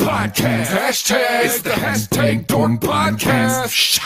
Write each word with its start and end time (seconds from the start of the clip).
Podcast. 0.00 0.68
Hashtag. 0.68 1.44
It's 1.44 1.60
the 1.60 1.70
hashtag 1.70 2.46
Dork 2.46 2.80
Podcast. 2.80 3.98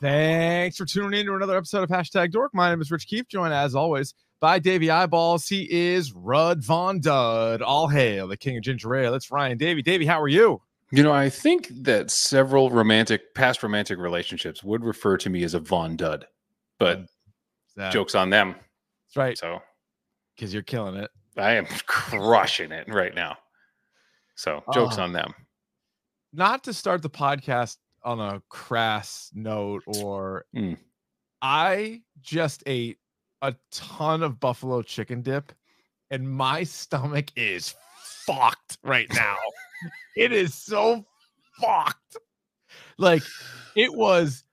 Thanks 0.00 0.76
for 0.76 0.84
tuning 0.84 1.20
in 1.20 1.26
to 1.26 1.34
another 1.34 1.56
episode 1.56 1.84
of 1.84 1.88
Hashtag 1.88 2.32
Dork. 2.32 2.52
My 2.52 2.68
name 2.70 2.80
is 2.80 2.90
Rich 2.90 3.06
Keefe, 3.06 3.28
joined 3.28 3.54
as 3.54 3.76
always 3.76 4.12
by 4.40 4.58
Davey 4.58 4.90
Eyeballs. 4.90 5.46
He 5.46 5.68
is 5.70 6.12
Rudd 6.12 6.64
Von 6.64 6.98
Dud. 6.98 7.62
All 7.62 7.86
hail 7.86 8.26
the 8.26 8.36
king 8.36 8.56
of 8.56 8.64
ginger 8.64 8.92
ale. 8.96 9.12
That's 9.12 9.30
Ryan 9.30 9.56
Davey. 9.56 9.82
Davey, 9.82 10.04
how 10.04 10.20
are 10.20 10.26
you? 10.28 10.60
You 10.90 11.04
know, 11.04 11.12
I 11.12 11.28
think 11.30 11.68
that 11.84 12.10
several 12.10 12.68
romantic, 12.70 13.32
past 13.34 13.62
romantic 13.62 13.98
relationships 14.00 14.64
would 14.64 14.84
refer 14.84 15.16
to 15.18 15.30
me 15.30 15.44
as 15.44 15.54
a 15.54 15.60
Von 15.60 15.94
Dud, 15.96 16.26
but 16.80 17.06
That- 17.76 17.92
jokes 17.92 18.16
on 18.16 18.30
them. 18.30 18.56
That's 19.06 19.16
right, 19.16 19.38
So 19.38 19.62
because 20.34 20.52
you're 20.52 20.64
killing 20.64 20.96
it. 20.96 21.08
I 21.36 21.52
am 21.52 21.66
crushing 21.86 22.72
it 22.72 22.88
right 22.92 23.14
now. 23.14 23.38
So 24.40 24.64
jokes 24.72 24.96
Oh. 24.96 25.02
on 25.02 25.12
them. 25.12 25.34
Not 26.32 26.64
to 26.64 26.72
start 26.72 27.02
the 27.02 27.10
podcast 27.10 27.76
on 28.04 28.18
a 28.20 28.40
crass 28.48 29.30
note, 29.34 29.82
or 29.86 30.46
Mm. 30.56 30.78
I 31.42 32.00
just 32.22 32.62
ate 32.64 32.98
a 33.42 33.54
ton 33.70 34.22
of 34.22 34.40
buffalo 34.40 34.80
chicken 34.80 35.20
dip, 35.20 35.52
and 36.10 36.26
my 36.26 36.62
stomach 36.64 37.26
is 37.36 37.74
fucked 38.24 38.78
right 38.82 39.12
now. 39.12 39.36
it 40.16 40.32
is 40.32 40.54
so 40.54 41.04
fucked. 41.60 42.16
Like 42.96 43.22
it 43.76 43.92
was 43.92 44.44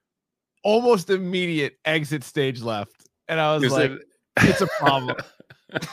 almost 0.65 1.09
immediate 1.09 1.77
exit 1.85 2.25
stage 2.25 2.61
left, 2.61 3.07
and 3.29 3.39
I 3.39 3.55
was 3.55 3.71
like, 3.71 3.91
it- 3.91 4.01
"It's 4.41 4.59
a 4.59 4.67
problem." 4.79 5.15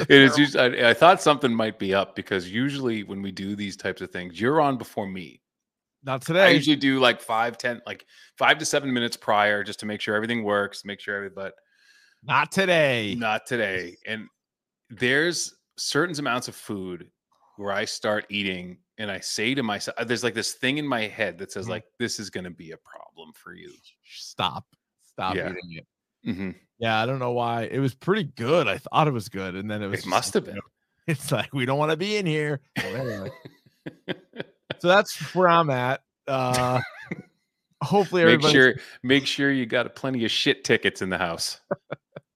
it 0.00 0.10
is 0.10 0.36
usually, 0.38 0.82
I, 0.82 0.90
I 0.90 0.94
thought 0.94 1.22
something 1.22 1.52
might 1.52 1.78
be 1.78 1.94
up 1.94 2.14
because 2.16 2.50
usually 2.50 3.04
when 3.04 3.22
we 3.22 3.32
do 3.32 3.54
these 3.56 3.76
types 3.76 4.00
of 4.00 4.10
things, 4.10 4.40
you're 4.40 4.60
on 4.60 4.76
before 4.78 5.06
me. 5.06 5.40
Not 6.04 6.22
today. 6.22 6.44
I 6.46 6.48
usually 6.50 6.76
do 6.76 7.00
like 7.00 7.20
five, 7.20 7.58
ten, 7.58 7.80
like 7.86 8.06
five 8.36 8.58
to 8.58 8.64
seven 8.64 8.92
minutes 8.92 9.16
prior 9.16 9.64
just 9.64 9.80
to 9.80 9.86
make 9.86 10.00
sure 10.00 10.14
everything 10.14 10.44
works, 10.44 10.84
make 10.84 11.00
sure 11.00 11.16
every 11.16 11.30
but 11.30 11.54
Not 12.22 12.52
today. 12.52 13.14
not 13.16 13.46
today. 13.46 13.96
And 14.06 14.28
there's 14.90 15.54
certain 15.76 16.18
amounts 16.18 16.48
of 16.48 16.54
food 16.54 17.10
where 17.56 17.72
I 17.72 17.84
start 17.84 18.26
eating 18.30 18.78
and 18.98 19.10
I 19.10 19.20
say 19.20 19.54
to 19.54 19.62
myself, 19.62 19.96
there's 20.06 20.24
like 20.24 20.34
this 20.34 20.54
thing 20.54 20.78
in 20.78 20.86
my 20.86 21.02
head 21.02 21.38
that 21.38 21.52
says, 21.52 21.66
Mhm. 21.66 21.70
like, 21.70 21.84
this 21.98 22.20
is 22.20 22.30
gonna 22.30 22.50
be 22.50 22.70
a 22.72 22.76
problem 22.78 23.32
for 23.34 23.52
you. 23.54 23.72
Stop. 24.04 24.66
Stop 25.02 25.34
Yeah. 25.36 25.50
eating 25.50 25.78
it. 25.78 25.86
Hmm 26.24 26.50
Yeah, 26.78 27.00
I 27.00 27.06
don't 27.06 27.18
know 27.18 27.32
why. 27.32 27.62
It 27.64 27.78
was 27.78 27.94
pretty 27.94 28.24
good. 28.24 28.68
I 28.68 28.78
thought 28.78 29.08
it 29.08 29.12
was 29.12 29.28
good, 29.28 29.54
and 29.54 29.70
then 29.70 29.82
it 29.82 29.88
was. 29.88 30.00
It 30.00 30.06
must 30.06 30.34
like, 30.34 30.44
have 30.46 30.54
you 30.54 30.54
been. 30.54 30.56
know, 30.56 30.62
It's 31.12 31.32
like 31.32 31.52
we 31.54 31.64
don't 31.66 31.78
want 31.78 31.90
to 31.90 31.96
be 31.96 32.16
in 32.16 32.26
here. 32.26 32.60
Well, 32.76 32.96
anyway. 32.96 33.30
so 34.78 34.88
that's 34.88 35.16
where 35.34 35.48
I'm 35.48 35.70
at. 35.70 36.02
Uh 36.26 36.80
hopefully 37.82 38.24
make 38.24 38.42
sure 38.42 38.74
make 39.02 39.26
sure 39.26 39.50
you 39.50 39.64
got 39.66 39.94
plenty 39.94 40.24
of 40.24 40.30
shit 40.30 40.64
tickets 40.64 41.00
in 41.02 41.08
the 41.10 41.18
house. 41.18 41.60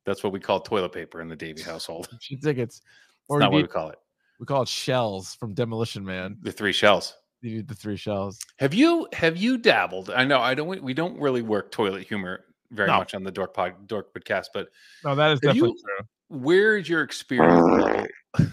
That's 0.06 0.24
what 0.24 0.32
we 0.32 0.40
call 0.40 0.60
toilet 0.60 0.92
paper 0.92 1.20
in 1.20 1.28
the 1.28 1.36
Davey 1.36 1.62
household. 1.62 2.08
tickets. 2.42 2.78
It's 2.78 2.82
Or 3.28 3.38
not 3.38 3.52
what 3.52 3.62
we 3.62 3.68
call 3.68 3.90
it. 3.90 3.98
we 4.40 4.46
call 4.46 4.62
it 4.62 4.68
shells 4.68 5.34
from 5.36 5.54
Demolition 5.54 6.04
Man. 6.04 6.38
The 6.42 6.50
three 6.52 6.72
shells. 6.72 7.14
You 7.42 7.56
need 7.56 7.68
the 7.68 7.74
three 7.74 7.96
shells. 7.96 8.38
Have 8.58 8.72
you 8.72 9.08
have 9.12 9.36
you 9.36 9.58
dabbled? 9.58 10.10
I 10.10 10.24
know 10.24 10.40
I 10.40 10.54
don't 10.54 10.82
we 10.82 10.94
don't 10.94 11.20
really 11.20 11.42
work 11.42 11.70
toilet 11.72 12.06
humor 12.06 12.44
very 12.72 12.88
No. 12.88 12.98
much 12.98 13.14
on 13.14 13.22
the 13.22 13.30
Dork 13.30 13.54
Pod 13.54 13.86
Dork 13.86 14.12
podcast, 14.14 14.46
but 14.52 14.68
No, 15.04 15.14
that 15.14 15.30
is 15.32 15.40
definitely 15.40 15.70
you- 15.70 15.78
true. 15.98 16.06
where's 16.28 16.88
your 16.88 17.02
experience 17.02 18.08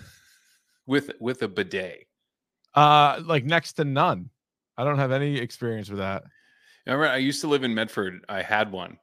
with 0.86 1.12
with 1.20 1.42
a 1.44 1.48
bidet? 1.48 2.08
Uh 2.76 3.22
like 3.26 3.46
next 3.46 3.74
to 3.74 3.84
none. 3.86 4.30
I 4.78 4.84
don't 4.84 4.98
have 5.00 5.12
any 5.12 5.38
experience 5.38 5.90
with 5.90 6.00
that. 6.00 6.24
I 6.88 6.92
remember 6.92 7.12
I 7.14 7.18
used 7.18 7.42
to 7.42 7.48
live 7.48 7.64
in 7.64 7.74
Medford. 7.74 8.24
I 8.30 8.42
had 8.42 8.72
one. 8.72 8.98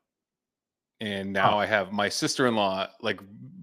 And 1.01 1.33
now 1.33 1.55
Oh. 1.55 1.59
I 1.59 1.67
have 1.67 1.93
my 1.93 2.09
sister-in-law 2.09 2.89
like 3.03 3.21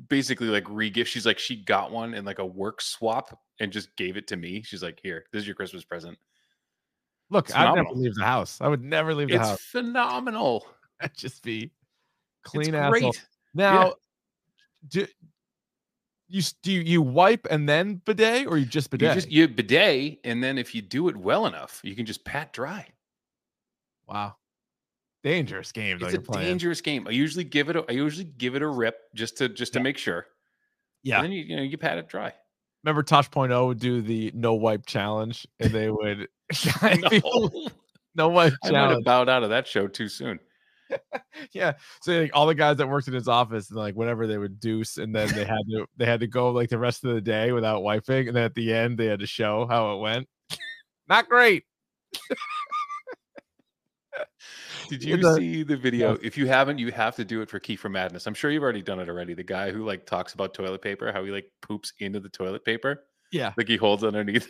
basically 0.08 0.47
like 0.47 0.66
re-gift. 0.70 1.09
She's 1.09 1.25
like 1.25 1.40
she 1.40 1.56
got 1.56 1.91
one 1.91 2.14
in 2.14 2.25
like 2.25 2.40
a 2.40 2.46
work 2.46 2.81
swap 2.81 3.40
and 3.59 3.72
just 3.72 3.96
gave 3.96 4.18
it 4.18 4.28
to 4.28 4.35
me. 4.38 4.62
She's 4.62 4.84
like, 4.84 5.00
"Here, 5.02 5.25
this 5.31 5.41
is 5.41 5.47
your 5.47 5.56
Christmas 5.56 5.84
present." 5.84 6.18
Look, 7.31 7.56
I'd 7.56 7.74
never 7.74 7.90
leave 7.94 8.14
the 8.14 8.24
house. 8.25 8.62
I 8.62 8.68
would 8.68 8.84
never 8.84 9.16
leave 9.16 9.30
the 9.30 9.35
It's 9.35 9.46
house. 9.47 9.53
It's 9.56 9.66
phenomenal. 9.66 10.68
Just 11.15 11.43
be 11.43 11.63
It's 11.63 11.71
clean 12.43 12.75
asshole. 12.75 13.11
great. 13.11 13.27
Now, 13.53 13.93
do 14.87 15.05
you 16.27 16.41
do 16.63 16.71
you, 16.71 16.81
you 16.81 17.01
wipe 17.01 17.45
and 17.51 17.67
then 17.69 18.01
bidet, 18.05 18.47
or 18.47 18.57
you 18.57 18.65
just 18.65 18.87
You 18.91 18.97
bidet? 18.97 19.13
just 19.15 19.31
you 19.31 19.47
bidet, 19.47 20.19
and 20.23 20.43
then 20.43 20.57
if 20.57 20.73
you 20.73 20.81
do 20.81 21.07
it 21.09 21.15
well 21.15 21.45
enough, 21.45 21.79
you 21.83 21.95
can 21.95 22.05
just 22.05 22.25
pat 22.25 22.51
dry. 22.53 22.87
wow, 24.07 24.35
dangerous 25.23 25.71
game 25.71 25.97
It's 26.01 26.13
a 26.13 26.19
playing. 26.21 26.47
dangerous 26.47 26.81
game. 26.81 27.07
I 27.07 27.11
usually 27.11 27.43
give 27.43 27.69
it. 27.69 27.75
A, 27.75 27.85
I 27.87 27.91
usually 27.93 28.25
give 28.25 28.55
it 28.55 28.61
a 28.61 28.67
rip 28.67 28.97
just 29.13 29.37
to 29.37 29.49
just 29.49 29.73
to 29.73 29.79
Yeah. 29.79 29.83
make 29.83 29.97
sure. 29.97 30.25
Yeah, 31.03 31.17
And 31.17 31.25
then 31.25 31.31
you 31.33 31.43
you 31.43 31.55
know 31.55 31.61
you 31.63 31.77
pat 31.77 31.97
it 31.97 32.07
dry. 32.07 32.33
remember 32.83 33.03
Tosh.0 33.03 33.67
would 33.67 33.79
do 33.79 34.01
the 34.01 34.31
no 34.33 34.53
wipe 34.55 34.85
challenge, 34.87 35.45
and 35.59 35.71
they 35.71 35.89
would 35.91 36.27
No, 37.13 37.51
no 38.15 38.29
wipe 38.29 38.53
I 38.63 38.71
might 38.71 38.79
have 38.79 38.89
challenge. 38.89 39.05
bowed 39.05 39.29
out 39.29 39.43
of 39.43 39.49
that 39.49 39.67
show 39.67 39.87
too 39.87 40.07
soon. 40.09 40.39
Yeah, 41.51 41.73
so 42.01 42.21
like 42.21 42.31
all 42.33 42.45
the 42.47 42.55
guys 42.55 42.77
that 42.77 42.87
worked 42.87 43.07
in 43.07 43.13
his 43.13 43.27
office, 43.27 43.69
and 43.69 43.77
like 43.77 43.95
whenever 43.95 44.27
they 44.27 44.37
would 44.37 44.59
deuce, 44.59 44.97
and 44.97 45.13
then 45.15 45.27
they 45.33 45.43
had 45.45 45.59
to 45.71 45.85
they 45.97 46.05
had 46.05 46.19
to 46.21 46.27
go 46.27 46.51
like 46.51 46.69
the 46.69 46.77
rest 46.77 47.03
of 47.03 47.13
the 47.13 47.21
day 47.21 47.51
without 47.51 47.81
wiping, 47.83 48.27
and 48.27 48.35
then 48.37 48.43
at 48.43 48.53
the 48.55 48.73
end 48.73 48.97
they 48.97 49.05
had 49.07 49.19
to 49.19 49.27
show 49.27 49.65
how 49.67 49.95
it 49.95 49.99
went. 49.99 50.27
Not 51.09 51.27
great. 51.27 51.63
Did 54.89 55.03
you 55.03 55.17
the- 55.17 55.35
see 55.35 55.63
the 55.63 55.77
video? 55.77 56.17
If 56.21 56.37
you 56.37 56.45
haven't, 56.47 56.77
you 56.77 56.91
have 56.91 57.15
to 57.15 57.25
do 57.25 57.41
it 57.41 57.49
for 57.49 57.59
Kiefer 57.59 57.89
Madness. 57.89 58.27
I'm 58.27 58.33
sure 58.33 58.51
you've 58.51 58.63
already 58.63 58.81
done 58.83 58.99
it 58.99 59.09
already. 59.09 59.33
The 59.33 59.43
guy 59.43 59.71
who 59.71 59.85
like 59.85 60.05
talks 60.05 60.33
about 60.33 60.53
toilet 60.53 60.81
paper, 60.81 61.11
how 61.11 61.23
he 61.23 61.31
like 61.31 61.51
poops 61.61 61.93
into 61.99 62.19
the 62.19 62.29
toilet 62.29 62.63
paper, 62.63 63.05
Yeah. 63.31 63.53
like 63.57 63.67
he 63.67 63.77
holds 63.77 64.03
underneath. 64.03 64.47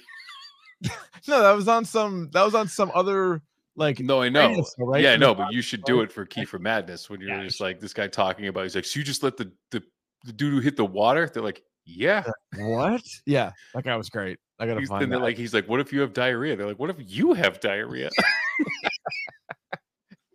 No, 1.27 1.41
that 1.41 1.53
was 1.55 1.69
on 1.69 1.85
some 1.85 2.29
that 2.33 2.43
was 2.43 2.55
on 2.55 2.67
some 2.67 2.91
other 2.93 3.41
like 3.75 3.99
No, 3.99 4.21
I 4.21 4.29
know. 4.29 4.63
right? 4.77 5.01
Yeah, 5.01 5.15
no, 5.15 5.29
the 5.29 5.43
but 5.43 5.53
you 5.53 5.61
should 5.61 5.83
do 5.83 6.01
it 6.01 6.11
for 6.11 6.25
Kiefer 6.25 6.59
Madness 6.59 7.09
when 7.09 7.19
you're 7.21 7.29
Yeah, 7.29 7.43
just 7.43 7.59
like 7.59 7.79
this 7.79 7.93
guy 7.93 8.07
talking 8.07 8.47
about. 8.47 8.63
He's 8.63 8.75
like, 8.75 8.85
so 8.85 8.99
you 8.99 9.03
just 9.05 9.23
let 9.23 9.37
the 9.37 9.51
the, 9.71 9.83
the 10.25 10.33
dude 10.33 10.53
who 10.53 10.59
hit 10.59 10.77
the 10.77 10.85
water. 10.85 11.29
They're 11.31 11.43
like, 11.43 11.63
yeah. 11.85 12.23
What? 12.57 13.01
Yeah, 13.25 13.51
that 13.73 13.83
guy 13.83 13.95
was 13.95 14.09
great. 14.09 14.39
I 14.59 14.65
gotta 14.67 14.79
He's, 14.79 14.89
find 14.89 15.01
then 15.01 15.09
they're 15.09 15.19
like, 15.19 15.37
he's 15.37 15.53
like, 15.53 15.67
what 15.67 15.79
if 15.79 15.91
you 15.91 16.01
have 16.01 16.13
diarrhea? 16.13 16.55
They're 16.55 16.67
like, 16.67 16.79
what 16.79 16.89
if 16.89 16.97
you 16.99 17.33
have 17.33 17.59
diarrhea? 17.59 18.09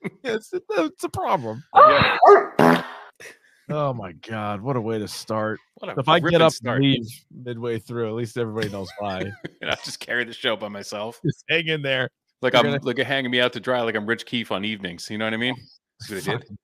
it's, 0.25 0.53
uh, 0.53 0.59
it's 0.79 1.05
a 1.05 1.09
problem. 1.09 1.63
Yeah. 1.75 2.17
Oh 3.71 3.93
my 3.93 4.13
god, 4.13 4.63
what 4.63 4.77
a 4.77 4.81
way 4.81 4.99
to 4.99 5.09
start. 5.09 5.61
If 5.97 6.09
I 6.09 6.19
get 6.19 6.43
up 6.43 6.53
start. 6.53 6.83
and 6.83 6.85
leave 6.93 7.07
midway 7.31 7.79
through, 7.79 8.09
at 8.09 8.15
least 8.15 8.37
everybody 8.37 8.69
knows 8.69 8.91
why. 8.99 9.21
and 9.61 9.71
I 9.71 9.77
just 9.85 10.01
carry 10.01 10.25
the 10.25 10.33
show 10.33 10.57
by 10.57 10.67
myself. 10.69 11.21
Just 11.25 11.45
hang 11.49 11.69
in 11.69 11.83
there. 11.83 12.11
Like 12.43 12.53
You're 12.53 12.61
I'm 12.67 12.71
gonna- 12.73 12.85
like 12.85 12.99
hanging 12.99 13.31
me 13.31 13.41
out 13.41 13.53
to 13.55 13.61
dry, 13.61 13.81
like 13.83 13.97
I'm 13.97 14.07
Rich 14.07 14.27
Keefe 14.27 14.53
on 14.53 14.65
evenings. 14.65 15.09
You 15.11 15.19
know 15.19 15.25
what 15.27 15.35
I 15.35 15.39
mean? 15.39 15.57
See 16.03 16.15
what 16.15 16.29
I 16.29 16.37
did? 16.39 16.59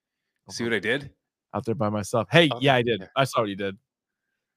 See 0.50 0.64
what 0.64 0.72
I 0.72 0.78
did? 0.78 1.10
out 1.54 1.64
there 1.64 1.74
by 1.76 1.88
myself. 1.88 2.26
Hey, 2.32 2.48
Oh, 2.52 2.58
yeah, 2.60 2.74
I 2.74 2.82
did. 2.82 3.08
I 3.16 3.22
saw 3.24 3.40
what 3.42 3.48
you 3.48 3.54
did. 3.54 3.76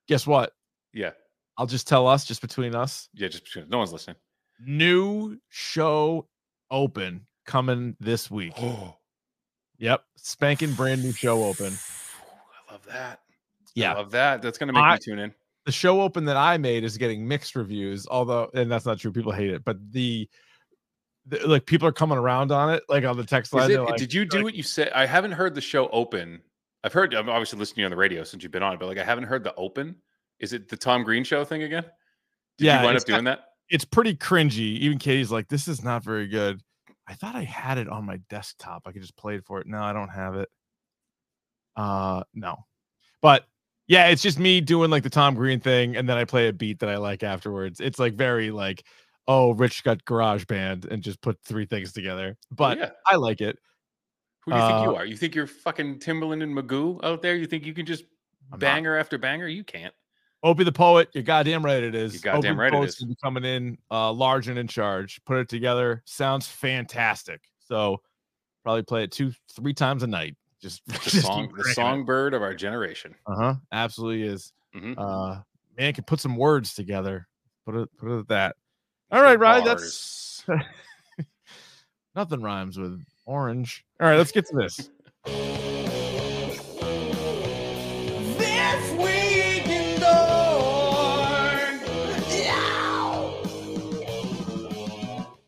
Guess 0.08 0.26
what? 0.26 0.52
Yeah. 0.94 1.12
I'll 1.56 1.68
just 1.68 1.88
tell 1.88 2.08
us, 2.08 2.26
just 2.26 2.42
between 2.42 2.74
us. 2.74 3.08
Yeah, 3.14 3.28
just 3.28 3.44
between- 3.44 3.70
no 3.70 3.78
one's 3.78 3.94
listening. 3.94 4.16
New 4.66 5.38
show 5.50 6.28
open 6.72 7.28
coming 7.46 7.96
this 8.00 8.32
week. 8.32 8.54
Oh, 8.58 8.98
Yep, 9.80 10.04
spanking 10.16 10.74
brand 10.74 11.04
new 11.04 11.12
show 11.12 11.44
open. 11.44 11.72
I 12.68 12.72
love 12.74 12.84
that. 12.88 13.20
Yeah. 13.76 13.94
I 13.94 13.98
love 13.98 14.10
that. 14.12 14.42
That's 14.42 14.58
gonna 14.58 14.74
make 14.74 14.82
I- 14.84 14.94
me 14.96 15.00
tune 15.00 15.20
in. 15.20 15.34
the 15.66 15.72
show 15.72 16.02
open 16.02 16.26
that 16.26 16.38
I 16.38 16.58
made 16.58 16.84
is 16.84 16.98
getting 16.98 17.28
mixed 17.28 17.56
reviews, 17.56 18.08
although 18.08 18.50
and 18.56 18.72
that's 18.72 18.88
not 18.88 18.98
true. 18.98 19.12
People 19.12 19.32
hate 19.34 19.52
it, 19.52 19.64
but 19.64 19.78
the, 19.92 20.28
like 21.46 21.66
people 21.66 21.88
are 21.88 21.92
coming 21.94 22.18
around 22.18 22.52
on 22.52 22.74
it, 22.74 22.84
like 22.90 23.04
on 23.04 23.18
the 23.18 23.26
text 23.26 23.54
line. 23.54 23.70
it- 23.72 23.80
like, 23.82 23.96
did 23.98 24.14
you 24.14 24.26
do 24.26 24.38
like- 24.38 24.44
what 24.46 24.54
you 24.56 24.64
said? 24.64 24.92
I 24.94 25.06
haven't 25.06 25.32
heard 25.34 25.56
the 25.56 25.62
show 25.62 25.88
open. 25.90 26.42
I've 26.84 26.94
heard. 26.94 27.14
I'm 27.14 27.28
obviously 27.30 27.60
listening 27.60 27.76
to 27.76 27.82
you 27.82 27.86
on 27.86 27.92
the 27.92 27.98
radio 27.98 28.24
since 28.24 28.44
you've 28.44 28.52
been 28.52 28.64
on 28.64 28.74
it, 28.74 28.80
but 28.80 28.88
like 28.88 28.98
I 28.98 29.04
haven't 29.04 29.26
heard 29.26 29.44
the 29.44 29.54
open. 29.56 29.96
Is 30.40 30.54
it 30.54 30.70
the 30.70 30.78
Tom 30.78 31.04
Green 31.04 31.24
show 31.24 31.44
thing 31.44 31.64
again? 31.64 31.84
Did 32.58 32.66
Yeah, 32.66 32.80
you 32.82 32.86
wind 32.86 32.98
up 32.98 33.06
doing 33.06 33.24
that? 33.26 33.46
it's 33.70 33.84
pretty 33.84 34.16
cringy. 34.16 34.78
Even 34.80 34.98
Katie's 34.98 35.32
like, 35.32 35.48
this 35.50 35.68
is 35.68 35.84
not 35.84 36.04
very 36.04 36.28
good. 36.28 36.62
I 37.08 37.16
thought 37.16 37.36
I 37.36 37.44
had 37.44 37.78
it 37.78 37.90
on 37.90 38.06
my 38.06 38.18
desktop. 38.30 38.84
I 38.86 38.92
could 38.92 39.02
just 39.02 39.18
play 39.18 39.36
it 39.36 39.46
for 39.46 39.60
it. 39.60 39.68
No, 39.68 39.82
I 39.82 39.92
don't 39.94 40.10
have 40.10 40.36
it. 40.36 40.50
Uh 41.76 42.24
no. 42.34 42.66
But 43.22 43.46
yeah, 43.88 44.08
it's 44.08 44.22
just 44.22 44.38
me 44.40 44.62
doing 44.62 44.90
like 44.92 45.04
the 45.04 45.10
Tom 45.10 45.36
Green 45.36 45.60
thing, 45.60 45.96
and 45.96 46.08
then 46.10 46.18
I 46.18 46.26
play 46.26 46.48
a 46.50 46.54
beat 46.54 46.80
that 46.80 46.90
I 46.90 46.98
like 46.98 47.24
afterwards. 47.24 47.80
It's 47.80 48.00
like 48.00 48.14
very 48.16 48.52
like, 48.52 48.84
oh, 49.28 49.52
Rich 49.52 49.84
got 49.84 50.06
garage 50.06 50.46
band 50.46 50.86
and 50.86 51.04
just 51.04 51.22
put 51.22 51.40
three 51.44 51.66
things 51.66 51.92
together. 51.92 52.38
But 52.52 52.78
yeah. 52.78 52.90
I 53.06 53.16
like 53.16 53.42
it. 53.42 53.58
Who 54.46 54.54
do 54.54 54.58
you 54.58 54.68
think 54.68 54.84
you 54.84 54.92
uh, 54.92 54.96
are? 54.96 55.06
You 55.06 55.18
think 55.18 55.36
you're 55.36 55.48
fucking 55.48 56.00
Timbaland 56.00 56.42
and 56.42 56.56
Magoo 56.56 57.04
out 57.04 57.22
there? 57.22 57.36
You 57.36 57.46
think 57.46 57.66
you 57.66 57.74
can 57.74 57.86
just 57.86 58.06
I'm 58.52 58.52
not. 58.52 58.60
banger 58.60 58.98
after 58.98 59.18
banger? 59.18 59.48
You 59.48 59.64
can't. 59.64 59.94
Opie 60.44 60.64
the 60.64 60.72
poet, 60.72 61.10
you're 61.14 61.24
goddamn 61.24 61.66
right 61.66 61.84
it 61.84 61.96
is. 61.96 62.14
You're 62.14 62.34
goddamn 62.34 62.54
Opie 62.54 62.60
right 62.60 62.74
it 62.74 62.88
is. 62.88 63.16
coming 63.22 63.44
in 63.44 63.78
uh 63.92 64.12
large 64.12 64.48
and 64.48 64.58
in 64.58 64.68
charge. 64.68 65.20
Put 65.26 65.38
it 65.38 65.50
together. 65.50 66.02
Sounds 66.06 66.48
fantastic. 66.48 67.42
So 67.60 68.02
probably 68.64 68.84
play 68.84 69.04
it 69.04 69.12
two, 69.12 69.34
three 69.52 69.74
times 69.74 70.04
a 70.04 70.08
night. 70.08 70.38
Just 70.62 70.86
The 70.88 71.10
song, 71.10 71.52
the 71.58 71.66
songbird 71.74 72.34
of 72.34 72.42
our 72.42 72.54
generation. 72.54 73.16
Uh-huh. 73.26 73.56
Absolutely 73.72 74.24
is. 74.24 74.54
Mhm. 74.74 74.96
Uh 74.98 75.42
man 75.78 75.94
can 75.94 76.06
put 76.06 76.22
some 76.22 76.38
words 76.38 76.74
together. 76.74 77.28
Put 77.66 77.76
it 77.76 77.90
put 77.98 78.12
it 78.12 78.20
at 78.20 78.28
that. 78.30 78.56
All 79.10 79.20
Some 79.20 79.26
right, 79.26 79.40
right. 79.40 79.64
bars. 79.64 80.44
That's 80.48 80.68
nothing 82.16 82.42
rhymes 82.42 82.78
with 82.78 83.02
orange. 83.26 83.86
All 84.02 84.08
right, 84.08 84.18
let's 84.18 84.32
get 84.32 84.46
to 84.48 84.56
this. 84.56 84.90
This 88.38 88.92
week 88.92 89.68
in 89.68 90.00
Dork. 90.00 90.08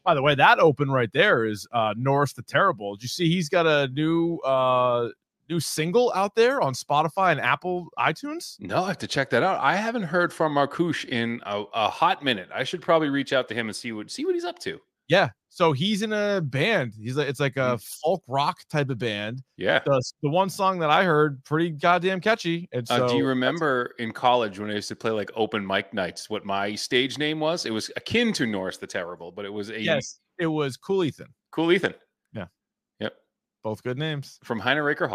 By 0.03 0.13
the 0.15 0.21
way, 0.21 0.35
that 0.35 0.59
open 0.59 0.89
right 0.91 1.11
there 1.13 1.45
is 1.45 1.67
uh 1.71 1.93
Norris 1.97 2.33
the 2.33 2.41
Terrible. 2.43 2.95
Did 2.95 3.03
you 3.03 3.09
see 3.09 3.29
he's 3.29 3.49
got 3.49 3.67
a 3.67 3.87
new 3.89 4.37
uh 4.39 5.09
new 5.49 5.59
single 5.59 6.11
out 6.15 6.35
there 6.35 6.61
on 6.61 6.73
Spotify 6.73 7.31
and 7.31 7.39
Apple 7.41 7.87
iTunes? 7.97 8.55
No, 8.59 8.83
I 8.83 8.87
have 8.89 8.97
to 8.99 9.07
check 9.07 9.29
that 9.31 9.43
out. 9.43 9.59
I 9.61 9.75
haven't 9.75 10.03
heard 10.03 10.31
from 10.31 10.53
Marcouche 10.53 11.05
in 11.05 11.41
a, 11.45 11.63
a 11.73 11.89
hot 11.89 12.23
minute. 12.23 12.49
I 12.53 12.63
should 12.63 12.81
probably 12.81 13.09
reach 13.09 13.33
out 13.33 13.47
to 13.49 13.53
him 13.55 13.67
and 13.67 13.75
see 13.75 13.91
what 13.91 14.09
see 14.11 14.25
what 14.25 14.35
he's 14.35 14.45
up 14.45 14.59
to. 14.59 14.79
Yeah. 15.07 15.29
So 15.51 15.71
he's 15.71 16.03
in 16.03 16.13
a 16.13 16.39
band. 16.41 16.93
He's 16.95 17.17
like 17.17 17.27
it's 17.27 17.39
like 17.39 17.57
a 17.57 17.75
Mm. 17.77 17.99
folk 18.03 18.23
rock 18.27 18.59
type 18.69 18.91
of 18.91 18.99
band. 18.99 19.41
Yeah. 19.57 19.79
The, 19.83 19.99
the 20.21 20.29
one 20.29 20.49
song 20.51 20.77
that 20.79 20.91
I 20.91 21.03
heard 21.03 21.43
pretty 21.43 21.71
goddamn 21.71 22.21
catchy. 22.21 22.69
And 22.71 22.87
so 22.87 23.05
Uh, 23.05 23.07
do 23.09 23.17
you 23.17 23.25
remember 23.25 23.95
in 23.97 24.11
college 24.11 24.59
when 24.59 24.69
I 24.69 24.75
used 24.75 24.89
to 24.89 24.95
play 24.95 25.09
like 25.11 25.31
open 25.35 25.65
mic 25.65 25.91
nights? 25.93 26.29
What 26.29 26.45
my 26.45 26.75
stage 26.75 27.17
name 27.17 27.39
was? 27.39 27.65
It 27.65 27.71
was 27.71 27.89
akin 27.97 28.31
to 28.33 28.45
Norris 28.45 28.77
the 28.77 28.85
Terrible, 28.85 29.31
but 29.31 29.43
it 29.45 29.51
was 29.51 29.71
a 29.71 29.81
Yes, 29.81 30.19
it 30.37 30.45
was 30.45 30.77
Cool 30.77 31.03
Ethan. 31.03 31.33
cool 31.51 31.71
Ethan. 31.71 31.95
Yeah. 32.33 32.45
Yep. 32.99 33.15
Both 33.63 33.81
good 33.81 33.97
names. 33.97 34.37
From 34.43 34.61
Heiner 34.61 34.85
Raker 34.85 35.07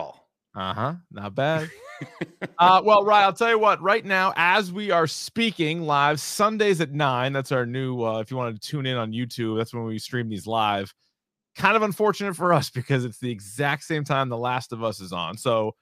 Hall. 0.54 0.70
Uh-huh. 0.70 0.94
Not 1.10 1.34
bad. 1.34 1.70
uh 2.58 2.82
well, 2.84 3.04
right. 3.04 3.22
I'll 3.22 3.32
tell 3.32 3.50
you 3.50 3.58
what, 3.58 3.80
right 3.80 4.04
now, 4.04 4.32
as 4.36 4.72
we 4.72 4.90
are 4.90 5.06
speaking 5.06 5.82
live, 5.82 6.20
Sundays 6.20 6.80
at 6.80 6.92
nine. 6.92 7.32
That's 7.32 7.52
our 7.52 7.66
new 7.66 8.02
uh 8.02 8.20
if 8.20 8.30
you 8.30 8.36
want 8.36 8.60
to 8.60 8.68
tune 8.68 8.86
in 8.86 8.96
on 8.96 9.12
YouTube, 9.12 9.58
that's 9.58 9.72
when 9.74 9.84
we 9.84 9.98
stream 9.98 10.28
these 10.28 10.46
live. 10.46 10.92
Kind 11.56 11.76
of 11.76 11.82
unfortunate 11.82 12.34
for 12.34 12.52
us 12.52 12.70
because 12.74 13.04
it's 13.04 13.18
the 13.18 13.30
exact 13.30 13.84
same 13.84 14.04
time 14.04 14.28
The 14.28 14.38
Last 14.38 14.72
of 14.72 14.82
Us 14.82 15.00
is 15.00 15.12
on. 15.12 15.36
So 15.36 15.74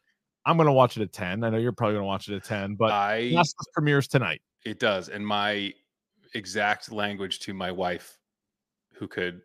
I'm 0.45 0.57
gonna 0.57 0.73
watch 0.73 0.97
it 0.97 1.03
at 1.03 1.13
10. 1.13 1.45
I 1.45 1.51
know 1.51 1.59
you're 1.59 1.73
probably 1.73 1.95
gonna 1.97 2.07
watch 2.07 2.29
it 2.29 2.37
at 2.37 2.45
10, 2.45 2.75
but 2.75 2.93
I 2.93 3.31
Last 3.33 3.55
of 3.59 3.65
Us 3.65 3.73
premieres 3.75 4.09
tonight. 4.09 4.43
it 4.65 4.79
does. 4.79 5.09
And 5.09 5.27
my 5.27 5.73
exact 6.35 6.91
language 6.91 7.41
to 7.41 7.55
my 7.55 7.71
wife, 7.71 8.19
who 8.95 9.07
could 9.09 9.41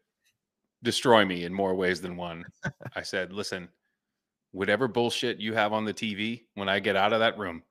destroy 0.83 1.25
me 1.25 1.43
in 1.45 1.53
more 1.53 1.75
ways 1.75 2.01
than 2.01 2.15
one, 2.15 2.45
I 2.95 3.01
said, 3.01 3.33
listen, 3.33 3.69
whatever 4.51 4.87
bullshit 4.87 5.39
you 5.39 5.53
have 5.53 5.73
on 5.73 5.85
the 5.85 5.93
TV 5.93 6.43
when 6.55 6.69
I 6.69 6.79
get 6.79 6.95
out 6.95 7.13
of 7.13 7.19
that 7.19 7.37
room 7.37 7.63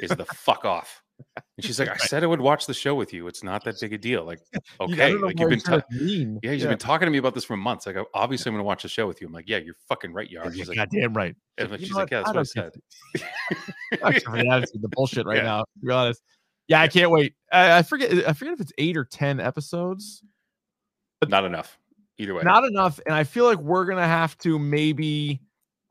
is 0.00 0.10
the 0.10 0.24
fuck 0.26 0.64
off. 0.64 1.02
And 1.36 1.64
she's 1.64 1.78
like, 1.78 1.88
I 1.88 1.96
said 1.96 2.24
I 2.24 2.26
would 2.26 2.40
watch 2.40 2.66
the 2.66 2.74
show 2.74 2.94
with 2.96 3.12
you. 3.12 3.28
It's 3.28 3.44
not 3.44 3.62
that 3.64 3.78
big 3.80 3.92
a 3.92 3.98
deal. 3.98 4.24
Like, 4.24 4.40
okay, 4.80 5.12
don't 5.12 5.22
like 5.22 5.38
you've 5.38 5.50
been 5.50 5.60
ta- 5.60 5.80
mean. 5.90 6.40
yeah, 6.42 6.50
you've 6.52 6.68
been 6.68 6.76
talking 6.78 7.06
to 7.06 7.10
me 7.12 7.18
about 7.18 7.34
this 7.34 7.44
for 7.44 7.56
months. 7.56 7.86
Like, 7.86 7.96
obviously, 8.14 8.50
I'm 8.50 8.54
going 8.54 8.64
to 8.64 8.66
watch 8.66 8.82
the 8.82 8.88
show 8.88 9.06
with 9.06 9.20
you. 9.20 9.28
I'm 9.28 9.32
like, 9.32 9.48
yeah, 9.48 9.58
you're 9.58 9.76
fucking 9.88 10.12
right, 10.12 10.28
you 10.28 10.40
are. 10.40 10.46
You're 10.46 10.54
She's 10.54 10.68
like, 10.68 10.76
goddamn 10.78 11.14
right. 11.14 11.36
and 11.58 11.70
You 11.70 11.78
she's 11.78 11.92
like, 11.92 12.10
yeah, 12.10 12.18
that's 12.24 12.30
I 12.30 12.32
what 12.32 12.40
I 12.40 12.42
said. 12.42 12.72
The 14.74 14.88
bullshit 14.90 15.24
right 15.26 15.36
Yeah. 15.38 15.42
now. 15.44 15.58
To 15.60 15.86
be 15.86 15.92
honest. 15.92 16.22
Yeah, 16.66 16.80
I 16.80 16.88
can't 16.88 17.10
wait. 17.10 17.34
I, 17.52 17.78
I 17.78 17.82
forget. 17.82 18.26
I 18.28 18.32
forget 18.32 18.54
if 18.54 18.60
it's 18.60 18.72
eight 18.78 18.96
or 18.96 19.04
ten 19.04 19.38
episodes. 19.38 20.24
But 21.20 21.28
Not 21.28 21.44
enough. 21.44 21.78
Either 22.18 22.34
way. 22.34 22.42
Not 22.42 22.64
enough, 22.64 22.98
and 23.06 23.14
I 23.14 23.24
feel 23.24 23.44
like 23.44 23.58
we're 23.58 23.84
gonna 23.84 24.06
have 24.06 24.36
to 24.38 24.58
maybe 24.58 25.40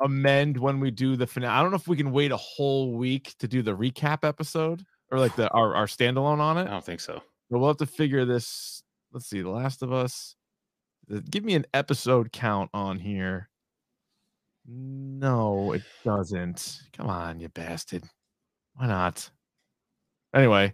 amend 0.04 0.58
when 0.58 0.80
we 0.80 0.92
do 0.92 1.16
the 1.16 1.26
finale. 1.26 1.54
I 1.54 1.62
don't 1.62 1.72
know 1.72 1.78
if 1.78 1.88
we 1.88 1.98
can 1.98 2.12
wait 2.12 2.32
a 2.32 2.38
whole 2.38 2.94
week 2.94 3.36
to 3.40 3.48
do 3.48 3.62
the 3.62 3.76
recap 3.76 4.28
episode 4.28 4.86
or 5.12 5.20
like 5.20 5.36
the 5.36 5.50
our, 5.52 5.76
our 5.76 5.86
standalone 5.86 6.40
on 6.40 6.58
it. 6.58 6.68
I 6.68 6.72
don't 6.72 6.86
think 6.86 7.00
so. 7.00 7.22
But 7.50 7.60
we'll 7.60 7.70
have 7.70 7.78
to 7.78 7.86
figure 7.86 8.26
this. 8.26 8.84
Let's 9.12 9.28
see. 9.28 9.42
The 9.42 9.50
Last 9.50 9.82
of 9.82 9.94
Us. 9.94 10.36
Give 11.30 11.44
me 11.44 11.56
an 11.56 11.66
episode 11.74 12.32
count 12.32 12.70
on 12.74 13.00
here. 13.00 13.50
No, 14.66 15.74
it 15.74 15.84
doesn't. 16.06 16.82
Come 16.94 17.08
on, 17.08 17.40
you 17.40 17.50
bastard. 17.50 18.04
Why 18.76 18.88
not? 18.88 19.30
Anyway, 20.34 20.74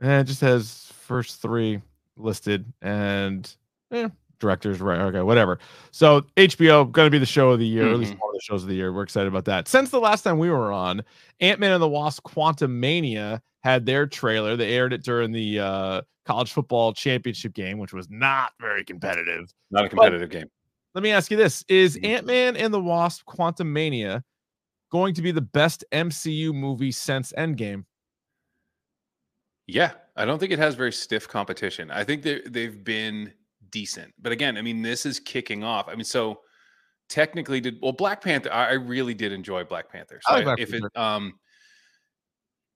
and 0.00 0.12
it 0.12 0.24
just 0.24 0.40
has 0.40 0.90
first 0.94 1.42
three 1.42 1.82
listed 2.16 2.72
and 2.80 3.54
eh, 3.92 4.08
directors, 4.40 4.80
right? 4.80 4.98
Okay, 5.00 5.22
whatever. 5.22 5.58
So 5.92 6.22
HBO 6.36 6.90
going 6.90 7.06
to 7.06 7.10
be 7.10 7.18
the 7.18 7.26
show 7.26 7.50
of 7.50 7.58
the 7.58 7.66
year, 7.66 7.88
or 7.88 7.92
at 7.92 7.98
least 7.98 8.12
one 8.18 8.30
of 8.30 8.34
the 8.34 8.40
shows 8.42 8.62
of 8.62 8.68
the 8.68 8.74
year. 8.74 8.92
We're 8.92 9.04
excited 9.04 9.28
about 9.28 9.44
that. 9.44 9.68
Since 9.68 9.90
the 9.90 10.00
last 10.00 10.22
time 10.22 10.38
we 10.38 10.50
were 10.50 10.72
on, 10.72 11.02
Ant 11.40 11.60
Man 11.60 11.72
and 11.72 11.82
the 11.82 11.88
Wasp: 11.88 12.24
Quantumania 12.24 13.40
had 13.62 13.86
their 13.86 14.06
trailer. 14.06 14.56
They 14.56 14.72
aired 14.72 14.92
it 14.92 15.04
during 15.04 15.30
the 15.30 15.60
uh, 15.60 16.02
college 16.26 16.52
football 16.52 16.92
championship 16.92 17.52
game, 17.52 17.78
which 17.78 17.92
was 17.92 18.08
not 18.10 18.52
very 18.60 18.84
competitive. 18.84 19.52
Not 19.70 19.84
a 19.84 19.88
competitive 19.88 20.30
game. 20.30 20.46
Let 20.94 21.02
me 21.04 21.10
ask 21.12 21.30
you 21.30 21.36
this: 21.36 21.64
Is 21.68 21.96
Mhm. 21.96 22.04
Ant 22.06 22.26
Man 22.26 22.56
and 22.56 22.74
the 22.74 22.80
Wasp: 22.80 23.24
Quantumania 23.26 24.22
going 24.90 25.14
to 25.14 25.22
be 25.22 25.30
the 25.30 25.40
best 25.40 25.84
MCU 25.92 26.52
movie 26.52 26.90
since 26.90 27.32
Endgame? 27.38 27.84
Yeah, 29.66 29.92
I 30.16 30.24
don't 30.24 30.38
think 30.40 30.50
it 30.50 30.58
has 30.58 30.74
very 30.74 30.92
stiff 30.92 31.28
competition. 31.28 31.90
I 31.92 32.02
think 32.02 32.22
they 32.22 32.40
they've 32.40 32.82
been 32.82 33.32
decent, 33.70 34.12
but 34.18 34.32
again, 34.32 34.56
I 34.56 34.62
mean, 34.62 34.82
this 34.82 35.06
is 35.06 35.20
kicking 35.20 35.62
off. 35.64 35.88
I 35.88 35.94
mean, 35.94 36.04
so 36.04 36.40
technically, 37.08 37.60
did 37.60 37.78
well 37.82 37.92
Black 37.92 38.22
Panther? 38.22 38.52
I, 38.52 38.68
I 38.68 38.72
really 38.72 39.14
did 39.14 39.32
enjoy 39.32 39.64
Black 39.64 39.88
Panther. 39.90 40.20
So 40.22 40.32
I 40.32 40.36
like 40.36 40.44
Black 40.44 40.60
if 40.60 40.70
Panther. 40.70 40.86
it, 40.94 40.98
um, 41.00 41.38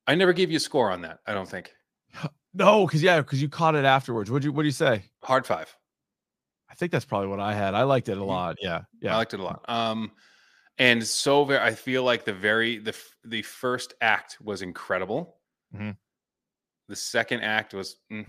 I 0.07 0.15
never 0.15 0.33
gave 0.33 0.51
you 0.51 0.57
a 0.59 0.61
score 0.61 0.91
on 0.91 1.03
that. 1.03 1.21
I 1.27 1.35
don't 1.35 1.49
think 1.49 1.73
No, 2.55 2.87
because 2.87 3.03
yeah, 3.03 3.21
because 3.21 3.43
you 3.43 3.49
caught 3.49 3.75
it 3.75 3.85
afterwards. 3.85 4.31
What 4.31 4.43
do 4.43 4.49
you 4.49 4.53
What 4.53 4.63
do 4.63 4.67
you 4.69 4.73
say? 4.73 5.05
hard 5.23 5.47
five. 5.47 5.75
I 6.71 6.75
think 6.75 6.93
that's 6.93 7.05
probably 7.05 7.29
what 7.29 7.41
I 7.41 7.55
had. 7.55 7.75
I 7.75 7.83
liked 7.85 8.09
it 8.09 8.19
a 8.19 8.21
Mhm. 8.21 8.27
lot. 8.27 8.57
Yeah, 8.61 8.83
yeah, 9.01 9.15
I 9.15 9.17
liked 9.19 9.35
it 9.35 9.41
a 9.41 9.43
lot. 9.45 9.65
Um, 9.69 10.13
and 10.79 11.05
so 11.07 11.45
very, 11.45 11.61
I 11.61 11.73
feel 11.75 12.03
like 12.05 12.25
the 12.25 12.33
very 12.33 12.79
the 12.79 12.97
the 13.25 13.43
first 13.43 13.95
act 14.01 14.39
was 14.41 14.63
incredible. 14.63 15.41
Mhm. 15.75 15.97
The 16.89 16.97
second 16.97 17.41
act 17.43 17.75
was, 17.75 17.97
mm, 18.13 18.27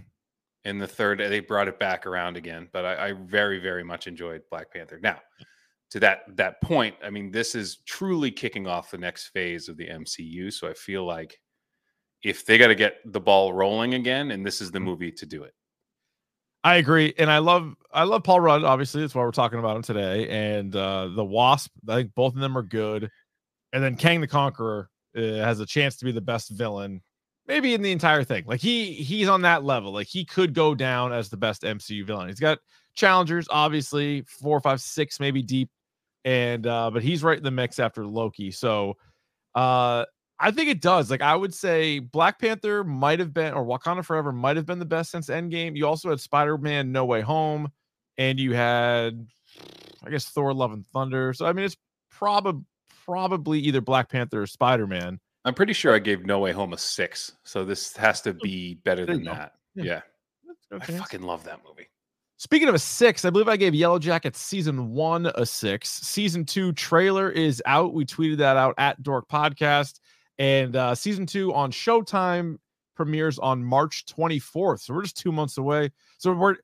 and 0.66 0.82
the 0.82 0.88
third 0.88 1.20
they 1.20 1.40
brought 1.40 1.68
it 1.68 1.80
back 1.80 2.06
around 2.06 2.36
again. 2.36 2.68
But 2.74 2.86
I, 2.86 3.08
I 3.08 3.12
very 3.14 3.60
very 3.60 3.84
much 3.84 4.08
enjoyed 4.08 4.42
Black 4.50 4.72
Panther. 4.72 5.00
Now, 5.02 5.20
to 5.92 6.00
that 6.02 6.24
that 6.36 6.62
point, 6.62 6.96
I 7.04 7.10
mean, 7.10 7.32
this 7.32 7.56
is 7.56 7.78
truly 7.86 8.32
kicking 8.32 8.68
off 8.68 8.92
the 8.92 8.98
next 8.98 9.28
phase 9.28 9.70
of 9.70 9.78
the 9.78 9.88
MCU. 9.88 10.52
So 10.52 10.68
I 10.68 10.74
feel 10.74 11.06
like 11.06 11.40
if 12.24 12.46
they 12.46 12.58
got 12.58 12.68
to 12.68 12.76
get 12.76 12.98
the 13.06 13.20
ball 13.22 13.54
rolling 13.54 13.94
again, 13.94 14.32
and 14.32 14.46
this 14.46 14.60
is 14.60 14.72
the 14.72 14.80
movie 14.80 15.12
to 15.12 15.26
do 15.26 15.44
it. 15.44 15.54
I 16.64 16.78
agree, 16.78 17.14
and 17.20 17.30
I 17.30 17.38
love 17.38 17.76
I 17.94 18.04
love 18.04 18.24
Paul 18.24 18.40
Rudd. 18.40 18.64
Obviously, 18.64 19.02
that's 19.02 19.14
why 19.14 19.22
we're 19.22 19.32
talking 19.32 19.60
about 19.60 19.76
him 19.76 19.84
today. 19.84 20.28
And 20.30 20.76
uh 20.76 21.10
the 21.16 21.24
Wasp, 21.24 21.72
I 21.88 21.96
think 21.96 22.16
both 22.16 22.34
of 22.34 22.42
them 22.42 22.58
are 22.58 22.64
good. 22.64 23.10
And 23.72 23.84
then 23.84 23.96
Kang 23.96 24.22
the 24.22 24.28
Conqueror 24.28 24.90
uh, 25.16 25.22
has 25.22 25.60
a 25.60 25.66
chance 25.66 25.98
to 25.98 26.06
be 26.06 26.12
the 26.12 26.22
best 26.22 26.50
villain, 26.50 27.02
maybe 27.48 27.74
in 27.74 27.82
the 27.82 27.92
entire 27.92 28.24
thing. 28.24 28.44
Like 28.48 28.62
he 28.62 28.94
he's 28.94 29.28
on 29.28 29.42
that 29.44 29.64
level. 29.64 29.92
Like 29.94 30.08
he 30.08 30.26
could 30.26 30.54
go 30.54 30.76
down 30.76 31.14
as 31.14 31.30
the 31.30 31.38
best 31.38 31.64
MCU 31.64 32.06
villain. 32.06 32.28
He's 32.28 32.40
got 32.40 32.60
challengers, 32.96 33.48
obviously 33.50 34.22
four, 34.28 34.60
five, 34.60 34.82
six, 34.82 35.20
maybe 35.20 35.42
deep. 35.42 35.70
and 36.26 36.66
uh, 36.68 36.90
but 36.92 37.04
he's 37.04 37.24
right 37.24 37.38
in 37.38 37.44
the 37.44 37.52
mix 37.52 37.80
after 37.80 38.06
Loki. 38.06 38.52
So 38.52 38.98
uh, 39.54 40.06
I 40.40 40.52
think 40.52 40.70
it 40.70 40.82
does. 40.82 41.10
Like 41.10 41.22
I 41.22 41.36
would 41.36 41.54
say, 41.54 42.00
Black 42.00 42.40
Panther 42.40 42.84
might 42.84 43.20
have 43.20 43.34
been, 43.34 43.54
or 43.54 43.64
Wakanda 43.64 44.04
Forever 44.04 44.32
might 44.32 44.58
have 44.58 44.66
been 44.66 44.80
the 44.80 44.86
best 44.86 45.12
since 45.12 45.28
Endgame. 45.28 45.78
You 45.78 45.88
also 45.88 46.10
had 46.10 46.20
Spider 46.20 46.58
Man 46.58 46.92
No 46.92 47.06
Way 47.06 47.22
Home, 47.22 47.72
and 48.18 48.40
you 48.40 48.54
had, 48.54 49.28
I 50.04 50.10
guess, 50.10 50.26
Thor: 50.26 50.54
Love 50.54 50.74
and 50.74 50.86
Thunder. 50.88 51.34
So 51.34 51.46
I 51.46 51.54
mean, 51.54 51.66
it's 51.66 51.78
probably 52.12 52.64
probably 53.06 53.60
either 53.60 53.82
Black 53.82 54.10
Panther 54.10 54.42
or 54.42 54.48
Spider 54.48 54.88
Man. 54.88 55.20
I'm 55.46 55.54
pretty 55.54 55.74
sure 55.74 55.94
I 55.94 56.00
gave 56.00 56.26
No 56.26 56.40
Way 56.40 56.52
Home 56.52 56.74
a 56.74 56.78
six, 56.78 57.34
so 57.44 57.64
this 57.64 57.96
has 57.96 58.20
to 58.22 58.34
be 58.34 58.76
better 58.84 59.06
than 59.06 59.24
that. 59.26 59.54
Yeah. 59.76 59.84
Yeah, 59.84 60.02
I 60.72 60.86
fucking 60.86 61.22
love 61.22 61.44
that 61.44 61.62
movie. 61.68 61.88
Speaking 62.38 62.68
of 62.68 62.76
a 62.76 62.80
six, 62.80 63.24
I 63.24 63.30
believe 63.30 63.48
I 63.48 63.56
gave 63.56 63.74
Yellow 63.74 64.00
Jacket 64.00 64.36
season 64.36 64.92
one 64.92 65.28
a 65.36 65.46
six. 65.46 65.90
Season 65.90 66.44
two 66.44 66.74
trailer 66.74 67.30
is 67.30 67.62
out. 67.66 67.94
We 67.94 68.06
tweeted 68.06 68.38
that 68.38 68.58
out 68.58 68.76
at 68.78 69.02
Dork 69.04 69.30
Podcast. 69.30 70.00
And 70.38 70.76
uh, 70.76 70.96
season 70.96 71.26
two 71.26 71.54
on 71.54 71.72
Showtime 71.72 72.58
premieres 72.96 73.40
on 73.40 73.64
March 73.64 74.06
24th. 74.06 74.82
So 74.82 74.94
we're 74.94 75.04
just 75.04 75.18
two 75.18 75.32
months 75.32 75.58
away. 75.58 75.92
So 76.18 76.34
we're 76.34 76.56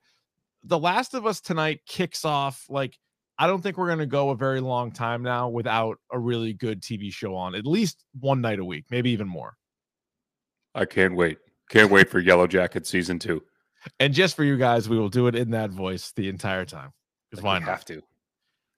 The 0.66 0.80
Last 0.80 1.14
of 1.14 1.26
Us 1.26 1.40
tonight 1.40 1.82
kicks 1.86 2.26
off 2.26 2.66
like 2.68 2.98
I 3.42 3.48
don't 3.48 3.60
think 3.60 3.76
we're 3.76 3.88
going 3.88 3.98
to 3.98 4.06
go 4.06 4.30
a 4.30 4.36
very 4.36 4.60
long 4.60 4.92
time 4.92 5.24
now 5.24 5.50
without 5.50 5.98
a 6.12 6.20
really 6.20 6.54
good 6.54 6.80
TV 6.80 7.12
show 7.12 7.34
on, 7.36 7.56
at 7.56 7.66
least 7.66 8.06
one 8.20 8.40
night 8.40 8.60
a 8.60 8.64
week, 8.64 8.86
maybe 8.92 9.10
even 9.10 9.28
more. 9.28 9.56
I 10.76 10.86
can't 10.86 11.16
wait. 11.16 11.40
Can't 11.68 11.90
wait 11.90 12.08
for 12.08 12.20
Yellow 12.20 12.46
Jacket 12.46 12.86
season 12.86 13.18
two. 13.18 13.42
And 14.00 14.14
just 14.14 14.36
for 14.36 14.44
you 14.44 14.58
guys, 14.58 14.88
we 14.88 15.00
will 15.00 15.10
do 15.10 15.26
it 15.26 15.34
in 15.34 15.50
that 15.52 15.72
voice 15.72 16.14
the 16.16 16.30
entire 16.30 16.66
time. 16.66 16.92
Because 17.32 17.44
why 17.44 17.58
not? 17.58 17.68
have 17.68 17.86
to. 17.86 18.04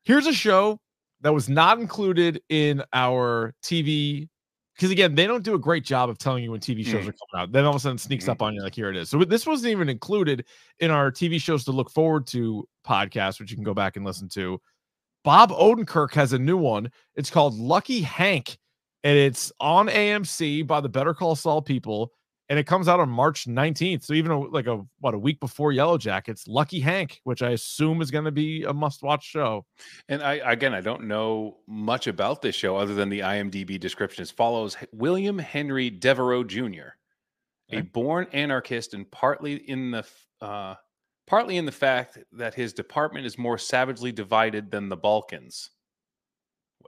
Here's 0.05 0.27
a 0.27 0.33
show 0.33 0.79
that 1.19 1.33
was 1.33 1.49
not 1.49 1.77
included 1.81 2.41
in 2.47 2.83
our 2.93 3.53
TV. 3.65 4.29
Because 4.75 4.89
again, 4.91 5.13
they 5.15 5.27
don't 5.27 5.43
do 5.43 5.53
a 5.53 5.59
great 5.59 5.83
job 5.83 6.09
of 6.09 6.17
telling 6.17 6.43
you 6.43 6.51
when 6.51 6.59
TV 6.59 6.83
shows 6.83 7.05
Mm. 7.05 7.09
are 7.09 7.13
coming 7.13 7.37
out. 7.37 7.51
Then 7.51 7.63
all 7.65 7.71
of 7.71 7.75
a 7.75 7.79
sudden 7.79 7.95
it 7.97 7.99
sneaks 7.99 8.25
Mhm. 8.25 8.29
up 8.29 8.41
on 8.41 8.55
you, 8.55 8.61
like 8.63 8.73
here 8.73 8.89
it 8.89 8.95
is. 8.97 9.09
So 9.09 9.23
this 9.23 9.45
wasn't 9.45 9.71
even 9.71 9.87
included 9.87 10.45
in 10.79 10.89
our 10.89 11.11
TV 11.11 11.39
shows 11.39 11.63
to 11.65 11.71
look 11.71 11.91
forward 11.91 12.25
to 12.27 12.67
podcast, 12.85 13.39
which 13.39 13.51
you 13.51 13.57
can 13.57 13.63
go 13.63 13.73
back 13.75 13.97
and 13.97 14.05
listen 14.05 14.27
to. 14.29 14.59
Bob 15.23 15.51
Odenkirk 15.51 16.13
has 16.15 16.33
a 16.33 16.39
new 16.39 16.57
one. 16.57 16.91
It's 17.15 17.29
called 17.29 17.53
Lucky 17.53 18.01
Hank, 18.01 18.57
and 19.03 19.15
it's 19.17 19.51
on 19.59 19.89
AMC 19.89 20.63
by 20.63 20.81
the 20.81 20.89
Better 20.89 21.13
Call 21.13 21.35
Saul 21.35 21.61
people, 21.61 22.11
and 22.53 22.59
it 22.59 22.67
comes 22.67 22.87
out 22.87 22.99
on 22.99 23.09
March 23.09 23.47
19th. 23.47 24.03
So 24.03 24.13
even 24.13 24.31
a, 24.31 24.39
like 24.39 24.67
a 24.67 24.85
what 24.99 25.15
a 25.15 25.17
week 25.17 25.39
before 25.39 25.71
Yellow 25.71 25.97
Jackets, 25.97 26.47
Lucky 26.47 26.79
Hank, 26.79 27.19
which 27.23 27.41
I 27.41 27.49
assume 27.49 27.99
is 27.99 28.11
going 28.11 28.25
to 28.25 28.31
be 28.31 28.61
a 28.61 28.71
must-watch 28.71 29.25
show. 29.25 29.65
And 30.07 30.21
I 30.21 30.35
again, 30.35 30.71
I 30.71 30.79
don't 30.79 31.05
know 31.05 31.57
much 31.65 32.05
about 32.05 32.43
this 32.43 32.53
show 32.53 32.75
other 32.75 32.93
than 32.93 33.09
the 33.09 33.21
IMDb 33.21 33.79
description. 33.79 34.21
It 34.21 34.29
follows 34.37 34.77
William 34.91 35.39
Henry 35.39 35.89
Devereaux 35.89 36.43
Jr., 36.43 36.89
a 37.71 37.81
born 37.81 38.27
anarchist, 38.33 38.93
and 38.93 39.09
partly 39.09 39.55
in 39.55 39.89
the 39.89 40.05
uh, 40.39 40.75
partly 41.25 41.57
in 41.57 41.65
the 41.65 41.71
fact 41.71 42.19
that 42.33 42.53
his 42.53 42.71
department 42.71 43.25
is 43.25 43.35
more 43.35 43.57
savagely 43.57 44.11
divided 44.11 44.69
than 44.69 44.89
the 44.89 44.97
Balkans. 44.97 45.71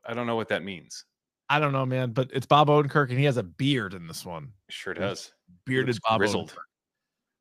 I 0.05 0.13
don't 0.13 0.27
know 0.27 0.35
what 0.35 0.49
that 0.49 0.63
means. 0.63 1.05
I 1.49 1.59
don't 1.59 1.71
know, 1.73 1.85
man, 1.85 2.11
but 2.11 2.29
it's 2.33 2.45
Bob 2.45 2.69
Odenkirk, 2.69 3.09
and 3.09 3.19
he 3.19 3.25
has 3.25 3.37
a 3.37 3.43
beard 3.43 3.93
in 3.93 4.07
this 4.07 4.25
one. 4.25 4.51
Sure 4.69 4.93
does. 4.93 5.31
Bearded 5.65 5.97
Bob 6.07 6.19
grizzled. 6.19 6.51
Odenkirk. 6.51 6.57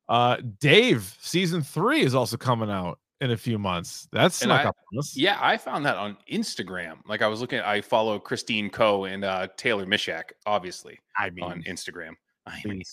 Uh, 0.07 0.37
Dave 0.59 1.15
season 1.19 1.63
three 1.63 2.01
is 2.01 2.13
also 2.13 2.37
coming 2.37 2.69
out 2.69 2.99
in 3.21 3.31
a 3.31 3.37
few 3.37 3.57
months. 3.57 4.07
That's 4.11 4.35
snuck 4.35 4.61
I- 4.65 4.69
up 4.69 4.75
on 4.93 4.99
us. 4.99 5.17
Yeah, 5.17 5.39
I 5.41 5.57
found 5.57 5.85
that 5.87 5.97
on 5.97 6.15
Instagram. 6.31 6.97
Like 7.07 7.23
I 7.23 7.27
was 7.27 7.41
looking, 7.41 7.59
I 7.61 7.81
follow 7.81 8.19
Christine 8.19 8.69
Ko 8.69 9.05
and 9.05 9.23
uh, 9.25 9.47
Taylor 9.57 9.85
Misiak, 9.87 10.25
obviously 10.45 10.99
I 11.17 11.31
mean, 11.31 11.43
on 11.45 11.63
Instagram. 11.63 12.11
I 12.45 12.61
mean, 12.65 12.83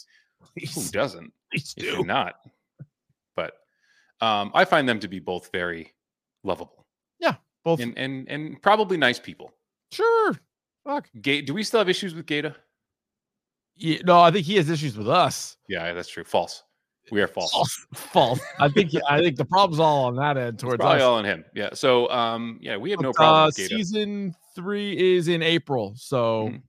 please, 0.55 0.75
who 0.75 0.91
doesn't? 0.91 1.31
please 1.53 1.75
if 1.77 1.97
do. 1.97 2.05
not. 2.05 2.37
But 3.37 3.55
um, 4.23 4.51
I 4.55 4.65
find 4.65 4.89
them 4.89 4.99
to 5.01 5.09
be 5.09 5.19
both 5.19 5.51
very 5.53 5.93
lovable 6.45 6.87
Yeah, 7.21 7.35
Both 7.65 7.81
and 7.81 7.97
and 7.99 8.27
and 8.31 8.63
probably 8.63 8.97
nice 8.97 9.19
people. 9.19 9.53
sure. 9.91 10.39
Fuck. 10.85 11.09
Gay, 11.21 11.43
do 11.43 11.55
we 11.55 11.63
still 11.63 11.81
have 11.81 11.89
issues 11.89 12.15
with 12.15 12.27
Gata? 12.27 12.57
Yeah, 13.77 13.99
no, 14.05 14.21
I 14.21 14.31
think 14.31 14.47
he 14.47 14.57
has 14.57 14.69
issues 14.69 14.97
with 14.97 15.09
us. 15.09 15.57
Yeah, 15.69 15.93
that's 15.93 16.09
true. 16.09 16.25
False. 16.25 16.63
We 17.11 17.21
are 17.21 17.27
false. 17.27 17.51
False. 17.53 17.87
False. 17.95 18.41
I 18.61 18.69
think 18.69 18.93
I 19.09 19.19
think 19.21 19.37
the 19.37 19.45
problem's 19.45 19.81
all 19.81 20.05
on 20.05 20.15
that 20.17 20.37
end 20.37 20.55
It's 20.55 20.63
towards 20.63 20.77
probably 20.79 20.99
us. 20.99 21.03
all 21.03 21.15
on 21.17 21.25
him. 21.25 21.45
Yeah. 21.55 21.71
So 21.75 22.09
um, 22.11 22.59
yeah, 22.61 22.77
we 22.77 22.91
have 22.93 23.01
no 23.01 23.13
problem 23.13 23.43
uh, 23.43 23.47
with 23.47 23.57
Gata. 23.57 23.69
season 23.69 24.35
three 24.55 25.17
is 25.17 25.27
in 25.29 25.43
April, 25.43 25.95
so 25.97 26.49
Mhm. 26.49 26.63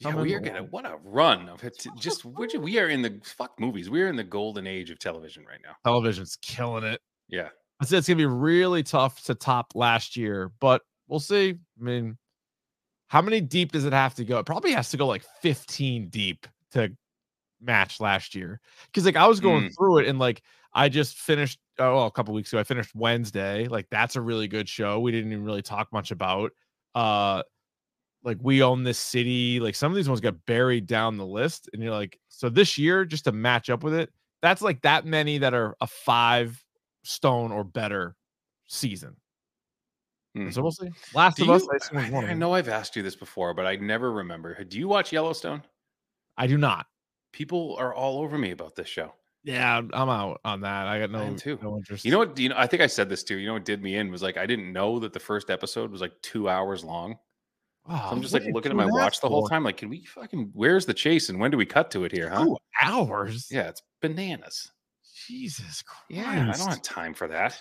Yeah, 0.00 0.16
we 0.16 0.34
are 0.34 0.40
gonna 0.40 0.64
what 0.64 0.84
a 0.84 0.96
run 1.04 1.48
of 1.48 1.62
it. 1.64 1.84
Just 1.98 2.24
we 2.24 2.78
are 2.78 2.88
in 2.88 3.02
the 3.02 3.20
fuck 3.24 3.58
movies. 3.58 3.88
We 3.90 4.02
are 4.02 4.08
in 4.08 4.16
the 4.16 4.24
golden 4.24 4.66
age 4.66 4.90
of 4.90 4.98
television 4.98 5.44
right 5.46 5.60
now. 5.64 5.74
television's 5.84 6.36
killing 6.42 6.84
it. 6.84 7.00
Yeah. 7.28 7.48
I 7.80 7.84
said 7.84 7.98
it's 7.98 8.08
gonna 8.08 8.18
be 8.18 8.26
really 8.26 8.82
tough 8.84 9.22
to 9.24 9.34
top 9.34 9.72
last 9.74 10.16
year, 10.16 10.52
but 10.60 10.82
we'll 11.08 11.20
see. 11.20 11.50
I 11.80 11.82
mean, 11.82 12.18
how 13.12 13.20
many 13.20 13.42
deep 13.42 13.72
does 13.72 13.84
it 13.84 13.92
have 13.92 14.14
to 14.14 14.24
go? 14.24 14.38
It 14.38 14.46
probably 14.46 14.72
has 14.72 14.88
to 14.88 14.96
go 14.96 15.06
like 15.06 15.22
15 15.42 16.08
deep 16.08 16.46
to 16.70 16.90
match 17.60 18.00
last 18.00 18.34
year. 18.34 18.58
Because 18.86 19.04
like 19.04 19.16
I 19.16 19.26
was 19.26 19.38
going 19.38 19.68
through 19.68 19.98
it 19.98 20.08
and 20.08 20.18
like 20.18 20.40
I 20.72 20.88
just 20.88 21.18
finished 21.18 21.58
oh 21.78 21.94
well, 21.94 22.06
a 22.06 22.10
couple 22.10 22.32
weeks 22.32 22.50
ago. 22.50 22.60
I 22.60 22.64
finished 22.64 22.94
Wednesday. 22.94 23.68
Like 23.68 23.86
that's 23.90 24.16
a 24.16 24.22
really 24.22 24.48
good 24.48 24.66
show. 24.66 24.98
We 24.98 25.12
didn't 25.12 25.30
even 25.30 25.44
really 25.44 25.60
talk 25.60 25.92
much 25.92 26.10
about. 26.10 26.52
Uh 26.94 27.42
like 28.24 28.38
we 28.40 28.62
own 28.62 28.82
this 28.82 28.98
city. 28.98 29.60
Like 29.60 29.74
some 29.74 29.92
of 29.92 29.96
these 29.96 30.08
ones 30.08 30.22
got 30.22 30.46
buried 30.46 30.86
down 30.86 31.18
the 31.18 31.26
list, 31.26 31.68
and 31.74 31.82
you're 31.82 31.92
like, 31.92 32.18
so 32.30 32.48
this 32.48 32.78
year 32.78 33.04
just 33.04 33.24
to 33.24 33.32
match 33.32 33.68
up 33.68 33.84
with 33.84 33.92
it, 33.92 34.08
that's 34.40 34.62
like 34.62 34.80
that 34.82 35.04
many 35.04 35.36
that 35.36 35.52
are 35.52 35.76
a 35.82 35.86
five 35.86 36.64
stone 37.04 37.52
or 37.52 37.62
better 37.62 38.16
season. 38.68 39.16
Hmm. 40.34 40.50
So 40.50 40.62
we'll 40.62 40.72
see. 40.72 40.88
Last 41.14 41.36
Do 41.36 41.44
of 41.44 41.50
Us, 41.50 41.68
I, 41.70 41.76
assume, 41.76 41.98
is 41.98 42.10
one 42.10 42.24
I, 42.24 42.30
I 42.30 42.34
know 42.34 42.54
I've 42.54 42.68
asked 42.68 42.96
you 42.96 43.02
this 43.02 43.16
before, 43.16 43.52
but 43.54 43.66
I 43.66 43.76
never 43.76 44.12
remember. 44.12 44.62
Do 44.64 44.78
you 44.78 44.88
watch 44.88 45.12
Yellowstone? 45.12 45.62
I 46.36 46.46
do 46.46 46.56
not. 46.56 46.86
People 47.32 47.76
are 47.78 47.94
all 47.94 48.20
over 48.22 48.38
me 48.38 48.50
about 48.50 48.74
this 48.74 48.88
show. 48.88 49.12
Yeah, 49.44 49.76
I'm 49.78 49.90
I'm 49.92 50.08
out 50.08 50.40
on 50.44 50.60
that. 50.60 50.86
I 50.86 51.00
got 51.00 51.10
no, 51.10 51.20
am 51.20 51.36
too. 51.36 51.58
no 51.62 51.76
interest. 51.76 52.04
You 52.04 52.12
know 52.12 52.18
what? 52.18 52.38
You 52.38 52.50
know, 52.50 52.54
I 52.56 52.66
think 52.66 52.80
I 52.80 52.86
said 52.86 53.08
this 53.08 53.24
too. 53.24 53.36
You 53.36 53.48
know 53.48 53.54
what 53.54 53.64
did 53.64 53.82
me 53.82 53.96
in 53.96 54.10
was 54.10 54.22
like 54.22 54.36
I 54.36 54.46
didn't 54.46 54.72
know 54.72 55.00
that 55.00 55.12
the 55.12 55.20
first 55.20 55.50
episode 55.50 55.90
was 55.90 56.00
like 56.00 56.12
two 56.22 56.48
hours 56.48 56.84
long. 56.84 57.18
So 57.86 57.94
Oh, 57.94 58.08
I'm 58.12 58.22
just 58.22 58.32
like 58.32 58.44
looking 58.52 58.70
at 58.70 58.76
my 58.76 58.84
do 58.84 58.92
that 58.92 59.02
watch 59.02 59.20
the 59.20 59.28
whole 59.28 59.48
time. 59.48 59.64
Like, 59.64 59.78
can 59.78 59.88
we 59.88 60.04
fucking? 60.04 60.50
Where's 60.54 60.86
the 60.86 60.94
chase 60.94 61.28
and 61.28 61.40
when 61.40 61.50
do 61.50 61.56
we 61.56 61.66
cut 61.66 61.90
to 61.92 62.04
it 62.04 62.12
here? 62.12 62.30
Huh? 62.30 62.44
Two 62.44 62.56
hours. 62.80 63.48
Yeah, 63.50 63.68
it's 63.68 63.82
bananas. 64.00 64.70
Jesus 65.26 65.82
Christ. 65.82 66.04
Yeah, 66.08 66.30
I 66.30 66.56
don't 66.56 66.68
have 66.68 66.82
time 66.82 67.12
for 67.12 67.26
that. 67.28 67.60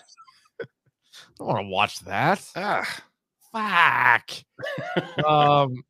I 1.14 1.34
don't 1.40 1.48
want 1.48 1.60
to 1.60 1.70
watch 1.70 2.00
that. 2.02 2.46
Ah, 2.56 3.04
Fuck. 3.54 5.26
um. 5.26 5.84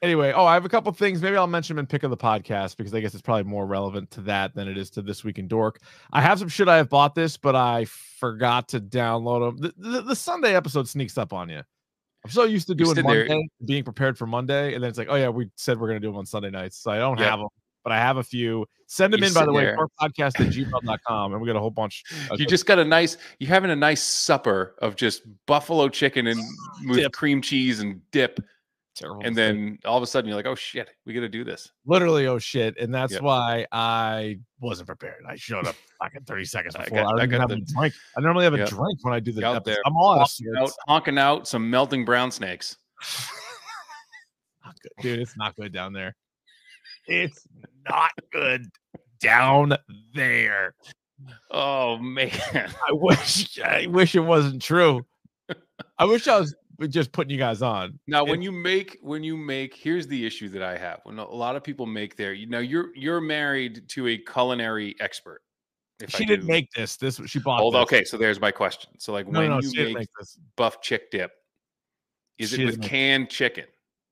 Anyway, 0.00 0.30
oh, 0.32 0.44
I 0.46 0.54
have 0.54 0.64
a 0.64 0.68
couple 0.68 0.92
things. 0.92 1.20
Maybe 1.20 1.36
I'll 1.36 1.48
mention 1.48 1.74
them 1.74 1.82
in 1.82 1.86
pick 1.88 2.04
of 2.04 2.10
the 2.10 2.16
podcast 2.16 2.76
because 2.76 2.94
I 2.94 3.00
guess 3.00 3.14
it's 3.14 3.22
probably 3.22 3.42
more 3.50 3.66
relevant 3.66 4.12
to 4.12 4.20
that 4.22 4.54
than 4.54 4.68
it 4.68 4.78
is 4.78 4.90
to 4.90 5.02
this 5.02 5.24
week 5.24 5.40
in 5.40 5.48
dork. 5.48 5.80
I 6.12 6.20
have 6.20 6.38
some 6.38 6.46
shit 6.48 6.68
I 6.68 6.76
have 6.76 6.88
bought 6.88 7.16
this, 7.16 7.36
but 7.36 7.56
I 7.56 7.84
forgot 7.84 8.68
to 8.68 8.80
download 8.80 9.58
them. 9.58 9.72
The, 9.76 9.90
the, 9.90 10.02
the 10.02 10.14
Sunday 10.14 10.54
episode 10.54 10.88
sneaks 10.88 11.18
up 11.18 11.32
on 11.32 11.48
you. 11.48 11.62
I'm 12.24 12.30
so 12.30 12.44
used 12.44 12.68
to 12.68 12.76
doing 12.76 12.90
sitting 12.90 13.10
there- 13.10 13.26
Monday, 13.26 13.48
being 13.66 13.82
prepared 13.82 14.16
for 14.16 14.26
Monday, 14.28 14.74
and 14.74 14.82
then 14.84 14.88
it's 14.88 14.98
like, 14.98 15.08
oh 15.10 15.16
yeah, 15.16 15.30
we 15.30 15.50
said 15.56 15.80
we're 15.80 15.88
gonna 15.88 15.98
do 15.98 16.08
them 16.08 16.16
on 16.16 16.26
Sunday 16.26 16.50
nights, 16.50 16.76
so 16.78 16.92
I 16.92 16.98
don't 16.98 17.18
Yeah. 17.18 17.30
have 17.30 17.40
them, 17.40 17.48
but 17.88 17.94
I 17.94 17.98
have 18.00 18.18
a 18.18 18.22
few. 18.22 18.66
Send 18.86 19.12
them 19.12 19.20
You're 19.20 19.28
in 19.28 19.34
by 19.34 19.40
the 19.40 19.52
sitting 19.52 19.54
way, 19.54 19.64
there. 19.64 19.76
podcast 20.00 20.40
at 20.40 20.52
gmail.com, 20.52 21.32
and 21.32 21.40
we 21.42 21.46
got 21.46 21.56
a 21.56 21.60
whole 21.60 21.70
bunch. 21.70 22.04
you 22.36 22.46
just 22.46 22.66
got 22.66 22.78
a 22.78 22.84
nice. 22.84 23.16
You're 23.38 23.48
having 23.50 23.70
a 23.70 23.76
nice 23.76 24.02
supper 24.02 24.74
of 24.80 24.94
just 24.96 25.22
buffalo 25.46 25.88
chicken 25.88 26.26
and 26.26 26.40
with 26.88 26.98
Dip. 26.98 27.12
cream 27.12 27.40
cheese 27.42 27.80
and 27.80 28.00
dip, 28.10 28.40
terrible 28.94 29.22
and 29.24 29.34
mistake. 29.34 29.54
then 29.56 29.78
all 29.84 29.96
of 29.96 30.02
a 30.02 30.06
sudden 30.06 30.28
you're 30.28 30.36
like, 30.36 30.46
oh 30.46 30.54
shit, 30.54 30.88
we 31.06 31.12
got 31.14 31.20
to 31.20 31.28
do 31.28 31.44
this. 31.44 31.70
literally 31.86 32.26
oh 32.26 32.38
shit 32.38 32.76
and 32.78 32.92
that's 32.94 33.12
Yep. 33.14 33.22
why 33.22 33.66
i 33.72 34.38
wasn't 34.60 34.86
prepared 34.88 35.22
i 35.28 35.36
showed 35.36 35.66
up 35.68 35.76
like 36.00 36.14
in 36.16 36.24
30 36.24 36.44
seconds 36.44 36.74
I 36.76 36.84
before 36.84 36.98
i, 36.98 37.02
got- 37.02 37.10
don't 37.10 37.20
I 37.20 37.26
got 37.26 37.40
have 37.40 37.48
the- 37.50 37.54
a 37.56 37.60
drink 37.80 37.94
i 38.16 38.20
normally 38.20 38.44
have 38.44 38.54
a 38.54 38.66
drink 38.66 38.98
when 39.02 39.14
i 39.14 39.20
do 39.20 39.30
the 39.32 39.44
Out 39.46 39.64
there, 39.64 39.78
i'm 39.86 39.96
all 39.96 40.18
honking 40.18 40.46
out, 40.58 40.70
honking 40.88 41.18
out 41.18 41.46
some 41.48 41.70
melting 41.70 42.04
brown 42.04 42.30
snakes. 42.32 42.76
Not 44.64 44.74
good. 44.82 44.92
dude 45.02 45.20
it's 45.20 45.36
not 45.36 45.54
good 45.56 45.72
down 45.72 45.92
there 45.92 46.14
it's 47.08 47.46
not 47.88 48.12
good 48.32 48.66
down 49.20 49.74
there 50.14 50.74
Oh 51.50 51.98
man, 51.98 52.30
i 52.88 52.92
wish 52.92 53.58
i 53.60 53.86
wish 53.88 54.14
it 54.14 54.20
wasn't 54.20 54.62
true 54.62 55.04
i 55.98 56.04
wish 56.04 56.28
i 56.28 56.38
was 56.38 56.54
just 56.90 57.10
putting 57.10 57.30
you 57.32 57.38
guys 57.38 57.60
on 57.60 57.98
Now, 58.06 58.24
It- 58.24 58.30
when 58.30 58.40
you 58.42 58.52
make 58.52 58.98
when 59.02 59.24
you 59.24 59.36
make, 59.36 59.74
here's 59.74 60.06
the 60.06 60.24
issue 60.24 60.48
that 60.50 60.62
I 60.62 60.78
have. 60.78 61.00
When 61.02 61.18
a 61.18 61.28
lot 61.28 61.56
of 61.56 61.64
people 61.64 61.86
make 61.86 62.14
their, 62.14 62.32
you 62.32 62.46
know, 62.46 62.60
you're 62.60 62.94
you're 62.94 63.20
married 63.20 63.88
to 63.88 64.06
a 64.06 64.16
culinary 64.18 64.94
expert. 65.00 65.40
If 65.98 66.14
I 66.14 66.18
she 66.18 66.24
didn't 66.24 66.46
make 66.46 66.70
this 66.70 66.96
this 66.96 67.20
she 67.26 67.40
bought 67.40 67.58
Hold 67.58 67.74
this. 67.74 67.82
okay, 67.82 68.04
so 68.04 68.16
there's 68.16 68.40
my 68.40 68.52
question. 68.52 68.92
So 68.98 69.12
like 69.12 69.26
no 69.26 69.40
when 69.40 69.50
no 69.50 69.58
you 69.60 69.72
make, 69.74 69.94
make 69.96 70.08
this 70.20 70.38
buff 70.54 70.80
chick 70.80 71.10
dip, 71.10 71.32
Is 72.38 72.50
She 72.50 72.62
it 72.62 72.66
with 72.66 72.80
canned 72.80 73.28
chicken? 73.28 73.64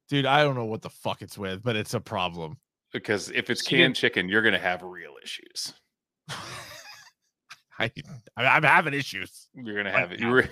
Dude, 0.08 0.26
I 0.26 0.42
don't 0.42 0.56
know 0.56 0.64
what 0.64 0.82
the 0.82 0.90
fuck 0.90 1.22
it's 1.22 1.38
with, 1.38 1.62
but 1.62 1.76
it's 1.76 1.94
a 1.94 2.00
problem. 2.00 2.58
Because 2.96 3.30
if 3.30 3.50
it's 3.50 3.60
canned 3.60 3.94
chicken, 3.94 4.28
you're 4.28 4.42
gonna 4.42 4.58
have 4.58 4.82
real 4.82 5.14
issues. 5.22 5.74
I, 7.78 7.90
I'm 8.36 8.62
having 8.62 8.94
issues. 8.94 9.48
You're 9.54 9.76
gonna 9.76 9.90
Like 9.90 9.98
have 9.98 10.12
it. 10.12 10.20
You're 10.20 10.44
So 10.44 10.50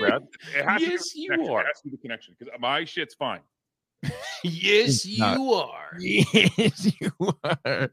bad. 0.00 0.22
It 0.56 0.64
has 0.64 0.80
to 0.80 0.88
Yes, 0.88 1.12
the 1.12 1.20
you 1.20 1.32
are. 1.52 1.60
It 1.60 1.66
has 1.66 1.80
to 1.82 1.84
be 1.84 1.90
the 1.90 1.98
connection 1.98 2.34
because 2.38 2.54
my 2.58 2.84
shit's 2.86 3.14
fine. 3.14 3.40
yes, 4.42 5.04
you 5.04 5.52
are. 5.52 5.90
Yes, 5.98 6.92
you 6.98 7.12
are. 7.44 7.90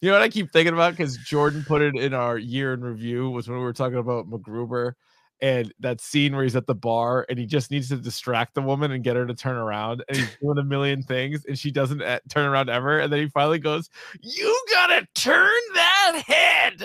You 0.00 0.10
know 0.10 0.14
what 0.14 0.22
I 0.22 0.28
keep 0.28 0.52
thinking 0.52 0.74
about 0.74 0.92
because 0.92 1.16
Jordan 1.18 1.64
put 1.64 1.82
it 1.82 1.96
in 1.96 2.12
our 2.12 2.38
year 2.38 2.72
in 2.74 2.82
review 2.82 3.30
was 3.30 3.48
when 3.48 3.58
we 3.58 3.64
were 3.64 3.72
talking 3.72 3.98
about 3.98 4.28
MacGruber 4.28 4.92
and 5.40 5.72
that 5.80 6.00
scene 6.00 6.34
where 6.34 6.42
he's 6.42 6.56
at 6.56 6.66
the 6.66 6.74
bar 6.74 7.26
and 7.28 7.38
he 7.38 7.46
just 7.46 7.70
needs 7.70 7.88
to 7.88 7.96
distract 7.96 8.54
the 8.54 8.62
woman 8.62 8.92
and 8.92 9.04
get 9.04 9.16
her 9.16 9.26
to 9.26 9.34
turn 9.34 9.56
around 9.56 10.02
and 10.08 10.16
he's 10.16 10.36
doing 10.42 10.58
a 10.58 10.64
million 10.64 11.02
things 11.02 11.44
and 11.46 11.58
she 11.58 11.70
doesn't 11.70 12.02
uh, 12.02 12.18
turn 12.28 12.46
around 12.46 12.70
ever 12.70 13.00
and 13.00 13.12
then 13.12 13.20
he 13.20 13.28
finally 13.28 13.58
goes, 13.58 13.90
"You 14.20 14.64
gotta 14.70 15.06
turn 15.14 15.60
that 15.74 16.22
head, 16.26 16.78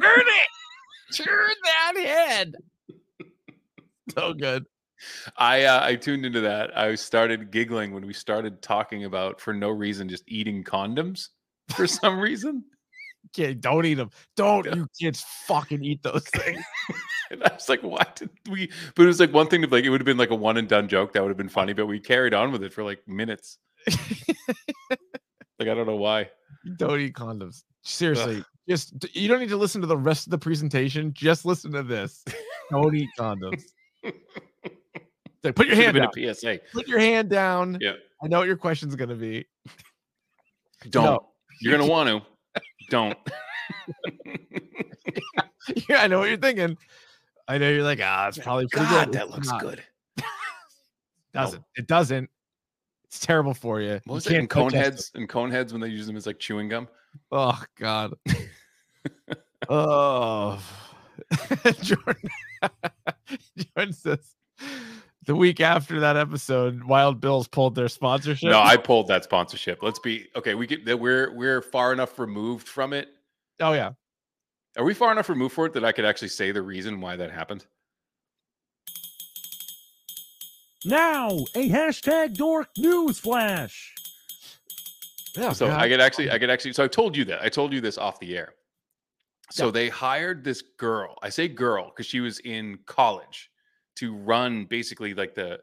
turn 0.00 0.24
it, 0.26 1.14
turn 1.14 1.54
that 1.64 1.92
head." 1.96 2.54
So 4.14 4.34
good. 4.34 4.66
I 5.36 5.64
uh, 5.64 5.84
I 5.84 5.96
tuned 5.96 6.24
into 6.24 6.40
that. 6.42 6.76
I 6.76 6.94
started 6.94 7.50
giggling 7.50 7.92
when 7.92 8.06
we 8.06 8.12
started 8.12 8.62
talking 8.62 9.04
about 9.04 9.40
for 9.40 9.52
no 9.52 9.70
reason 9.70 10.08
just 10.08 10.24
eating 10.26 10.62
condoms 10.62 11.28
for 11.74 11.86
some 11.86 12.18
reason. 12.20 12.64
Kid, 13.34 13.60
don't 13.60 13.84
eat 13.84 13.94
them. 13.94 14.10
Don't 14.36 14.64
Yeah. 14.64 14.76
you 14.76 14.86
kids 15.00 15.24
fucking 15.46 15.84
eat 15.84 16.02
those 16.02 16.24
things. 16.34 16.62
And 17.30 17.42
I 17.42 17.54
was 17.54 17.70
like, 17.70 17.80
why 17.82 18.04
did 18.14 18.28
we? 18.50 18.70
But 18.94 19.04
it 19.04 19.06
was 19.06 19.18
like 19.18 19.32
one 19.32 19.48
thing 19.48 19.62
to 19.62 19.66
like, 19.68 19.84
it 19.84 19.88
would 19.90 20.00
have 20.00 20.04
been 20.06 20.18
like 20.18 20.30
a 20.30 20.34
one 20.34 20.58
and 20.58 20.68
done 20.68 20.88
joke 20.88 21.14
that 21.14 21.22
would 21.22 21.30
have 21.30 21.38
been 21.38 21.48
funny, 21.48 21.72
but 21.72 21.86
we 21.86 21.98
carried 21.98 22.34
on 22.34 22.52
with 22.52 22.62
it 22.62 22.72
for 22.72 22.84
like 22.84 23.00
minutes. 23.08 23.56
Like, 25.58 25.68
I 25.68 25.74
don't 25.74 25.86
know 25.86 25.96
why. 25.96 26.28
don't 26.76 27.00
eat 27.00 27.14
condoms. 27.14 27.62
Seriously, 27.82 28.44
just 28.68 28.92
you 29.16 29.26
don't 29.28 29.40
need 29.40 29.48
to 29.48 29.56
listen 29.56 29.80
to 29.80 29.86
the 29.86 29.96
rest 29.96 30.26
of 30.26 30.32
the 30.32 30.38
presentation. 30.38 31.12
Just 31.14 31.44
listen 31.46 31.72
to 31.72 31.82
this. 31.82 32.24
Don't 32.70 32.94
eat 32.94 33.08
condoms. 33.18 33.62
Like, 35.42 35.54
put 35.56 35.66
your 35.66 35.76
hand 35.76 35.96
down. 35.96 36.10
a 36.16 36.34
PSA. 36.34 36.60
Put 36.72 36.86
your 36.88 36.98
hand 36.98 37.30
down. 37.30 37.78
Yeah. 37.80 37.92
I 38.22 38.28
know 38.28 38.38
what 38.38 38.48
your 38.48 38.56
question's 38.58 38.96
gonna 38.96 39.14
be. 39.14 39.46
Don't. 40.90 41.04
No. 41.04 41.28
You're 41.60 41.76
gonna 41.78 41.90
want 41.90 42.08
to. 42.10 42.22
Don't. 42.90 43.18
yeah, 45.88 46.02
I 46.02 46.06
know 46.06 46.18
what 46.18 46.28
you're 46.28 46.38
thinking. 46.38 46.76
I 47.46 47.58
know 47.58 47.68
you're 47.68 47.82
like, 47.82 48.00
ah, 48.02 48.28
it's 48.28 48.38
probably 48.38 48.66
pretty 48.68 48.86
God, 48.86 49.06
good. 49.06 49.14
that 49.14 49.30
looks 49.30 49.48
not. 49.48 49.60
good. 49.60 49.82
Doesn't. 51.34 51.64
It 51.76 51.86
doesn't. 51.88 52.30
It's 53.06 53.18
terrible 53.18 53.54
for 53.54 53.80
you. 53.80 54.00
What 54.04 54.14
was 54.14 54.26
you 54.26 54.36
it 54.36 54.38
in 54.38 54.46
can't 54.46 54.72
cone 54.72 54.72
heads? 54.72 55.10
In 55.14 55.26
cone 55.26 55.50
heads 55.50 55.72
when 55.72 55.80
they 55.80 55.88
use 55.88 56.06
them 56.06 56.16
as 56.16 56.26
like 56.26 56.38
chewing 56.38 56.68
gum. 56.68 56.88
Oh 57.32 57.60
God. 57.76 58.14
oh. 59.68 60.62
Jordan. 61.82 62.30
Jordan 63.56 63.92
says 63.92 64.34
the 65.26 65.34
week 65.34 65.60
after 65.60 66.00
that 66.00 66.16
episode, 66.16 66.84
Wild 66.84 67.20
Bills 67.20 67.48
pulled 67.48 67.74
their 67.74 67.88
sponsorship. 67.88 68.50
No, 68.50 68.60
I 68.60 68.76
pulled 68.76 69.08
that 69.08 69.24
sponsorship. 69.24 69.82
Let's 69.82 69.98
be 69.98 70.28
okay. 70.36 70.54
We 70.54 70.66
get 70.66 70.84
that 70.84 70.98
we're 70.98 71.32
we're 71.34 71.62
far 71.62 71.92
enough 71.92 72.18
removed 72.18 72.68
from 72.68 72.92
it. 72.92 73.08
Oh 73.60 73.72
yeah. 73.72 73.92
Are 74.76 74.84
we 74.84 74.94
far 74.94 75.12
enough 75.12 75.28
removed 75.28 75.54
for 75.54 75.66
it 75.66 75.72
that 75.74 75.84
I 75.84 75.92
could 75.92 76.04
actually 76.04 76.28
say 76.28 76.50
the 76.50 76.62
reason 76.62 77.00
why 77.00 77.16
that 77.16 77.30
happened? 77.30 77.64
Now, 80.84 81.28
a 81.54 81.70
hashtag 81.70 82.34
dork 82.34 82.68
news 82.76 83.18
flash. 83.18 83.94
Yeah. 85.36 85.52
So 85.52 85.66
God. 85.68 85.80
I 85.80 85.88
could 85.88 86.00
actually, 86.00 86.30
I 86.30 86.38
could 86.38 86.50
actually. 86.50 86.72
So 86.72 86.84
I 86.84 86.88
told 86.88 87.16
you 87.16 87.24
that. 87.26 87.42
I 87.42 87.48
told 87.48 87.72
you 87.72 87.80
this 87.80 87.98
off 87.98 88.20
the 88.20 88.36
air. 88.36 88.54
So 89.50 89.66
Yeah. 89.66 89.70
they 89.72 89.88
hired 89.88 90.44
this 90.44 90.62
girl. 90.78 91.16
I 91.22 91.28
say 91.28 91.48
girl 91.48 91.86
because 91.86 92.06
she 92.06 92.20
was 92.20 92.38
in 92.40 92.78
college 92.86 93.50
to 93.96 94.14
run 94.14 94.64
basically 94.64 95.14
like 95.14 95.34
the, 95.34 95.60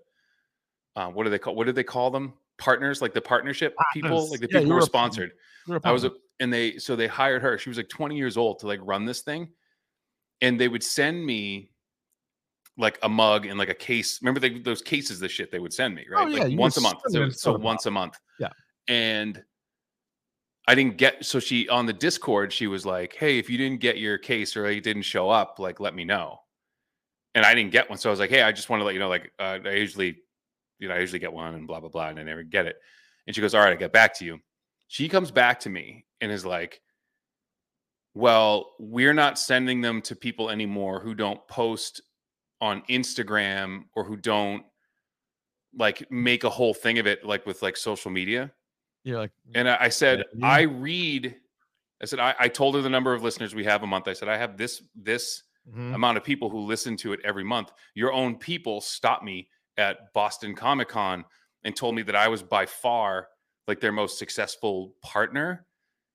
uh, 0.95 1.07
what 1.07 1.23
do 1.23 1.29
they 1.29 1.39
call? 1.39 1.55
What 1.55 1.67
do 1.67 1.73
they 1.73 1.83
call 1.83 2.11
them? 2.11 2.33
Partners, 2.57 3.01
like 3.01 3.13
the 3.13 3.21
partnership 3.21 3.75
people, 3.93 4.29
like 4.29 4.39
the 4.39 4.47
people 4.47 4.61
you 4.61 4.67
who 4.67 4.73
were 4.73 4.81
were 4.81 4.85
a 4.85 4.87
partner. 4.87 5.31
sponsored. 5.67 5.83
I 5.83 5.91
was, 5.91 6.03
a, 6.03 6.11
and 6.39 6.51
they, 6.51 6.77
so 6.77 6.95
they 6.95 7.07
hired 7.07 7.41
her. 7.41 7.57
She 7.57 7.69
was 7.69 7.77
like 7.77 7.89
20 7.89 8.15
years 8.15 8.37
old 8.37 8.59
to 8.59 8.67
like 8.67 8.79
run 8.83 9.05
this 9.05 9.21
thing, 9.21 9.49
and 10.41 10.59
they 10.59 10.67
would 10.67 10.83
send 10.83 11.25
me 11.25 11.71
like 12.77 12.99
a 13.03 13.09
mug 13.09 13.45
and 13.45 13.57
like 13.57 13.69
a 13.69 13.73
case. 13.73 14.21
Remember 14.21 14.39
they, 14.39 14.59
those 14.59 14.81
cases, 14.81 15.19
the 15.19 15.29
shit 15.29 15.51
they 15.51 15.59
would 15.59 15.73
send 15.73 15.95
me, 15.95 16.05
right? 16.09 16.25
Oh, 16.25 16.29
yeah, 16.29 16.43
like 16.43 16.51
you 16.51 16.57
once 16.57 16.77
a 16.77 16.81
month. 16.81 16.99
So, 17.07 17.29
so 17.29 17.57
once 17.57 17.85
a 17.85 17.91
month. 17.91 18.19
Yeah. 18.39 18.49
And 18.87 19.43
I 20.67 20.75
didn't 20.75 20.97
get 20.97 21.25
so 21.25 21.39
she 21.39 21.67
on 21.69 21.85
the 21.85 21.93
Discord, 21.93 22.53
she 22.53 22.67
was 22.67 22.85
like, 22.85 23.15
Hey, 23.15 23.39
if 23.39 23.49
you 23.49 23.57
didn't 23.57 23.79
get 23.79 23.97
your 23.97 24.17
case 24.17 24.55
or 24.55 24.65
it 24.65 24.83
didn't 24.83 25.03
show 25.03 25.29
up, 25.29 25.59
like 25.59 25.79
let 25.79 25.95
me 25.95 26.03
know. 26.03 26.39
And 27.33 27.45
I 27.45 27.55
didn't 27.55 27.71
get 27.71 27.89
one. 27.89 27.97
So 27.97 28.09
I 28.09 28.11
was 28.11 28.19
like, 28.19 28.29
Hey, 28.29 28.41
I 28.41 28.51
just 28.51 28.69
want 28.69 28.81
to 28.81 28.85
let 28.85 28.93
you 28.93 28.99
know, 28.99 29.09
like 29.09 29.31
uh, 29.39 29.59
I 29.65 29.73
usually, 29.73 30.17
you 30.79 30.87
know, 30.87 30.95
I 30.95 30.99
usually 30.99 31.19
get 31.19 31.31
one 31.31 31.53
and 31.55 31.67
blah 31.67 31.79
blah 31.79 31.89
blah, 31.89 32.07
and 32.07 32.19
I 32.19 32.23
never 32.23 32.43
get 32.43 32.65
it. 32.65 32.75
And 33.27 33.35
she 33.35 33.41
goes, 33.41 33.53
All 33.53 33.61
right, 33.61 33.73
I 33.73 33.75
get 33.75 33.93
back 33.93 34.13
to 34.19 34.25
you. 34.25 34.39
She 34.87 35.07
comes 35.07 35.31
back 35.31 35.59
to 35.61 35.69
me 35.69 36.05
and 36.19 36.31
is 36.31 36.45
like, 36.45 36.81
Well, 38.13 38.73
we're 38.79 39.13
not 39.13 39.39
sending 39.39 39.81
them 39.81 40.01
to 40.03 40.15
people 40.15 40.49
anymore 40.49 40.99
who 40.99 41.15
don't 41.15 41.45
post 41.47 42.01
on 42.59 42.83
Instagram 42.89 43.85
or 43.95 44.03
who 44.03 44.15
don't 44.15 44.63
like 45.77 46.09
make 46.11 46.43
a 46.43 46.49
whole 46.49 46.73
thing 46.73 46.99
of 46.99 47.07
it 47.07 47.25
like 47.25 47.45
with 47.45 47.61
like 47.61 47.77
social 47.77 48.11
media. 48.11 48.51
You're 49.03 49.17
like, 49.17 49.31
And 49.55 49.69
I, 49.69 49.77
I 49.81 49.89
said, 49.89 50.25
Yeah. 50.35 50.47
I 50.47 50.61
read, 50.61 51.35
I 52.01 52.05
said, 52.05 52.19
I, 52.19 52.35
I 52.39 52.47
told 52.47 52.75
her 52.75 52.81
the 52.81 52.89
number 52.89 53.13
of 53.13 53.23
listeners 53.23 53.55
we 53.55 53.63
have 53.65 53.83
a 53.83 53.87
month. 53.87 54.07
I 54.07 54.13
said, 54.13 54.29
I 54.29 54.37
have 54.37 54.57
this, 54.57 54.83
this 54.95 55.43
mhm. 55.69 55.93
amount 55.93 56.17
of 56.17 56.24
people 56.24 56.50
who 56.50 56.60
listen 56.60 56.97
to 56.97 57.13
it 57.13 57.19
every 57.24 57.43
month. 57.43 57.71
Your 57.95 58.13
own 58.13 58.36
people 58.38 58.82
stopped 58.82 59.24
me 59.24 59.47
at 59.78 60.13
Boston 60.13 60.56
Comic 60.56 60.89
Con 60.89 61.26
and 61.63 61.76
told 61.76 61.95
me 61.95 62.02
that 62.04 62.15
I 62.15 62.28
was 62.28 62.43
by 62.43 62.65
far 62.65 63.28
like 63.67 63.80
their 63.80 63.91
most 63.91 64.17
successful 64.17 64.95
partner. 65.04 65.65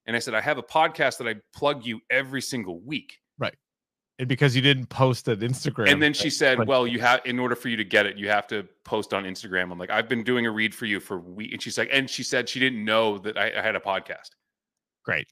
And 0.07 0.15
I 0.15 0.19
said, 0.19 0.35
I 0.35 0.41
have 0.41 0.59
a 0.59 0.63
podcast 0.63 1.19
that 1.19 1.29
I 1.29 1.37
plug 1.55 1.85
you 1.85 2.01
every 2.11 2.43
single 2.43 2.81
week. 2.81 3.19
Right. 3.39 3.55
And 4.19 4.29
because 4.29 4.57
you 4.57 4.63
didn't 4.63 4.87
post 4.87 5.29
an 5.29 5.41
Instagram. 5.41 5.91
And 5.91 6.03
then 6.03 6.15
she 6.15 6.31
said, 6.31 6.59
but- 6.59 6.67
"Well, 6.67 6.87
you 6.87 7.01
have 7.01 7.21
in 7.25 7.39
order 7.39 7.55
for 7.55 7.69
you 7.69 7.77
to 7.77 7.85
get 7.85 8.07
it, 8.07 8.17
you 8.17 8.29
have 8.29 8.47
to 8.49 8.67
post 8.85 9.13
on 9.13 9.25
Instagram." 9.25 9.71
I'm 9.71 9.79
like, 9.79 9.91
"I've 9.91 10.09
been 10.09 10.25
doing 10.25 10.47
a 10.47 10.51
read 10.51 10.75
for 10.75 10.87
you 10.87 11.01
for 11.01 11.19
week," 11.19 11.53
and 11.53 11.61
she's 11.61 11.77
like, 11.77 11.91
and 11.93 12.09
she 12.09 12.23
said 12.23 12.49
she 12.49 12.59
didn't 12.59 12.83
know 12.83 13.19
that 13.19 13.37
I, 13.37 13.53
I 13.59 13.63
had 13.63 13.77
a 13.77 13.81
podcast. 13.81 14.31
great. 15.05 15.29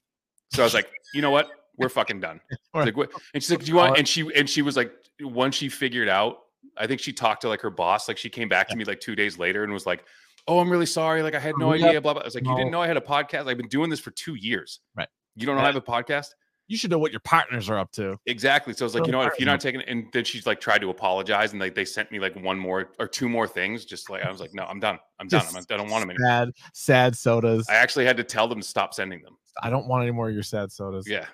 So 0.53 0.61
I 0.61 0.65
was 0.65 0.75
like, 0.75 0.89
"You 1.13 1.21
know 1.21 1.31
what? 1.31 1.49
We're 1.77 1.89
fucking 1.89 2.19
done." 2.19 2.41
Like, 2.73 2.97
what? 2.97 3.09
And 3.33 3.41
she's 3.41 3.51
like, 3.51 3.61
"Do 3.61 3.67
you 3.67 3.75
want?" 3.75 3.97
And 3.97 4.07
she 4.07 4.29
and 4.35 4.49
she 4.49 4.61
was 4.61 4.75
like, 4.75 4.91
once 5.21 5.55
she 5.55 5.69
figured 5.69 6.09
out, 6.09 6.39
I 6.77 6.87
think 6.87 6.99
she 6.99 7.13
talked 7.13 7.41
to 7.41 7.47
like 7.49 7.61
her 7.61 7.69
boss. 7.69 8.07
Like 8.07 8.17
she 8.17 8.29
came 8.29 8.49
back 8.49 8.67
to 8.69 8.75
me 8.75 8.83
like 8.83 8.99
two 8.99 9.15
days 9.15 9.37
later 9.37 9.63
and 9.63 9.71
was 9.71 9.85
like, 9.85 10.03
"Oh, 10.47 10.59
I'm 10.59 10.69
really 10.69 10.85
sorry. 10.85 11.21
Like 11.23 11.35
I 11.35 11.39
had 11.39 11.55
no 11.57 11.73
Yeah. 11.73 11.87
idea." 11.87 12.01
Blah 12.01 12.13
blah. 12.13 12.21
I 12.23 12.25
was 12.25 12.35
like, 12.35 12.45
"You 12.45 12.55
didn't 12.55 12.71
know 12.71 12.81
I 12.81 12.87
had 12.87 12.97
a 12.97 13.01
podcast? 13.01 13.47
I've 13.47 13.57
been 13.57 13.67
doing 13.69 13.89
this 13.89 13.99
for 13.99 14.11
two 14.11 14.35
years. 14.35 14.79
Right. 14.95 15.07
You 15.35 15.45
don't 15.45 15.55
know 15.55 15.61
I 15.61 15.65
have 15.67 15.75
a 15.75 15.81
podcast?" 15.81 16.29
You 16.67 16.77
should 16.77 16.89
know 16.89 16.97
what 16.97 17.11
your 17.11 17.19
partners 17.19 17.69
are 17.69 17.77
up 17.77 17.91
to. 17.91 18.17
Exactly. 18.25 18.73
So 18.73 18.83
I 18.83 18.87
was 18.87 18.95
like, 18.95 19.03
So 19.03 19.05
you 19.05 19.11
know 19.11 19.19
what? 19.19 19.31
If 19.33 19.39
you're 19.39 19.45
not 19.45 19.59
taking 19.61 19.81
it, 19.81 19.87
and 19.87 20.07
then 20.11 20.23
she's 20.23 20.47
like 20.47 20.59
tried 20.59 20.79
to 20.79 20.89
apologize, 20.89 21.51
and 21.51 21.61
like 21.61 21.75
they 21.75 21.85
sent 21.85 22.11
me 22.11 22.17
like 22.19 22.35
one 22.35 22.57
more 22.57 22.89
or 22.97 23.07
two 23.07 23.29
more 23.29 23.47
things. 23.47 23.85
Just 23.85 24.09
like 24.09 24.23
I 24.25 24.31
was 24.31 24.39
like, 24.41 24.51
no, 24.55 24.63
I'm 24.65 24.79
done. 24.79 24.97
I'm 25.19 25.27
done. 25.27 25.45
I'm, 25.47 25.53
Just 25.53 25.71
I 25.71 25.77
don't 25.77 25.91
want 25.91 26.01
them 26.01 26.09
anymore. 26.09 26.27
Sad, 26.27 26.49
sad 26.73 27.15
sodas. 27.15 27.67
I 27.69 27.75
actually 27.75 28.05
had 28.05 28.17
to 28.17 28.23
tell 28.23 28.47
them 28.47 28.61
to 28.61 28.67
stop 28.67 28.95
sending 28.95 29.21
them. 29.21 29.37
I 29.61 29.69
don't 29.69 29.87
want 29.87 30.01
any 30.03 30.11
more 30.11 30.27
of 30.27 30.33
your 30.33 30.41
sad 30.43 30.71
sodas. 30.71 31.07
Yeah. 31.07 31.27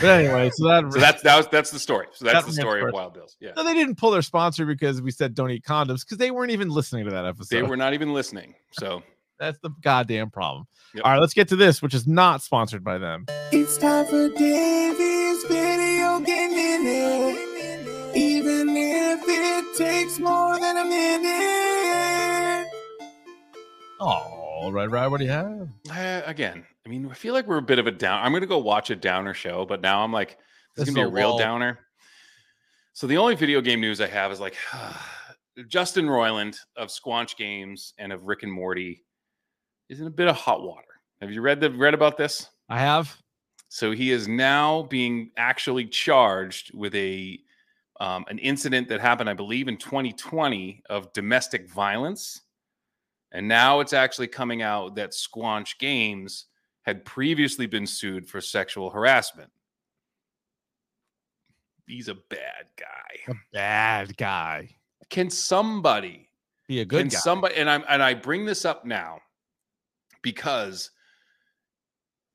But 0.00 0.20
anyway, 0.20 0.50
so 0.54 0.68
that 0.68 0.92
So 0.92 1.00
that's 1.00 1.22
that 1.22 1.36
was 1.36 1.48
that's 1.48 1.70
the 1.70 1.78
story. 1.78 2.06
So 2.12 2.24
that's 2.24 2.44
That 2.44 2.46
the 2.46 2.52
story 2.52 2.82
of 2.82 2.92
Wild 2.92 3.14
Bills. 3.14 3.36
Yeah. 3.40 3.50
no, 3.56 3.64
they 3.64 3.74
didn't 3.74 3.96
pull 3.96 4.10
their 4.10 4.22
sponsor 4.22 4.64
because 4.64 5.02
we 5.02 5.10
said 5.10 5.34
don't 5.34 5.50
eat 5.50 5.64
condoms 5.64 6.04
because 6.04 6.18
they 6.18 6.30
weren't 6.30 6.52
even 6.52 6.68
listening 6.68 7.04
to 7.06 7.10
that 7.10 7.24
episode. 7.24 7.54
They 7.56 7.62
were 7.62 7.76
not 7.76 7.94
even 7.94 8.12
listening. 8.14 8.54
So 8.72 9.02
That's 9.38 9.58
the 9.60 9.70
goddamn 9.82 10.30
problem. 10.30 10.66
Yep. 10.94 11.04
All 11.04 11.12
right, 11.12 11.20
let's 11.20 11.34
get 11.34 11.48
to 11.48 11.56
this, 11.56 11.80
which 11.80 11.94
is 11.94 12.06
not 12.06 12.42
sponsored 12.42 12.82
by 12.82 12.98
them. 12.98 13.26
It's 13.52 13.76
time 13.76 14.04
for 14.06 14.28
Davey's 14.30 15.44
video 15.44 16.18
game 16.20 16.50
minute. 16.50 18.16
Even 18.16 18.68
if 18.76 19.20
it 19.26 19.76
takes 19.76 20.18
more 20.18 20.58
than 20.58 20.76
a 20.76 20.84
minute. 20.84 22.66
Oh, 24.00 24.70
right, 24.72 24.90
right. 24.90 25.06
What 25.06 25.18
do 25.18 25.24
you 25.24 25.30
have? 25.30 25.68
eh, 25.92 26.22
again, 26.24 26.64
I 26.88 26.90
mean, 26.90 27.06
I 27.10 27.12
feel 27.12 27.34
like 27.34 27.46
we're 27.46 27.58
a 27.58 27.62
bit 27.62 27.78
of 27.78 27.86
a 27.86 27.90
down. 27.90 28.24
I'm 28.24 28.32
gonna 28.32 28.46
go 28.46 28.56
watch 28.56 28.88
a 28.88 28.96
downer 28.96 29.34
show, 29.34 29.66
but 29.66 29.82
now 29.82 30.02
I'm 30.02 30.10
like, 30.10 30.38
this, 30.74 30.86
This 30.86 30.88
is 30.88 30.94
gonna 30.94 31.08
be 31.08 31.12
a 31.12 31.14
real 31.14 31.28
lull. 31.30 31.38
downer. 31.38 31.80
So 32.94 33.06
the 33.06 33.18
only 33.18 33.34
video 33.34 33.60
game 33.60 33.78
news 33.78 34.00
I 34.00 34.06
have 34.06 34.32
is 34.32 34.40
like 34.40 34.56
Justin 35.68 36.06
Roiland 36.06 36.56
of 36.78 36.88
Squanch 36.88 37.36
Games 37.36 37.92
and 37.98 38.10
of 38.10 38.24
Rick 38.24 38.42
and 38.42 38.50
Morty 38.50 39.04
is 39.90 40.00
in 40.00 40.06
a 40.06 40.10
bit 40.10 40.28
of 40.28 40.36
hot 40.36 40.62
water. 40.62 40.86
Have 41.20 41.30
you 41.30 41.42
read 41.42 41.60
the 41.60 41.70
read 41.70 41.92
about 41.92 42.16
this? 42.16 42.48
I 42.70 42.78
have. 42.78 43.14
So 43.68 43.90
he 43.90 44.10
is 44.10 44.26
now 44.26 44.84
being 44.84 45.32
actually 45.36 45.84
charged 45.84 46.72
with 46.72 46.94
a 46.94 47.38
um, 48.00 48.24
an 48.28 48.38
incident 48.38 48.88
that 48.88 49.02
happened, 49.02 49.28
I 49.28 49.34
believe, 49.34 49.68
in 49.68 49.76
2020 49.76 50.84
of 50.88 51.12
domestic 51.12 51.68
violence. 51.68 52.40
And 53.30 53.46
now 53.46 53.80
it's 53.80 53.92
actually 53.92 54.28
coming 54.28 54.62
out 54.62 54.94
that 54.94 55.10
Squanch 55.10 55.78
Games 55.78 56.46
had 56.88 57.04
previously 57.04 57.66
been 57.66 57.86
sued 57.86 58.26
for 58.26 58.40
sexual 58.40 58.88
harassment. 58.88 59.50
He's 61.86 62.08
a 62.08 62.14
bad 62.14 62.64
guy. 62.78 63.30
A 63.32 63.34
bad 63.52 64.16
guy. 64.16 64.70
Can 65.10 65.28
somebody 65.28 66.30
Be 66.66 66.80
a 66.80 66.86
good 66.86 67.00
Can 67.00 67.08
guy. 67.08 67.18
somebody 67.18 67.56
and 67.56 67.68
I'm 67.68 67.84
and 67.90 68.02
I 68.02 68.14
bring 68.14 68.46
this 68.46 68.64
up 68.64 68.86
now 68.86 69.20
because 70.22 70.90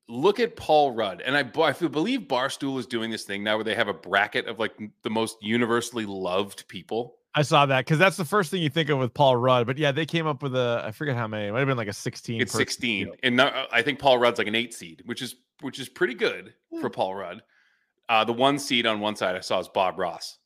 look 0.07 0.39
at 0.39 0.55
Paul 0.55 0.91
Rudd 0.91 1.21
and 1.21 1.35
I, 1.35 1.39
I 1.39 1.71
believe 1.87 2.21
Barstool 2.21 2.77
is 2.77 2.85
doing 2.85 3.09
this 3.09 3.23
thing 3.23 3.43
now 3.43 3.55
where 3.57 3.63
they 3.63 3.73
have 3.73 3.87
a 3.87 3.93
bracket 3.93 4.45
of 4.45 4.59
like 4.59 4.73
the 5.01 5.09
most 5.09 5.37
universally 5.41 6.05
loved 6.05 6.67
people. 6.67 7.15
I 7.35 7.41
saw 7.41 7.65
that 7.65 7.79
because 7.85 7.97
that's 7.97 8.17
the 8.17 8.25
first 8.25 8.51
thing 8.51 8.61
you 8.61 8.69
think 8.69 8.89
of 8.89 8.99
with 8.99 9.13
Paul 9.13 9.37
Rudd. 9.37 9.65
But 9.65 9.77
yeah, 9.77 9.91
they 9.91 10.05
came 10.05 10.27
up 10.27 10.43
with 10.43 10.55
a 10.55 10.83
I 10.85 10.91
forget 10.91 11.15
how 11.15 11.27
many. 11.27 11.47
It 11.47 11.51
might 11.51 11.59
have 11.59 11.67
been 11.67 11.77
like 11.77 11.87
a 11.87 11.93
16. 11.93 12.41
It's 12.41 12.53
16, 12.53 13.05
field. 13.05 13.17
and 13.23 13.35
now, 13.35 13.65
I 13.71 13.81
think 13.81 13.99
Paul 13.99 14.17
Rudd's 14.19 14.37
like 14.37 14.47
an 14.47 14.55
eight 14.55 14.73
seed, 14.73 15.01
which 15.05 15.21
is 15.21 15.35
which 15.61 15.79
is 15.79 15.89
pretty 15.89 16.13
good 16.13 16.53
for 16.81 16.89
Paul 16.89 17.15
Rudd. 17.15 17.41
Uh, 18.09 18.23
the 18.23 18.33
one 18.33 18.59
seed 18.59 18.85
on 18.85 18.99
one 18.99 19.15
side 19.15 19.35
I 19.35 19.39
saw 19.39 19.59
is 19.59 19.67
Bob 19.67 19.97
Ross, 19.97 20.37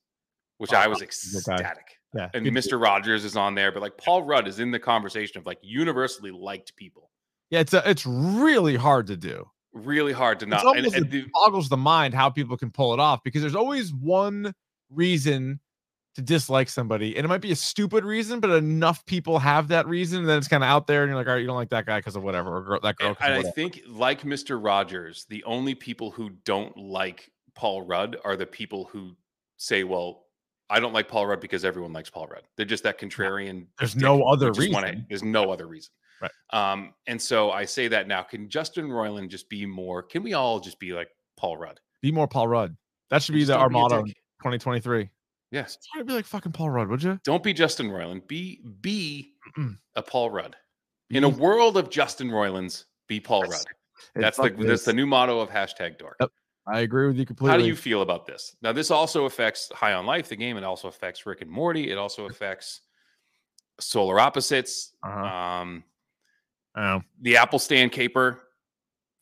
which 0.59 0.71
Bob 0.71 0.85
I 0.85 0.87
was 0.87 1.01
Ross 1.01 1.23
is 1.23 1.33
a 1.33 1.37
good 1.37 1.45
guy. 1.45 1.53
ecstatic. 1.55 1.97
Yeah. 2.15 2.29
And 2.33 2.45
Mr. 2.47 2.81
Rogers 2.81 3.25
is 3.25 3.35
on 3.35 3.53
there, 3.53 3.71
but 3.71 3.81
like 3.81 3.97
Paul 3.97 4.23
Rudd 4.23 4.47
is 4.47 4.59
in 4.59 4.71
the 4.71 4.79
conversation 4.79 5.37
of 5.37 5.45
like 5.45 5.59
universally 5.61 6.31
liked 6.31 6.75
people. 6.77 7.11
Yeah, 7.49 7.59
it's 7.59 7.73
a, 7.73 7.87
it's 7.89 8.05
really 8.05 8.75
hard 8.75 9.07
to 9.07 9.17
do. 9.17 9.45
Really 9.73 10.13
hard 10.13 10.39
to 10.39 10.45
It's 10.45 10.63
not. 10.63 10.77
And, 10.77 10.85
and 10.87 10.95
it 10.95 11.11
the- 11.11 11.25
boggles 11.33 11.67
the 11.69 11.77
mind 11.77 12.13
how 12.13 12.29
people 12.29 12.57
can 12.57 12.71
pull 12.71 12.93
it 12.93 12.99
off 12.99 13.23
because 13.23 13.41
there's 13.41 13.55
always 13.55 13.93
one 13.93 14.53
reason 14.89 15.59
to 16.17 16.23
dislike 16.23 16.67
somebody, 16.67 17.15
and 17.15 17.23
it 17.23 17.27
might 17.27 17.41
be 17.41 17.51
a 17.51 17.55
stupid 17.55 18.03
reason, 18.03 18.39
but 18.39 18.49
enough 18.49 19.05
people 19.05 19.37
have 19.37 19.67
that 19.67 19.87
reason, 19.87 20.21
and 20.21 20.27
then 20.27 20.39
it's 20.39 20.47
kind 20.47 20.63
of 20.63 20.67
out 20.67 20.87
there, 20.87 21.03
and 21.03 21.09
you're 21.11 21.15
like, 21.15 21.27
all 21.27 21.33
right, 21.33 21.39
you 21.39 21.45
don't 21.45 21.55
like 21.55 21.69
that 21.69 21.85
guy 21.85 21.99
because 21.99 22.15
of 22.15 22.23
whatever, 22.23 22.57
or 22.57 22.61
girl, 22.63 22.79
that 22.81 22.95
girl. 22.95 23.15
And, 23.21 23.35
and 23.35 23.47
I 23.47 23.51
think, 23.51 23.81
like 23.87 24.23
Mr. 24.23 24.57
Rogers, 24.59 25.27
the 25.29 25.43
only 25.43 25.75
people 25.75 26.09
who 26.09 26.31
don't 26.43 26.75
like 26.75 27.31
Paul 27.53 27.83
Rudd 27.83 28.17
are 28.25 28.35
the 28.35 28.47
people 28.47 28.85
who 28.91 29.15
say, 29.57 29.83
"Well, 29.83 30.23
I 30.71 30.79
don't 30.79 30.91
like 30.91 31.07
Paul 31.07 31.27
Rudd 31.27 31.39
because 31.39 31.63
everyone 31.63 31.93
likes 31.93 32.09
Paul 32.09 32.25
Rudd." 32.25 32.41
They're 32.55 32.65
just 32.65 32.83
that 32.83 32.99
contrarian. 32.99 33.67
There's 33.77 33.93
dick 33.93 34.01
no 34.01 34.23
other 34.23 34.49
just 34.49 34.73
wanna- 34.73 34.87
reason. 34.87 35.05
there's 35.07 35.23
no 35.23 35.51
other 35.51 35.67
reason. 35.67 35.91
Right. 36.19 36.31
Um, 36.49 36.95
and 37.05 37.21
so 37.21 37.51
I 37.51 37.65
say 37.65 37.87
that 37.89 38.07
now. 38.07 38.23
Can 38.23 38.49
Justin 38.49 38.89
Roiland 38.89 39.29
just 39.29 39.49
be 39.49 39.67
more? 39.67 40.01
Can 40.01 40.23
we 40.23 40.33
all 40.33 40.59
just 40.59 40.79
be 40.79 40.93
like 40.93 41.09
Paul 41.35 41.57
Rudd? 41.57 41.79
Be 42.01 42.11
more 42.11 42.27
Paul 42.27 42.47
Rudd. 42.47 42.75
That 43.11 43.21
should 43.21 43.35
be 43.35 43.43
the, 43.43 43.55
our 43.55 43.69
be 43.69 43.73
motto 43.73 43.99
in 43.99 44.07
2023. 44.07 45.11
Yes. 45.51 45.77
Try 45.93 46.01
to 46.01 46.05
be 46.05 46.13
like 46.13 46.25
fucking 46.25 46.51
Paul 46.51 46.69
Rudd, 46.71 46.89
would 46.89 47.01
you? 47.03 47.19
Don't 47.23 47.41
be 47.43 47.53
Justin 47.53 47.89
Roiland. 47.89 48.27
Be 48.27 48.61
be 48.81 49.33
Mm-mm. 49.57 49.77
a 49.95 50.01
Paul 50.01 50.29
Rudd. 50.29 50.55
In 51.09 51.23
a 51.23 51.29
world 51.29 51.77
of 51.77 51.89
Justin 51.89 52.29
Roilands, 52.29 52.83
be 53.07 53.19
Paul. 53.21 53.43
Rudd. 53.43 53.63
That's 54.15 54.37
the 54.37 54.49
that's 54.59 54.83
the 54.85 54.93
new 54.93 55.05
motto 55.05 55.39
of 55.39 55.49
hashtag 55.49 55.97
dork. 55.97 56.17
Yep. 56.19 56.31
I 56.67 56.81
agree 56.81 57.07
with 57.07 57.17
you 57.17 57.25
completely. 57.25 57.51
How 57.51 57.57
do 57.57 57.65
you 57.65 57.77
feel 57.77 58.01
about 58.01 58.25
this? 58.25 58.57
Now, 58.61 58.73
this 58.73 58.91
also 58.91 59.23
affects 59.23 59.71
High 59.73 59.93
on 59.93 60.05
Life, 60.05 60.27
the 60.27 60.35
game. 60.35 60.57
It 60.57 60.65
also 60.65 60.89
affects 60.89 61.25
Rick 61.25 61.41
and 61.41 61.49
Morty. 61.49 61.89
It 61.91 61.97
also 61.97 62.25
affects 62.25 62.81
Solar 63.79 64.19
Opposites, 64.19 64.91
Uh-huh. 65.01 65.25
um, 65.25 65.83
Oh, 66.75 67.01
the 67.21 67.37
Apple 67.37 67.57
Stand 67.57 67.93
Caper, 67.93 68.41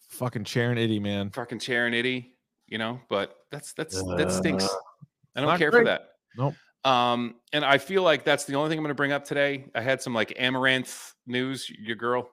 fucking 0.09 0.45
Sharon 0.45 0.77
Itty, 0.79 0.99
man. 0.99 1.29
fucking 1.29 1.59
Chair 1.59 1.85
and 1.85 1.93
Itty. 1.93 2.33
You 2.65 2.79
know, 2.79 2.99
but 3.09 3.35
that's 3.51 3.73
that's 3.73 4.01
that 4.15 4.31
stinks. 4.31 4.63
Uh, 4.65 4.69
I 5.35 5.41
don't 5.41 5.49
not 5.49 5.59
care 5.59 5.69
great. 5.69 5.81
for 5.81 5.85
that. 5.85 6.07
Nope. 6.37 6.55
Um, 6.83 7.35
and 7.51 7.65
I 7.65 7.79
feel 7.79 8.03
like 8.03 8.23
that's 8.23 8.45
the 8.45 8.55
only 8.55 8.69
thing 8.69 8.77
I'm 8.77 8.83
going 8.83 8.89
to 8.89 8.95
bring 8.95 9.11
up 9.11 9.25
today. 9.25 9.65
I 9.73 9.81
had 9.81 10.01
some 10.01 10.13
like 10.13 10.29
Amouranth 10.39 11.13
news. 11.25 11.69
Your 11.69 11.95
girl, 11.95 12.29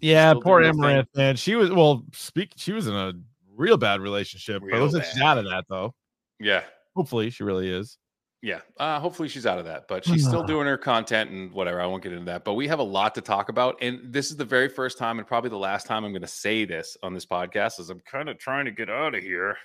Yeah, 0.00 0.30
Still 0.30 0.42
poor. 0.42 0.62
Amouranth, 0.62 1.06
man. 1.14 1.36
She 1.36 1.54
was 1.54 1.70
well, 1.70 2.04
speak. 2.12 2.52
She 2.56 2.72
was 2.72 2.88
in 2.88 2.94
a 2.94 3.12
real 3.56 3.76
bad 3.76 4.00
relationship, 4.00 4.62
but 4.62 4.72
Real 4.72 4.80
looks 4.80 4.94
like 4.94 5.04
she's 5.04 5.22
out 5.22 5.38
of 5.38 5.44
that 5.44 5.64
though. 5.68 5.94
yeah, 6.40 6.62
Hopefully, 6.96 7.30
she 7.30 7.44
really 7.44 7.70
is. 7.70 7.98
Yeah. 8.44 8.60
Uh, 8.78 9.00
hopefully 9.00 9.28
she's 9.28 9.46
out 9.46 9.58
of 9.58 9.64
that, 9.64 9.88
but 9.88 10.04
she's 10.04 10.26
still 10.26 10.42
doing 10.46 10.66
her 10.66 10.76
content 10.76 11.30
and 11.30 11.50
whatever. 11.52 11.80
I 11.80 11.86
won't 11.86 12.02
get 12.02 12.12
into 12.12 12.26
that. 12.26 12.44
But 12.44 12.54
we 12.54 12.68
have 12.68 12.78
a 12.78 12.82
lot 12.84 13.14
to 13.14 13.22
talk 13.22 13.48
about. 13.48 13.78
And 13.80 14.12
this 14.12 14.30
is 14.30 14.36
the 14.36 14.44
very 14.44 14.68
first 14.68 14.98
time 14.98 15.18
and 15.18 15.26
probably 15.26 15.48
the 15.48 15.56
last 15.56 15.86
time 15.86 16.04
I'm 16.04 16.12
going 16.12 16.20
to 16.20 16.28
say 16.28 16.66
this 16.66 16.94
on 17.02 17.14
this 17.14 17.24
podcast 17.24 17.80
as 17.80 17.88
I'm 17.88 18.00
kind 18.00 18.28
of 18.28 18.38
trying 18.38 18.66
to 18.66 18.70
get 18.70 18.90
out 18.90 19.14
of 19.14 19.22
here. 19.22 19.56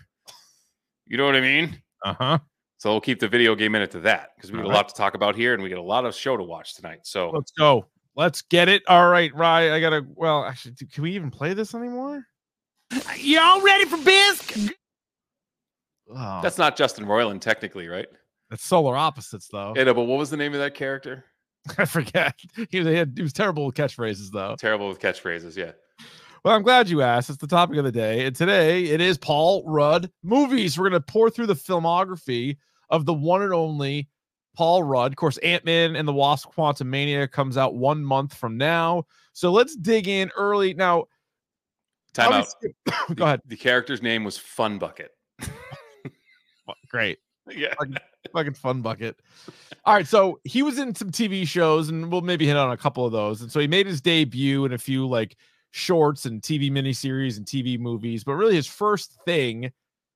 You 1.08 1.18
know 1.18 1.26
what 1.26 1.36
I 1.36 1.42
mean? 1.42 1.82
Uh 2.06 2.13
huh. 2.13 2.39
So 2.80 2.89
we'll 2.92 3.02
keep 3.02 3.20
the 3.20 3.28
video 3.28 3.56
game 3.56 3.74
minute 3.74 3.92
to 3.92 4.00
that 4.02 4.30
because 4.36 4.52
we 4.52 4.58
got 4.58 4.63
a 4.63 4.65
All 4.68 4.72
right. 4.72 4.78
lot 4.78 4.88
to 4.89 4.96
talk 4.96 5.13
about 5.13 5.36
here 5.36 5.54
and 5.54 5.62
we 5.62 5.68
got 5.70 5.80
a 5.80 5.82
lot 5.82 6.06
of 6.06 6.15
show 6.15 6.38
to 6.38 6.44
watch 6.44 6.76
tonight. 6.76 7.02
So 7.04 7.30
Let's 7.30 7.52
go. 7.52 7.86
Let's 8.15 8.42
get 8.42 8.70
it. 8.70 8.84
All 8.88 9.10
right, 9.10 9.34
Rye. 9.36 9.74
I 9.74 9.80
gotta. 9.82 10.06
Well, 10.15 10.44
actually, 10.46 10.72
do- 10.72 10.88
can 10.88 11.04
we 11.04 11.12
even 11.12 11.30
play 11.30 11.54
this 11.54 11.76
anymore? 11.76 12.26
Uh, 12.92 13.00
Y'all 13.18 13.62
ready 13.62 13.86
for 13.86 13.98
biz? 13.98 14.72
Oh, 16.10 16.39
that's 16.42 16.58
not 16.58 16.76
Justin 16.76 17.06
Roiland, 17.06 17.42
technically, 17.42 17.88
right? 17.88 18.08
that's 18.50 18.65
solar 18.65 18.98
opposites 18.98 19.48
though. 19.52 19.74
Yeah, 19.76 19.84
no, 19.84 19.94
but 19.94 20.06
what 20.06 20.18
was 20.18 20.30
the 20.32 20.38
name 20.38 20.54
of 20.54 20.60
that 20.60 20.74
character? 20.74 21.26
I 21.78 21.86
forget. 21.86 22.34
He 22.70 22.80
was, 22.80 22.88
he, 22.88 22.96
had, 22.96 23.13
he 23.15 23.22
was 23.22 23.32
terrible 23.34 23.65
with 23.68 23.76
catchphrases 23.76 24.32
though. 24.32 24.56
Terrible 24.58 24.88
with 24.89 25.00
catchphrases. 25.00 25.56
Yeah. 25.56 25.74
Well, 26.44 26.56
I'm 26.56 26.63
glad 26.63 26.89
you 26.89 27.02
asked. 27.02 27.30
It's 27.30 27.38
the 27.39 27.48
topic 27.48 27.78
of 27.78 27.84
the 27.84 27.92
day. 27.92 28.26
And 28.26 28.36
today 28.36 28.86
it 28.86 29.02
is 29.02 29.18
Paul 29.18 29.63
Rudd 29.68 30.10
movies. 30.24 30.80
We're 30.80 30.89
going 30.89 31.02
to 31.02 31.06
pour 31.06 31.30
through 31.30 31.48
the 31.48 31.54
filmography 31.54 32.58
of 32.89 33.06
the 33.06 33.13
one 33.13 33.41
and 33.41 33.54
only 33.54 34.08
Paul 34.56 34.84
Rudd. 34.84 35.12
Of 35.12 35.15
course, 35.17 35.38
Ant 35.39 35.65
Man 35.65 35.95
and 35.95 36.08
the 36.08 36.13
Wasp 36.13 36.49
Quantumania 36.54 37.30
comes 37.32 37.58
out 37.58 37.75
one 37.75 38.04
month 38.04 38.34
from 38.34 38.58
now. 38.58 39.06
So 39.34 39.52
let's 39.52 39.75
dig 39.75 40.08
in 40.08 40.32
early. 40.36 40.73
Now, 40.73 41.06
Time 42.13 42.34
out. 42.34 42.47
go 43.15 43.25
ahead. 43.25 43.41
The 43.45 43.56
character's 43.56 44.02
name 44.02 44.23
was 44.23 44.38
Fun 44.38 44.80
Bucket. 44.80 45.12
Great. 46.89 47.19
yeah. 47.49 47.73
Fucking 48.34 48.54
fun 48.54 48.82
bucket. 48.82 49.17
All 49.86 49.93
right. 49.93 50.08
So 50.08 50.39
he 50.43 50.62
was 50.62 50.78
in 50.78 50.93
some 50.93 51.10
TV 51.10 51.47
shows, 51.47 51.89
and 51.89 52.12
we'll 52.12 52.21
maybe 52.21 52.45
hit 52.45 52.58
on 52.58 52.71
a 52.71 52.78
couple 52.78 53.06
of 53.06 53.12
those. 53.12 53.41
And 53.41 53.52
so 53.52 53.60
he 53.60 53.67
made 53.67 53.88
his 53.88 54.02
debut 54.02 54.65
in 54.65 54.73
a 54.73 54.78
few 54.78 55.08
like 55.08 55.38
shorts 55.71 56.25
and 56.25 56.41
TV 56.41 56.71
miniseries 56.71 57.38
and 57.38 57.45
TV 57.45 57.80
movies. 57.80 58.23
But 58.23 58.34
really, 58.34 58.56
his 58.56 58.67
first 58.67 59.17
thing 59.25 59.71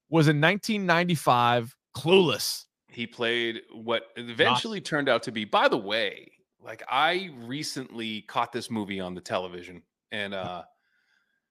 was 0.09 0.27
in 0.27 0.39
1995, 0.41 1.75
Clueless. 1.95 2.65
he 2.89 3.05
played 3.07 3.61
what 3.71 4.03
eventually 4.15 4.81
turned 4.81 5.07
out 5.09 5.23
to 5.23 5.31
be 5.31 5.45
by 5.45 5.67
the 5.67 5.77
way 5.77 6.31
like 6.63 6.83
i 6.89 7.29
recently 7.39 8.21
caught 8.23 8.51
this 8.51 8.69
movie 8.71 8.99
on 8.99 9.13
the 9.13 9.21
television 9.21 9.81
and 10.11 10.33
uh 10.33 10.63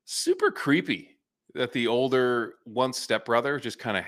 super 0.05 0.51
creepy 0.51 1.11
that 1.55 1.73
the 1.73 1.87
older 1.87 2.55
once 2.67 2.99
stepbrother 2.99 3.59
just 3.61 3.79
kind 3.79 3.97
of 3.97 4.05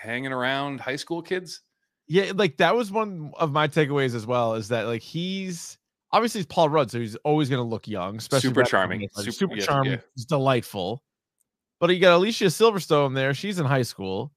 hanging 0.00 0.32
around 0.32 0.80
high 0.80 0.96
school 0.96 1.22
kids 1.22 1.62
Yeah, 2.08 2.32
like 2.34 2.56
that 2.58 2.74
was 2.74 2.90
one 2.90 3.32
of 3.38 3.52
my 3.52 3.66
takeaways 3.68 4.14
as 4.14 4.26
well. 4.26 4.54
Is 4.54 4.68
that 4.68 4.86
like 4.86 5.02
he's 5.02 5.76
obviously 6.12 6.38
he's 6.40 6.46
Paul 6.46 6.68
Rudd, 6.68 6.90
so 6.90 7.00
he's 7.00 7.16
always 7.24 7.48
going 7.48 7.58
to 7.62 7.68
look 7.68 7.88
young, 7.88 8.16
especially 8.16 8.50
Super 8.50 8.62
charming. 8.64 9.08
Super- 9.14 9.32
super 9.32 9.56
yes, 9.56 9.66
charming, 9.66 9.92
yeah. 9.92 9.98
he's 10.14 10.24
delightful. 10.24 11.02
But 11.80 11.90
you 11.90 11.98
got 12.00 12.14
Alicia 12.16 12.44
Silverstone 12.46 13.14
there. 13.14 13.34
She's 13.34 13.58
in 13.58 13.66
high 13.66 13.82
school. 13.82 14.32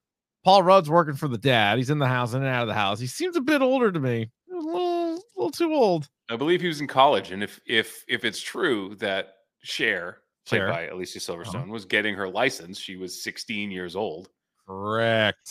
Paul 0.50 0.64
Rudd's 0.64 0.90
working 0.90 1.14
for 1.14 1.28
the 1.28 1.38
dad. 1.38 1.78
He's 1.78 1.92
in 1.92 2.00
the 2.00 2.08
house 2.08 2.34
in 2.34 2.42
and 2.42 2.48
out 2.52 2.64
of 2.64 2.68
the 2.68 2.74
house. 2.74 3.00
He 3.00 3.06
seems 3.06 3.36
a 3.36 3.42
bit 3.42 3.62
older 3.62 3.92
to 3.92 4.00
me. 4.00 4.32
A 4.52 4.56
little, 4.56 5.14
a 5.16 5.20
little 5.38 5.52
too 5.52 5.72
old. 5.76 6.10
i 6.32 6.36
believe 6.36 6.60
he 6.60 6.68
was 6.68 6.82
in 6.82 6.88
college 6.88 7.32
and 7.32 7.44
if 7.44 7.60
if 7.68 8.04
if 8.08 8.26
it's 8.26 8.42
true 8.42 8.96
that 8.96 9.36
Cher, 9.62 10.18
played 10.48 10.60
Cher. 10.62 10.68
by 10.70 10.88
alicia 10.88 11.20
silverstone 11.20 11.56
Uh-huh. 11.64 11.72
was 11.72 11.86
getting 11.86 12.16
her 12.16 12.28
license 12.28 12.80
she 12.80 12.96
was 12.98 13.22
16 13.24 13.70
years 13.70 13.96
old 13.96 14.30
Correct. 14.68 15.50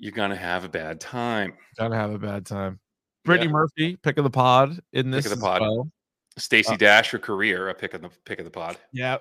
you're 0.00 0.10
gonna 0.12 0.36
have 0.36 0.64
a 0.64 0.68
bad 0.68 1.00
time 1.00 1.54
Gotta 1.78 1.94
have 1.96 2.12
a 2.12 2.18
bad 2.18 2.44
time. 2.44 2.80
Brittany 3.24 3.46
Yeah. 3.48 3.52
Murphy, 3.52 3.96
pick 4.02 4.18
of 4.18 4.24
the 4.24 4.30
pod 4.30 4.80
in 4.92 5.10
this 5.12 5.26
of 5.26 5.38
the 5.38 5.44
pod. 5.44 5.60
well. 5.62 5.88
Stacey 6.38 6.74
Uh, 6.74 6.76
Dash, 6.76 7.10
her 7.12 7.18
career, 7.20 7.68
a 7.68 7.74
pick 7.74 7.94
of 7.94 8.02
the 8.02 8.10
pick 8.24 8.38
of 8.40 8.44
the 8.44 8.50
pod. 8.50 8.76
Yeah. 8.92 9.18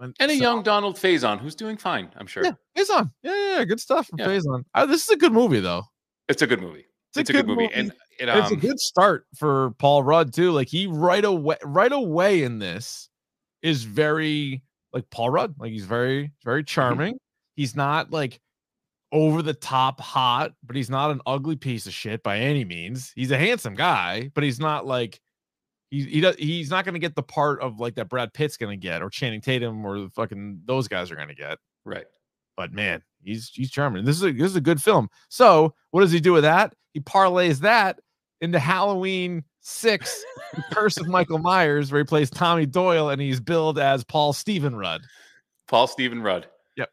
When- 0.00 0.14
And 0.18 0.30
a 0.30 0.34
so- 0.36 0.40
young 0.42 0.62
Donald 0.62 0.96
Faison 0.96 1.38
who's 1.38 1.54
doing 1.54 1.76
fine, 1.76 2.10
I'm 2.16 2.26
sure. 2.26 2.42
Yeah, 2.44 2.52
Faison. 2.76 3.12
Yeah, 3.22 3.58
yeah, 3.58 3.64
good 3.64 3.80
stuff 3.80 4.06
from 4.08 4.18
Yeah. 4.18 4.26
Faison. 4.28 4.64
Uh, 4.74 4.86
this 4.86 5.02
is 5.04 5.10
a 5.10 5.16
good 5.16 5.32
movie 5.32 5.60
though. 5.60 5.84
It's 6.28 6.42
a 6.42 6.46
good 6.46 6.60
movie. 6.60 6.86
It's, 7.16 7.28
a, 7.28 7.32
good, 7.32 7.46
movie. 7.46 7.68
And 7.74 7.88
it, 8.20 8.28
And 8.28 8.30
it's 8.30 8.50
a 8.52 8.54
um, 8.54 8.60
good 8.60 8.78
start 8.78 9.26
for 9.36 9.72
Paul 9.78 10.02
Rudd 10.04 10.32
too. 10.32 10.52
Like 10.52 10.68
he 10.68 10.86
right 10.86 11.24
away, 11.24 11.56
right 11.64 11.92
away 11.92 12.44
in 12.44 12.58
this 12.60 13.08
is 13.62 13.82
very 13.84 14.62
like 14.92 15.10
Paul 15.10 15.30
Rudd. 15.30 15.54
Like 15.58 15.72
he's 15.72 15.84
very, 15.86 16.24
Mm-hmm. 16.24 16.48
very 16.48 16.64
charming. 16.64 17.18
He's 17.56 17.74
not 17.76 18.10
like 18.12 18.40
over 19.12 19.42
the 19.42 19.54
top 19.54 20.00
hot, 20.00 20.52
but 20.62 20.76
he's 20.76 20.88
not 20.88 21.10
an 21.10 21.20
ugly 21.26 21.56
piece 21.56 21.86
of 21.86 21.92
shit 21.92 22.22
by 22.22 22.38
any 22.38 22.64
means. 22.64 23.12
He's 23.16 23.32
a 23.32 23.38
handsome 23.38 23.74
guy, 23.74 24.30
but 24.34 24.44
he's 24.44 24.60
not 24.60 24.86
like 24.86 25.20
he 25.90 26.04
he 26.04 26.20
does 26.20 26.36
he's 26.36 26.70
not 26.70 26.84
gonna 26.84 26.98
get 26.98 27.14
the 27.14 27.22
part 27.22 27.60
of 27.60 27.80
like 27.80 27.96
that 27.96 28.08
Brad 28.08 28.32
Pitt's 28.32 28.56
gonna 28.56 28.76
get 28.76 29.02
or 29.02 29.10
Channing 29.10 29.40
Tatum 29.40 29.84
or 29.84 30.00
the 30.00 30.10
fucking 30.10 30.62
those 30.64 30.88
guys 30.88 31.10
are 31.10 31.16
gonna 31.16 31.34
get. 31.34 31.58
right. 31.84 32.06
But 32.56 32.72
man, 32.72 33.02
he's 33.22 33.50
he's 33.52 33.70
charming. 33.70 34.04
This 34.04 34.16
is 34.16 34.22
a 34.22 34.32
this 34.32 34.50
is 34.50 34.56
a 34.56 34.60
good 34.60 34.82
film. 34.82 35.08
So 35.28 35.74
what 35.90 36.02
does 36.02 36.12
he 36.12 36.20
do 36.20 36.32
with 36.32 36.42
that? 36.44 36.74
He 36.92 37.00
parlays 37.00 37.60
that 37.60 38.00
into 38.40 38.58
Halloween 38.58 39.44
six, 39.60 40.22
Curse 40.72 40.98
of 40.98 41.08
Michael 41.08 41.38
Myers, 41.38 41.90
where 41.90 42.00
he 42.00 42.04
plays 42.04 42.30
Tommy 42.30 42.66
Doyle 42.66 43.10
and 43.10 43.20
he's 43.20 43.40
billed 43.40 43.78
as 43.78 44.04
Paul 44.04 44.32
Stephen 44.32 44.74
Rudd. 44.76 45.02
Paul 45.68 45.86
Stephen 45.86 46.22
Rudd. 46.22 46.48
Yep. 46.76 46.90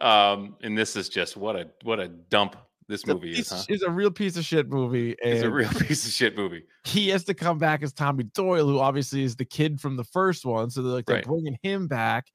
Um, 0.00 0.56
and 0.62 0.76
this 0.76 0.96
is 0.96 1.08
just 1.08 1.36
what 1.36 1.56
a 1.56 1.68
what 1.82 2.00
a 2.00 2.08
dump 2.08 2.56
this 2.88 3.02
It's 3.02 3.08
movie 3.08 3.32
is, 3.32 3.48
huh? 3.50 3.64
A 3.86 3.90
real 3.90 4.10
piece 4.10 4.36
of 4.36 4.44
shit 4.44 4.68
movie. 4.68 5.16
It's 5.22 5.42
a 5.42 5.50
real 5.50 5.68
piece 5.80 6.06
of 6.06 6.12
shit 6.12 6.36
movie. 6.36 6.64
he 6.84 7.08
has 7.08 7.24
to 7.24 7.34
come 7.34 7.58
back 7.58 7.82
as 7.82 7.92
Tommy 7.92 8.24
Doyle, 8.24 8.66
who 8.68 8.78
obviously 8.78 9.22
is 9.22 9.36
the 9.36 9.44
kid 9.44 9.80
from 9.80 9.96
the 9.96 10.04
first 10.04 10.44
one. 10.44 10.70
So 10.70 10.82
they're 10.82 10.92
like 10.92 11.06
they're 11.06 11.16
Right. 11.16 11.24
bringing 11.26 11.58
him 11.62 11.88
back. 11.88 12.26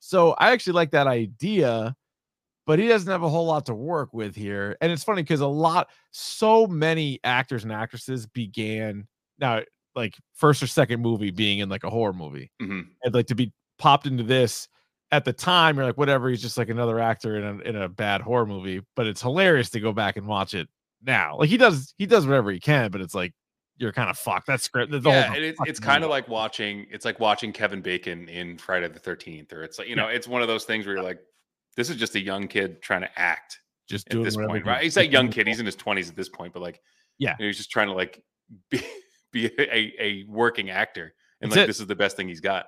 So 0.00 0.32
I 0.32 0.52
actually 0.52 0.74
like 0.74 0.90
that 0.90 1.06
idea, 1.06 1.94
but 2.66 2.78
he 2.78 2.88
doesn't 2.88 3.10
have 3.10 3.22
a 3.22 3.28
whole 3.28 3.46
lot 3.46 3.66
to 3.66 3.74
work 3.74 4.12
with 4.12 4.36
here. 4.36 4.76
And 4.80 4.92
it's 4.92 5.04
funny 5.04 5.22
because 5.22 5.40
a 5.40 5.46
lot, 5.46 5.88
so 6.10 6.66
many 6.66 7.20
actors 7.24 7.64
and 7.64 7.72
actresses 7.72 8.26
began 8.26 9.06
now, 9.38 9.62
like 9.94 10.16
first 10.34 10.62
or 10.62 10.66
second 10.66 11.00
movie 11.00 11.30
being 11.30 11.60
in 11.60 11.68
like 11.68 11.84
a 11.84 11.90
horror 11.90 12.12
movie, 12.12 12.50
hmm 12.60 12.80
and 13.02 13.14
like 13.14 13.26
to 13.28 13.34
be 13.34 13.52
popped 13.78 14.06
into 14.06 14.22
this. 14.24 14.68
At 15.14 15.24
the 15.24 15.32
time, 15.32 15.76
you're 15.76 15.86
like, 15.86 15.96
whatever. 15.98 16.28
He's 16.28 16.42
just 16.42 16.58
like 16.58 16.68
another 16.68 16.98
actor 16.98 17.36
in 17.36 17.44
a 17.44 17.62
in 17.68 17.76
a 17.76 17.88
bad 17.88 18.20
horror 18.20 18.46
movie, 18.46 18.82
but 18.96 19.06
it's 19.06 19.22
hilarious 19.22 19.70
to 19.70 19.80
go 19.80 19.92
back 19.92 20.16
and 20.16 20.26
watch 20.26 20.54
it 20.54 20.68
now. 21.02 21.36
Like 21.38 21.48
he 21.48 21.56
does, 21.56 21.94
he 21.98 22.06
does 22.06 22.26
whatever 22.26 22.50
he 22.50 22.58
can, 22.58 22.90
but 22.90 23.00
it's 23.00 23.14
like 23.14 23.32
you're 23.76 23.92
kind 23.92 24.10
of 24.10 24.18
fucked. 24.18 24.48
that 24.48 24.60
script. 24.60 24.90
The 24.90 25.00
Yeah, 25.00 25.26
whole 25.28 25.36
and 25.36 25.44
it's 25.44 25.60
it's 25.66 25.78
kind 25.80 26.02
of 26.02 26.10
like 26.10 26.26
watching 26.28 26.86
it's 26.90 27.04
like 27.04 27.20
watching 27.20 27.52
Kevin 27.52 27.80
Bacon 27.80 28.28
in 28.28 28.58
Friday 28.58 28.88
the 28.88 28.98
Thirteenth, 28.98 29.52
or 29.52 29.62
it's 29.62 29.78
like 29.78 29.88
you 29.88 29.94
know, 29.96 30.08
it's 30.08 30.26
one 30.26 30.42
of 30.42 30.48
those 30.48 30.64
things 30.64 30.84
where 30.84 30.96
you're 30.96 31.04
like, 31.04 31.20
this 31.76 31.90
is 31.90 31.96
just 31.96 32.14
a 32.16 32.20
young 32.20 32.48
kid 32.48 32.82
trying 32.82 33.02
to 33.02 33.18
act 33.18 33.60
just 33.88 34.12
at 34.12 34.20
this 34.22 34.36
point, 34.36 34.66
right? 34.66 34.82
He's 34.82 34.96
a 34.96 35.06
young 35.06 35.28
kid. 35.30 35.46
He's 35.46 35.60
in 35.60 35.66
his 35.66 35.76
twenties 35.76 36.08
at 36.10 36.16
this 36.16 36.28
point, 36.28 36.52
but 36.52 36.60
like, 36.62 36.80
Yeah. 37.18 37.36
you 37.38 37.44
know, 37.44 37.48
he's 37.48 37.58
just 37.58 37.70
trying 37.70 37.86
to 37.88 37.94
like 37.94 38.20
be 38.70 38.80
be 39.32 39.46
a, 39.58 39.92
a 40.00 40.24
working 40.28 40.70
actor, 40.70 41.14
and 41.40 41.50
That's 41.50 41.56
like 41.58 41.64
it. 41.64 41.66
this 41.68 41.80
is 41.80 41.86
the 41.86 41.94
best 41.96 42.16
thing 42.16 42.26
he's 42.28 42.40
got. 42.40 42.66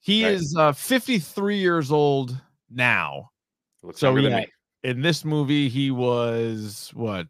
He 0.00 0.24
right. 0.24 0.32
is 0.34 0.54
uh 0.56 0.72
53 0.72 1.58
years 1.58 1.90
old 1.90 2.40
now. 2.70 3.30
Looks 3.82 4.00
So, 4.00 4.16
yeah. 4.16 4.44
In 4.84 5.02
this 5.02 5.24
movie, 5.24 5.68
he 5.68 5.90
was 5.90 6.90
what 6.94 7.26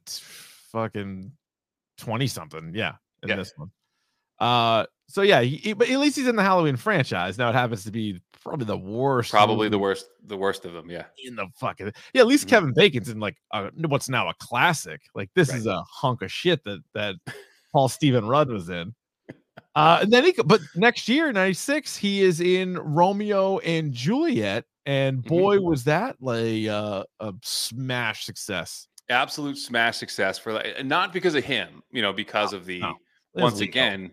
fucking 0.71 1.33
20 1.99 2.27
something. 2.27 2.73
Yeah, 2.75 2.95
in 3.23 3.31
Yeah. 3.31 3.37
this 3.37 3.53
one. 3.57 3.71
Uh 4.39 4.87
so 5.09 5.23
yeah, 5.23 5.41
he, 5.41 5.57
he- 5.57 5.73
but 5.73 5.89
at 5.89 5.99
least 5.99 6.17
he's 6.17 6.29
in 6.29 6.37
the 6.37 6.43
Halloween 6.43 6.77
franchise. 6.77 7.39
Now 7.39 7.49
it 7.49 7.55
happens 7.55 7.85
to 7.85 7.91
be 7.91 8.21
probably 8.43 8.67
the 8.67 8.77
worst. 8.77 9.31
Probably 9.31 9.69
the 9.69 9.79
worst, 9.79 10.07
the 10.27 10.37
worst 10.37 10.65
of 10.67 10.75
them. 10.75 10.91
Yeah, 10.91 11.05
in 11.25 11.35
the 11.35 11.47
fucking 11.59 11.91
yeah. 12.13 12.21
At 12.21 12.27
least 12.29 12.47
Mhm. 12.47 12.51
Kevin 12.51 12.73
Bacon's 12.75 13.09
in 13.09 13.19
like 13.19 13.37
uh, 13.53 13.71
what's 13.87 14.09
now 14.11 14.29
a 14.29 14.35
classic. 14.39 15.01
Like 15.15 15.31
this 15.35 15.49
Right. 15.49 15.59
is 15.59 15.67
a 15.67 15.83
hunk 15.91 16.23
of 16.23 16.31
shit 16.31 16.63
that 16.65 16.81
that 16.95 17.17
Paul 17.73 17.89
Stephen 17.89 18.27
Rudd 18.29 18.51
was 18.51 18.69
in. 18.69 18.95
Uh, 19.79 20.01
and 20.03 20.13
then 20.13 20.25
he, 20.25 20.33
but 20.45 20.61
next 20.75 21.09
year, 21.09 21.31
'96, 21.33 21.95
he 21.95 22.21
is 22.21 22.41
in 22.41 22.77
Romeo 22.79 23.59
and 23.59 23.93
Juliet, 23.93 24.65
and 24.87 25.19
Mhm. 25.23 25.29
boy, 25.29 25.61
was 25.61 25.85
that 25.85 26.17
like 26.21 26.67
uh, 26.67 27.05
a 27.21 27.33
smash 27.45 28.25
success. 28.25 28.89
absolute 29.09 29.57
smash 29.57 29.97
success 29.97 30.37
for 30.37 30.53
like, 30.53 30.85
not 30.85 31.13
because 31.13 31.35
of 31.37 31.45
him, 31.45 31.83
you 31.93 32.03
know, 32.03 32.13
because 32.13 32.53
of 32.53 32.67
the 32.67 32.81
no. 32.81 32.97
Once 33.35 33.61
again, 33.61 34.11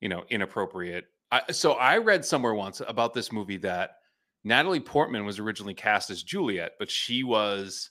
you 0.00 0.08
know, 0.08 0.24
inappropriate. 0.30 1.04
I, 1.30 1.52
so 1.52 1.74
I 1.74 1.98
read 1.98 2.24
somewhere 2.24 2.54
once 2.54 2.80
about 2.80 3.12
this 3.12 3.30
movie 3.30 3.58
that 3.58 3.98
Natalie 4.42 4.80
Portman 4.80 5.26
was 5.26 5.38
originally 5.38 5.74
cast 5.74 6.08
as 6.08 6.22
Juliet, 6.22 6.72
but 6.78 6.90
she 6.90 7.22
was 7.24 7.90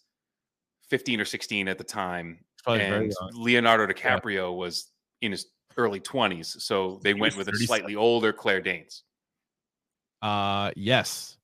15 0.90 1.22
or 1.22 1.26
16 1.26 1.68
at 1.68 1.78
the 1.78 1.84
time, 1.84 2.44
Probably 2.64 2.82
and. 2.84 3.14
Leonardo 3.34 3.86
DiCaprio 3.86 4.58
was 4.58 4.90
in 5.22 5.32
his 5.32 5.46
early 5.78 6.00
20s. 6.00 6.62
So 6.62 7.00
they 7.04 7.14
went 7.14 7.36
with 7.38 7.48
a 7.50 7.58
slightly 7.58 7.96
older 7.96 8.34
Claire 8.34 8.62
Danes. 8.62 9.04
Uh, 10.22 10.72
yes. 10.76 11.38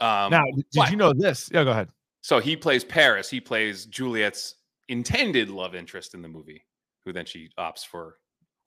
Um, 0.00 0.30
now, 0.30 0.44
did 0.54 0.64
but- 0.74 0.90
you 0.90 0.96
know 0.96 1.12
this? 1.12 1.48
Yeah, 1.52 1.64
go 1.64 1.70
ahead. 1.70 1.88
So 2.22 2.38
he 2.38 2.56
plays 2.56 2.84
Paris. 2.84 3.28
He 3.28 3.40
plays 3.40 3.86
Juliet's 3.86 4.54
intended 4.88 5.48
love 5.50 5.74
interest 5.74 6.14
in 6.14 6.22
the 6.22 6.28
movie, 6.28 6.64
who 7.04 7.12
then 7.12 7.26
she 7.26 7.50
opts 7.58 7.84
for 7.84 8.18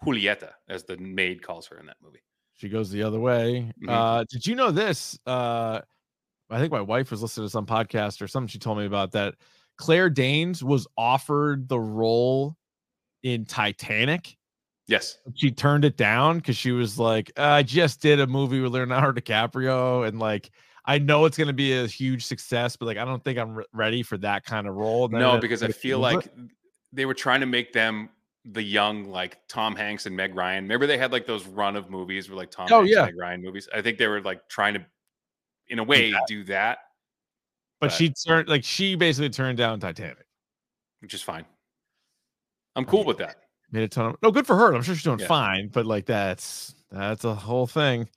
Julieta, 0.03 0.51
as 0.67 0.83
the 0.83 0.97
maid 0.97 1.41
calls 1.41 1.65
her 1.67 1.77
in 1.79 1.85
that 1.85 1.95
movie. 2.03 2.19
She 2.57 2.67
goes 2.67 2.89
the 2.91 3.03
other 3.03 3.19
way. 3.19 3.71
Mhm. 3.81 3.89
Uh, 3.89 4.25
did 4.29 4.45
you 4.45 4.55
know 4.55 4.71
this? 4.71 5.17
Uh, 5.25 5.81
I 6.49 6.59
think 6.59 6.71
my 6.71 6.81
wife 6.81 7.11
was 7.11 7.21
listening 7.21 7.47
to 7.47 7.49
some 7.49 7.65
podcast 7.65 8.21
or 8.21 8.27
something. 8.27 8.47
She 8.49 8.59
told 8.59 8.77
me 8.77 8.85
about 8.85 9.11
that. 9.13 9.35
Claire 9.77 10.09
Danes 10.09 10.63
was 10.63 10.87
offered 10.97 11.67
the 11.67 11.79
role 11.79 12.55
in 13.23 13.45
Titanic. 13.45 14.37
Yes. 14.87 15.17
She 15.33 15.49
turned 15.51 15.83
it 15.83 15.97
down 15.97 16.37
because 16.37 16.55
she 16.57 16.71
was 16.71 16.99
like, 16.99 17.31
uh, 17.37 17.41
I 17.43 17.63
just 17.63 18.01
did 18.01 18.19
a 18.19 18.27
movie 18.27 18.59
with 18.61 18.71
Leonardo 18.73 19.19
DiCaprio, 19.19 20.07
and 20.07 20.19
like, 20.19 20.51
I 20.85 20.99
know 20.99 21.25
it's 21.25 21.37
going 21.37 21.47
to 21.47 21.53
be 21.53 21.73
a 21.73 21.87
huge 21.87 22.23
success, 22.25 22.75
but 22.75 22.85
like, 22.85 22.97
I 22.97 23.05
don't 23.05 23.23
think 23.23 23.39
I'm 23.39 23.55
re- 23.55 23.65
ready 23.73 24.03
for 24.03 24.17
that 24.19 24.45
kind 24.45 24.67
of 24.67 24.75
role. 24.75 25.07
No, 25.07 25.39
because 25.39 25.63
I 25.63 25.69
feel 25.69 25.97
like 25.99 26.27
they 26.93 27.05
were 27.05 27.15
trying 27.15 27.39
to 27.39 27.47
make 27.47 27.73
them 27.73 28.09
the 28.45 28.61
young, 28.61 29.05
like 29.05 29.39
Tom 29.47 29.75
Hanks 29.75 30.05
and 30.05 30.15
Meg 30.15 30.35
Ryan. 30.35 30.65
Remember 30.65 30.85
they 30.85 30.99
had 30.99 31.11
like 31.11 31.25
those 31.25 31.47
run 31.47 31.75
of 31.75 31.89
movies 31.89 32.29
where 32.29 32.37
like 32.37 32.51
Tom 32.51 32.67
Oh, 32.69 32.81
Hanks 32.81 32.91
yeah. 32.93 32.99
and 32.99 33.07
Meg 33.07 33.17
Ryan 33.19 33.41
movies. 33.41 33.67
I 33.73 33.81
think 33.81 33.97
they 33.97 34.07
were 34.07 34.21
like 34.21 34.47
trying 34.49 34.75
to, 34.75 34.85
in 35.69 35.79
a 35.79 35.83
way, 35.83 36.13
do 36.27 36.43
that, 36.43 36.77
but 37.81 37.87
but- 37.87 37.93
she 37.93 38.11
turned 38.13 38.47
like 38.47 38.63
she 38.63 38.93
basically 38.95 39.31
turned 39.31 39.57
down 39.57 39.79
Titanic. 39.79 40.27
which 40.99 41.15
is 41.15 41.23
fine. 41.23 41.45
I'm 42.75 42.85
cool 42.85 43.03
with 43.03 43.17
that. 43.17 43.37
Made 43.71 43.83
a 43.83 43.87
ton 43.87 44.07
of 44.07 44.15
no 44.21 44.31
good 44.31 44.45
for 44.47 44.55
her. 44.55 44.73
I'm 44.73 44.81
sure 44.81 44.95
she's 44.95 45.03
doing 45.03 45.19
Yeah. 45.19 45.27
fine, 45.27 45.67
but 45.69 45.85
like 45.85 46.05
that's 46.05 46.75
that's 46.91 47.23
a 47.23 47.33
whole 47.35 47.67
thing. 47.67 48.07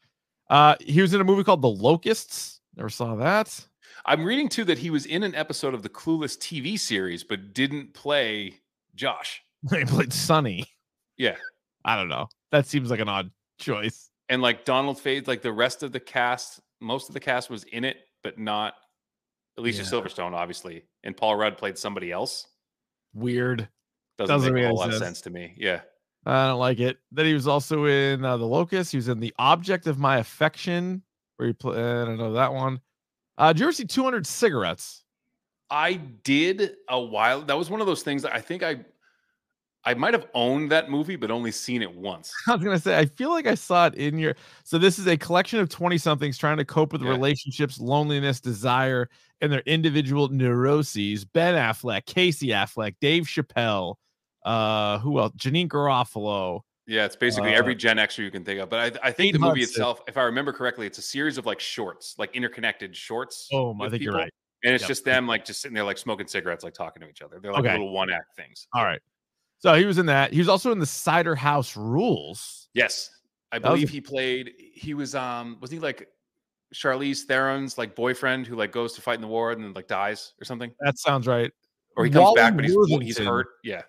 Uh 0.50 0.76
he 0.80 1.00
was 1.02 1.14
in 1.14 1.20
a 1.20 1.24
movie 1.24 1.44
called 1.44 1.62
The 1.62 1.68
Locusts. 1.68 2.61
Never 2.76 2.88
saw 2.90 3.16
that. 3.16 3.66
I'm 4.06 4.24
reading 4.24 4.48
too 4.48 4.64
that 4.64 4.78
he 4.78 4.90
was 4.90 5.04
in 5.06 5.22
an 5.22 5.34
episode 5.34 5.74
of 5.74 5.82
the 5.82 5.88
Clueless 5.88 6.38
TV 6.38 6.78
series, 6.78 7.24
but 7.24 7.52
didn't 7.52 7.92
play 7.94 8.54
Josh. 8.94 9.42
he 9.70 9.84
played 9.84 10.12
Sonny. 10.12 10.64
Yeah. 11.16 11.37
I 11.84 11.96
don't 11.96 12.08
know. 12.08 12.28
That 12.52 12.66
seems 12.66 12.90
like 12.90 13.00
an 13.00 13.08
odd 13.08 13.30
choice. 13.58 14.11
And 14.28 14.40
like 14.42 14.64
Donald 14.64 15.00
Faith, 15.00 15.26
like 15.26 15.42
the 15.42 15.52
rest 15.52 15.82
of 15.82 15.90
the 15.92 16.00
cast, 16.00 16.61
most 16.80 17.08
of 17.08 17.14
the 17.14 17.20
cast 17.20 17.50
was 17.50 17.64
in 17.64 17.84
it, 17.84 17.96
but 18.22 18.38
not 18.38 18.74
Alicia 19.56 19.82
Yeah. 19.82 19.88
Silverstone, 19.88 20.32
obviously. 20.32 20.84
And 21.02 21.16
Paul 21.16 21.34
Rudd 21.37 21.56
played 21.58 21.76
somebody 21.76 22.12
else. 22.12 22.46
Weird. 23.14 23.68
Doesn't, 24.18 24.35
Doesn't 24.37 24.54
make 24.54 24.64
a 24.66 24.72
lot 24.72 24.88
of 24.90 24.96
sense. 24.96 25.20
to 25.22 25.31
me. 25.31 25.54
Yeah. 25.57 25.81
I 26.26 26.48
don't 26.48 26.59
like 26.59 26.81
it. 26.81 26.98
Then 27.12 27.24
he 27.26 27.35
was 27.35 27.46
also 27.46 27.85
in 27.87 28.24
uh, 28.24 28.37
The 28.37 28.44
Locust. 28.44 28.90
He 28.90 28.98
was 28.98 29.09
in 29.09 29.20
The 29.20 29.33
Object 29.38 29.87
of 29.87 29.98
My 29.98 30.18
Affection, 30.18 31.02
where 31.37 31.46
he 31.46 31.52
played. 31.54 31.78
I 31.78 32.04
don't 32.04 32.18
know 32.18 32.33
that 32.35 32.52
one. 32.52 32.81
Uh, 33.38 33.52
did 33.52 33.61
you 33.61 33.66
ever 33.66 33.72
see 33.72 33.85
200 33.85 34.26
Cigarettes? 34.26 35.04
I 35.70 35.94
did 35.94 36.74
a 36.88 37.00
while. 37.00 37.42
That 37.42 37.57
was 37.57 37.70
one 37.70 37.81
of 37.81 37.87
those 37.87 38.02
things 38.02 38.22
that 38.22 38.35
I 38.35 38.40
think 38.40 38.62
I 38.62 38.85
I 39.85 39.94
might 39.94 40.12
have 40.12 40.26
owned 40.35 40.70
that 40.72 40.90
movie, 40.90 41.16
but 41.16 41.31
only 41.31 41.52
seen 41.52 41.83
it 41.83 41.94
once. 41.94 42.33
I 42.48 42.57
was 42.57 42.64
gonna 42.64 42.78
say, 42.78 42.98
I 42.98 43.07
feel 43.07 43.31
like 43.31 43.46
I 43.46 43.54
saw 43.54 43.87
it 43.87 43.94
in 43.94 44.18
your. 44.18 44.35
So 44.64 44.76
this 44.76 44.98
is 44.98 45.07
a 45.07 45.16
collection 45.16 45.61
of 45.61 45.68
twenty 45.68 45.96
somethings 45.98 46.37
trying 46.37 46.57
to 46.59 46.64
cope 46.64 46.92
with 46.92 47.02
Yeah. 47.02 47.11
relationships, 47.11 47.78
loneliness, 47.78 48.40
desire, 48.40 49.09
and 49.40 49.52
their 49.52 49.62
individual 49.66 50.28
neuroses. 50.28 51.24
Ben 51.24 51.54
Affleck, 51.54 52.07
Casey 52.07 52.48
Affleck, 52.48 52.96
Dave 53.00 53.24
Chappelle, 53.24 53.94
uh, 54.44 54.98
who 54.98 55.18
else? 55.18 55.33
Janeane 55.37 55.68
Garofalo. 55.68 56.61
Yeah, 56.87 57.05
it's 57.05 57.16
basically 57.16 57.55
Uh, 57.55 57.59
every 57.59 57.74
Gen 57.74 57.98
Xer 57.98 58.18
you 58.24 58.31
can 58.31 58.44
think 58.44 58.61
of. 58.61 58.70
But 58.70 58.96
I, 59.03 59.09
I 59.09 59.12
think 59.12 59.35
the 59.35 59.38
movie 59.38 59.62
itself, 59.62 60.01
if 60.09 60.16
I 60.16 60.22
remember 60.22 60.55
correctly, 60.55 60.87
it's 60.87 60.96
a 60.96 61.03
series 61.03 61.37
of 61.37 61.44
like 61.44 61.61
shorts, 61.61 62.14
like 62.18 62.35
interconnected 62.35 62.96
shorts. 62.96 63.48
Oh, 63.53 63.77
I 63.81 63.90
think 63.90 64.03
you're 64.03 64.14
right. 64.14 64.33
And 64.64 64.74
it's 64.74 64.83
Yep. 64.83 64.88
just 64.88 65.05
them 65.05 65.27
like 65.27 65.44
just 65.44 65.61
sitting 65.61 65.74
there 65.74 65.85
like 65.85 65.98
smoking 65.98 66.27
cigarettes, 66.27 66.64
like 66.64 66.72
talking 66.74 67.03
to 67.03 67.09
each 67.09 67.20
other. 67.20 67.40
They're 67.40 67.53
like 67.53 67.61
Okay. 67.64 67.72
little 67.72 67.92
one 67.92 68.11
act 68.11 68.35
things. 68.37 68.66
All 68.72 68.85
right. 68.85 69.01
So 69.59 69.74
he 69.74 69.85
was 69.85 69.98
in 69.98 70.07
that. 70.07 70.33
He 70.33 70.38
was 70.38 70.48
also 70.48 70.72
in 70.72 70.79
the 70.79 70.87
Cider 70.87 71.35
House 71.35 71.77
Rules. 71.77 72.68
Yes. 72.74 73.11
I 73.53 73.59
That 73.59 73.70
was 73.70 73.81
believe 73.81 73.90
he 73.90 74.01
played 74.01 74.53
he 74.59 74.94
was 74.94 75.14
um 75.14 75.59
was 75.61 75.70
he 75.70 75.79
like 75.79 76.09
Charlize 76.74 77.24
Theron's 77.24 77.77
like 77.77 77.94
boyfriend 77.94 78.46
who 78.46 78.57
like 78.57 78.72
goes 78.72 78.94
to 78.94 79.03
fight 79.03 79.16
in 79.16 79.20
the 79.20 79.29
war 79.29 79.53
and 79.53 79.62
then 79.62 79.74
like 79.74 79.88
dies 79.88 80.33
or 80.40 80.44
something? 80.44 80.72
That 80.81 80.98
sounds 80.98 81.27
right. 81.27 81.53
Or 81.96 82.05
he 82.05 82.11
comes 82.11 82.22
Wally 82.24 82.37
back 82.37 82.57
but 82.57 82.64
he's 82.64 82.77
he's 83.03 83.18
hurt. 83.18 83.46
Yeah. 83.62 83.83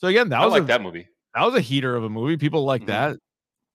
So 0.00 0.06
again, 0.06 0.28
that 0.28 0.40
I 0.40 0.44
was 0.44 0.52
like 0.52 0.62
a, 0.62 0.66
that 0.66 0.82
movie. 0.82 1.08
that 1.34 1.44
was 1.44 1.54
a 1.56 1.60
heater 1.60 1.96
of 1.96 2.04
a 2.04 2.08
movie. 2.08 2.36
People 2.36 2.64
like 2.64 2.82
Mhm. 2.82 2.86
that. 2.86 3.16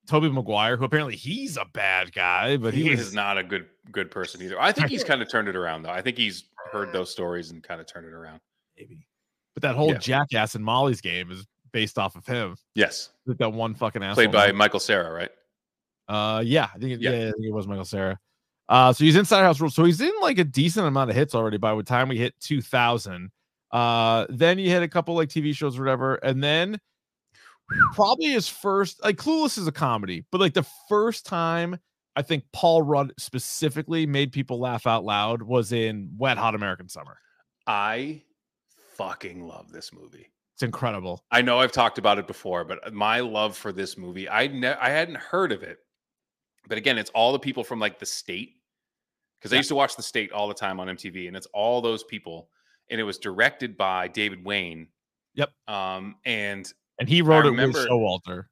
Tobey 0.06 0.28
Maguire, 0.30 0.76
who 0.76 0.84
apparently 0.84 1.16
he's 1.16 1.56
a 1.56 1.64
bad 1.66 2.12
guy, 2.12 2.56
but 2.56 2.72
he 2.74 2.84
he, 2.84 2.90
was 2.90 3.00
is 3.00 3.14
not 3.14 3.36
a 3.38 3.42
good 3.44 3.66
good 3.92 4.10
person 4.10 4.40
either. 4.42 4.60
I 4.60 4.72
think 4.72 4.88
he's 4.88 5.04
kind 5.04 5.20
of 5.22 5.30
turned 5.30 5.48
it 5.48 5.56
around 5.56 5.82
though. 5.82 5.90
I 5.90 6.00
think 6.02 6.16
he's 6.16 6.44
heard 6.72 6.92
those 6.92 7.10
stories 7.10 7.50
and 7.50 7.62
kind 7.62 7.80
of 7.80 7.86
turned 7.86 8.06
it 8.06 8.12
around. 8.12 8.40
maybe. 8.78 9.06
But 9.54 9.62
that 9.62 9.76
whole 9.76 9.90
Yeah. 9.92 9.98
Jackass 9.98 10.54
and 10.56 10.64
Molly's 10.64 11.00
game 11.00 11.30
is 11.30 11.46
based 11.72 11.98
off 11.98 12.16
of 12.16 12.26
him. 12.26 12.56
Yes. 12.74 13.10
That 13.26 13.52
one 13.52 13.74
fucking 13.74 14.02
asshole. 14.02 14.14
Played 14.14 14.32
by. 14.32 14.52
Michael 14.52 14.80
Cera, 14.80 15.12
right? 15.12 15.30
Uh, 16.08 16.40
yeah, 16.44 16.68
I 16.74 16.78
think 16.78 16.92
it, 16.92 17.00
Yeah. 17.00 17.10
yeah. 17.10 17.28
I 17.28 17.32
think 17.32 17.44
it 17.46 17.52
was 17.52 17.66
Michael 17.68 17.84
Cera. 17.84 18.18
Uh, 18.68 18.92
so 18.92 19.04
he's 19.04 19.16
in 19.16 19.24
Cider 19.24 19.44
House 19.44 19.60
Rules. 19.60 19.74
So 19.74 19.84
he's 19.84 20.00
in 20.00 20.12
like 20.22 20.38
a 20.38 20.44
decent 20.44 20.86
amount 20.86 21.10
of 21.10 21.16
hits 21.16 21.34
already 21.34 21.56
by 21.58 21.74
the 21.74 21.82
time 21.82 22.08
we 22.08 22.16
hit 22.18 22.34
2000. 22.40 23.30
Uh, 23.74 24.24
then 24.28 24.58
you 24.58 24.70
had 24.70 24.84
a 24.84 24.88
couple 24.88 25.14
like 25.16 25.28
TV 25.28 25.54
shows 25.54 25.76
or 25.76 25.82
whatever, 25.82 26.14
and 26.14 26.42
then 26.42 26.78
probably 27.92 28.26
his 28.26 28.48
first 28.48 29.02
like 29.02 29.16
Clueless 29.16 29.58
is 29.58 29.66
a 29.66 29.72
comedy, 29.72 30.24
but 30.30 30.40
like 30.40 30.54
the 30.54 30.66
first 30.88 31.26
time 31.26 31.76
I 32.14 32.22
think 32.22 32.44
Paul 32.52 32.82
Rudd 32.82 33.12
specifically 33.18 34.06
made 34.06 34.30
people 34.30 34.60
laugh 34.60 34.86
out 34.86 35.04
loud 35.04 35.42
was 35.42 35.72
in 35.72 36.10
Wet 36.16 36.38
Hot 36.38 36.54
American 36.54 36.88
Summer. 36.88 37.18
I 37.66 38.22
fucking 38.94 39.44
love 39.44 39.72
this 39.72 39.92
movie. 39.92 40.30
It's 40.54 40.62
incredible. 40.62 41.24
I 41.32 41.42
know 41.42 41.58
I've 41.58 41.72
talked 41.72 41.98
about 41.98 42.18
it 42.20 42.28
before, 42.28 42.62
but 42.62 42.94
my 42.94 43.18
love 43.18 43.56
for 43.56 43.72
this 43.72 43.98
movie, 43.98 44.28
I 44.28 44.46
ne- 44.46 44.76
I 44.80 44.90
hadn't 44.90 45.16
heard 45.16 45.50
of 45.50 45.64
it. 45.64 45.78
But 46.68 46.78
again, 46.78 46.96
it's 46.96 47.10
all 47.10 47.32
the 47.32 47.40
people 47.40 47.64
from 47.64 47.80
like 47.80 47.98
the 47.98 48.06
state 48.06 48.54
because 49.40 49.52
I 49.52 49.56
used 49.56 49.68
to 49.68 49.74
watch 49.74 49.96
the 49.96 50.02
state 50.02 50.30
all 50.30 50.46
the 50.46 50.54
time 50.54 50.78
on 50.78 50.86
MTV, 50.86 51.26
and 51.26 51.36
it's 51.36 51.48
all 51.52 51.82
those 51.82 52.04
people. 52.04 52.48
And 52.90 53.00
it 53.00 53.04
was 53.04 53.18
directed 53.18 53.76
by 53.76 54.08
David 54.08 54.44
Wain. 54.44 54.88
Yep. 55.34 55.50
Um, 55.68 56.16
and 56.24 56.70
And 56.98 57.08
he 57.08 57.22
wrote 57.22 57.46
it 57.46 57.50
remember- 57.50 57.78
with 57.80 57.88
Showalter. 57.88 58.44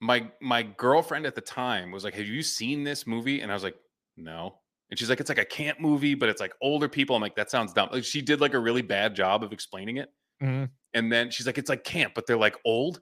my 0.00 0.30
my 0.40 0.62
girlfriend 0.62 1.26
at 1.26 1.34
the 1.34 1.40
time 1.40 1.90
was 1.90 2.04
like, 2.04 2.14
"Have 2.14 2.26
you 2.26 2.42
seen 2.42 2.84
this 2.84 3.06
movie?" 3.06 3.40
And 3.40 3.50
I 3.50 3.54
was 3.54 3.62
like, 3.64 3.76
"No." 4.16 4.60
And 4.90 4.98
she's 4.98 5.08
like, 5.10 5.20
"It's 5.20 5.28
like 5.28 5.38
a 5.38 5.44
camp 5.44 5.80
movie, 5.80 6.14
but 6.14 6.28
it's 6.28 6.40
like 6.40 6.52
older 6.62 6.88
people." 6.88 7.16
I'm 7.16 7.22
like, 7.22 7.36
"That 7.36 7.50
sounds 7.50 7.72
dumb." 7.72 7.88
Like 7.92 8.04
she 8.04 8.20
did 8.22 8.40
like 8.40 8.54
a 8.54 8.58
really 8.58 8.82
bad 8.82 9.14
job 9.14 9.42
of 9.44 9.52
explaining 9.52 9.96
it. 9.98 10.10
Mhm. 10.42 10.70
And 10.94 11.10
then 11.12 11.30
she's 11.30 11.46
like, 11.46 11.58
"It's 11.58 11.68
like 11.70 11.84
camp, 11.84 12.12
but 12.14 12.26
they're 12.26 12.36
like 12.38 12.56
old." 12.64 13.00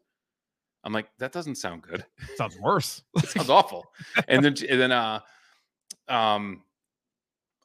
I'm 0.85 0.93
like, 0.93 1.09
"That 1.19 1.33
doesn't 1.33 1.57
sound 1.57 1.83
good. 1.83 2.05
Sounds 2.37 2.57
worse. 2.59 3.03
It 3.17 3.29
sounds 3.29 3.51
awful." 3.51 3.85
And 4.29 4.45
then 4.45 4.55
and 4.69 4.81
then 4.81 4.93
uh 4.93 5.21
um 6.09 6.63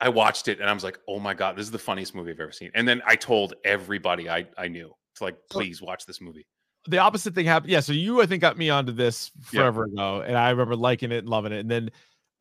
I 0.02 0.10
watched 0.10 0.48
it 0.50 0.60
and 0.60 0.70
I 0.70 0.74
was 0.74 0.84
like, 0.84 1.00
"Oh 1.08 1.20
my 1.20 1.34
god, 1.34 1.56
this 1.56 1.66
is 1.66 1.72
the 1.72 1.80
funniest 1.80 2.14
movie 2.16 2.32
I've 2.32 2.40
ever 2.42 2.52
seen." 2.52 2.72
And 2.76 2.88
then 2.88 3.02
I 3.06 3.16
told 3.16 3.54
everybody 3.64 4.30
I 4.30 4.48
I 4.58 4.68
knew 4.68 4.94
to 5.16 5.24
like, 5.24 5.38
"Please 5.50 5.82
watch 5.82 6.06
this 6.06 6.20
movie." 6.22 6.46
the 6.88 6.98
opposite 6.98 7.36
thing 7.36 7.46
happened. 7.46 7.72
Yeah, 7.72 7.80
so 7.80 7.94
you 7.94 8.22
I 8.24 8.26
think 8.26 8.42
got 8.42 8.58
me 8.58 8.72
onto 8.72 8.92
this 8.92 9.32
Yeah. 9.54 9.62
forever 9.62 9.84
ago, 9.86 10.22
and 10.22 10.36
I 10.36 10.50
remember 10.50 10.76
liking 10.76 11.12
it 11.12 11.20
and 11.20 11.30
loving 11.30 11.52
it. 11.52 11.60
And 11.60 11.70
then, 11.70 11.92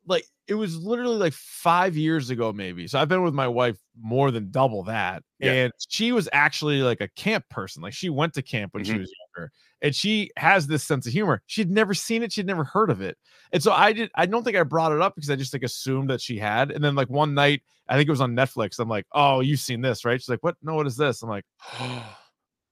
like, 0.07 0.25
it 0.47 0.55
was 0.55 0.77
literally 0.83 1.17
like 1.17 1.33
five 1.33 1.95
years 1.95 2.31
ago, 2.31 2.51
maybe. 2.51 2.87
So 2.87 2.99
I've 2.99 3.07
been 3.07 3.21
with 3.23 3.35
my 3.35 3.47
wife 3.47 3.77
more 4.01 4.31
than 4.31 4.49
double 4.49 4.81
that, 4.85 5.21
Yeah. 5.39 5.51
and 5.53 5.73
she 5.89 6.11
was 6.11 6.27
actually 6.33 6.81
like 6.81 7.01
a 7.01 7.07
camp 7.09 7.45
person. 7.49 7.83
Like 7.83 7.93
she 7.93 8.09
went 8.09 8.33
to 8.33 8.41
camp 8.41 8.73
when 8.73 8.83
she 8.83 8.93
Mhm. 8.93 9.01
was 9.01 9.13
younger, 9.35 9.51
and 9.81 9.95
she 9.95 10.31
has 10.37 10.67
this 10.67 10.83
sense 10.83 11.05
of 11.07 11.13
humor. 11.13 11.41
She'd 11.47 11.69
never 11.71 11.93
seen 11.93 12.23
it. 12.23 12.31
She'd 12.31 12.45
never 12.45 12.63
heard 12.63 12.89
of 12.89 13.01
it, 13.01 13.17
and 13.51 13.61
so 13.61 13.71
I 13.71 13.93
did. 13.93 14.11
I 14.15 14.25
don't 14.25 14.43
think 14.43 14.57
I 14.57 14.63
brought 14.63 14.91
it 14.91 15.01
up 15.01 15.15
because 15.15 15.29
I 15.29 15.35
just 15.35 15.53
like 15.53 15.63
assumed 15.63 16.09
that 16.09 16.21
she 16.21 16.37
had. 16.37 16.71
And 16.71 16.83
then 16.83 16.95
like 16.95 17.09
one 17.09 17.33
night, 17.33 17.61
I 17.89 17.95
think 17.97 18.07
it 18.07 18.11
was 18.11 18.21
on 18.21 18.35
Netflix. 18.35 18.79
I'm 18.79 18.89
like, 18.89 19.05
"Oh, 19.11 19.39
you've 19.39 19.59
seen 19.59 19.81
this, 19.81 20.05
right?" 20.05 20.19
She's 20.19 20.29
like, 20.29 20.43
"What? 20.43 20.55
No, 20.61 20.75
what 20.75 20.87
is 20.87 20.97
this?" 20.97 21.21
I'm 21.23 21.29
like, 21.29 21.45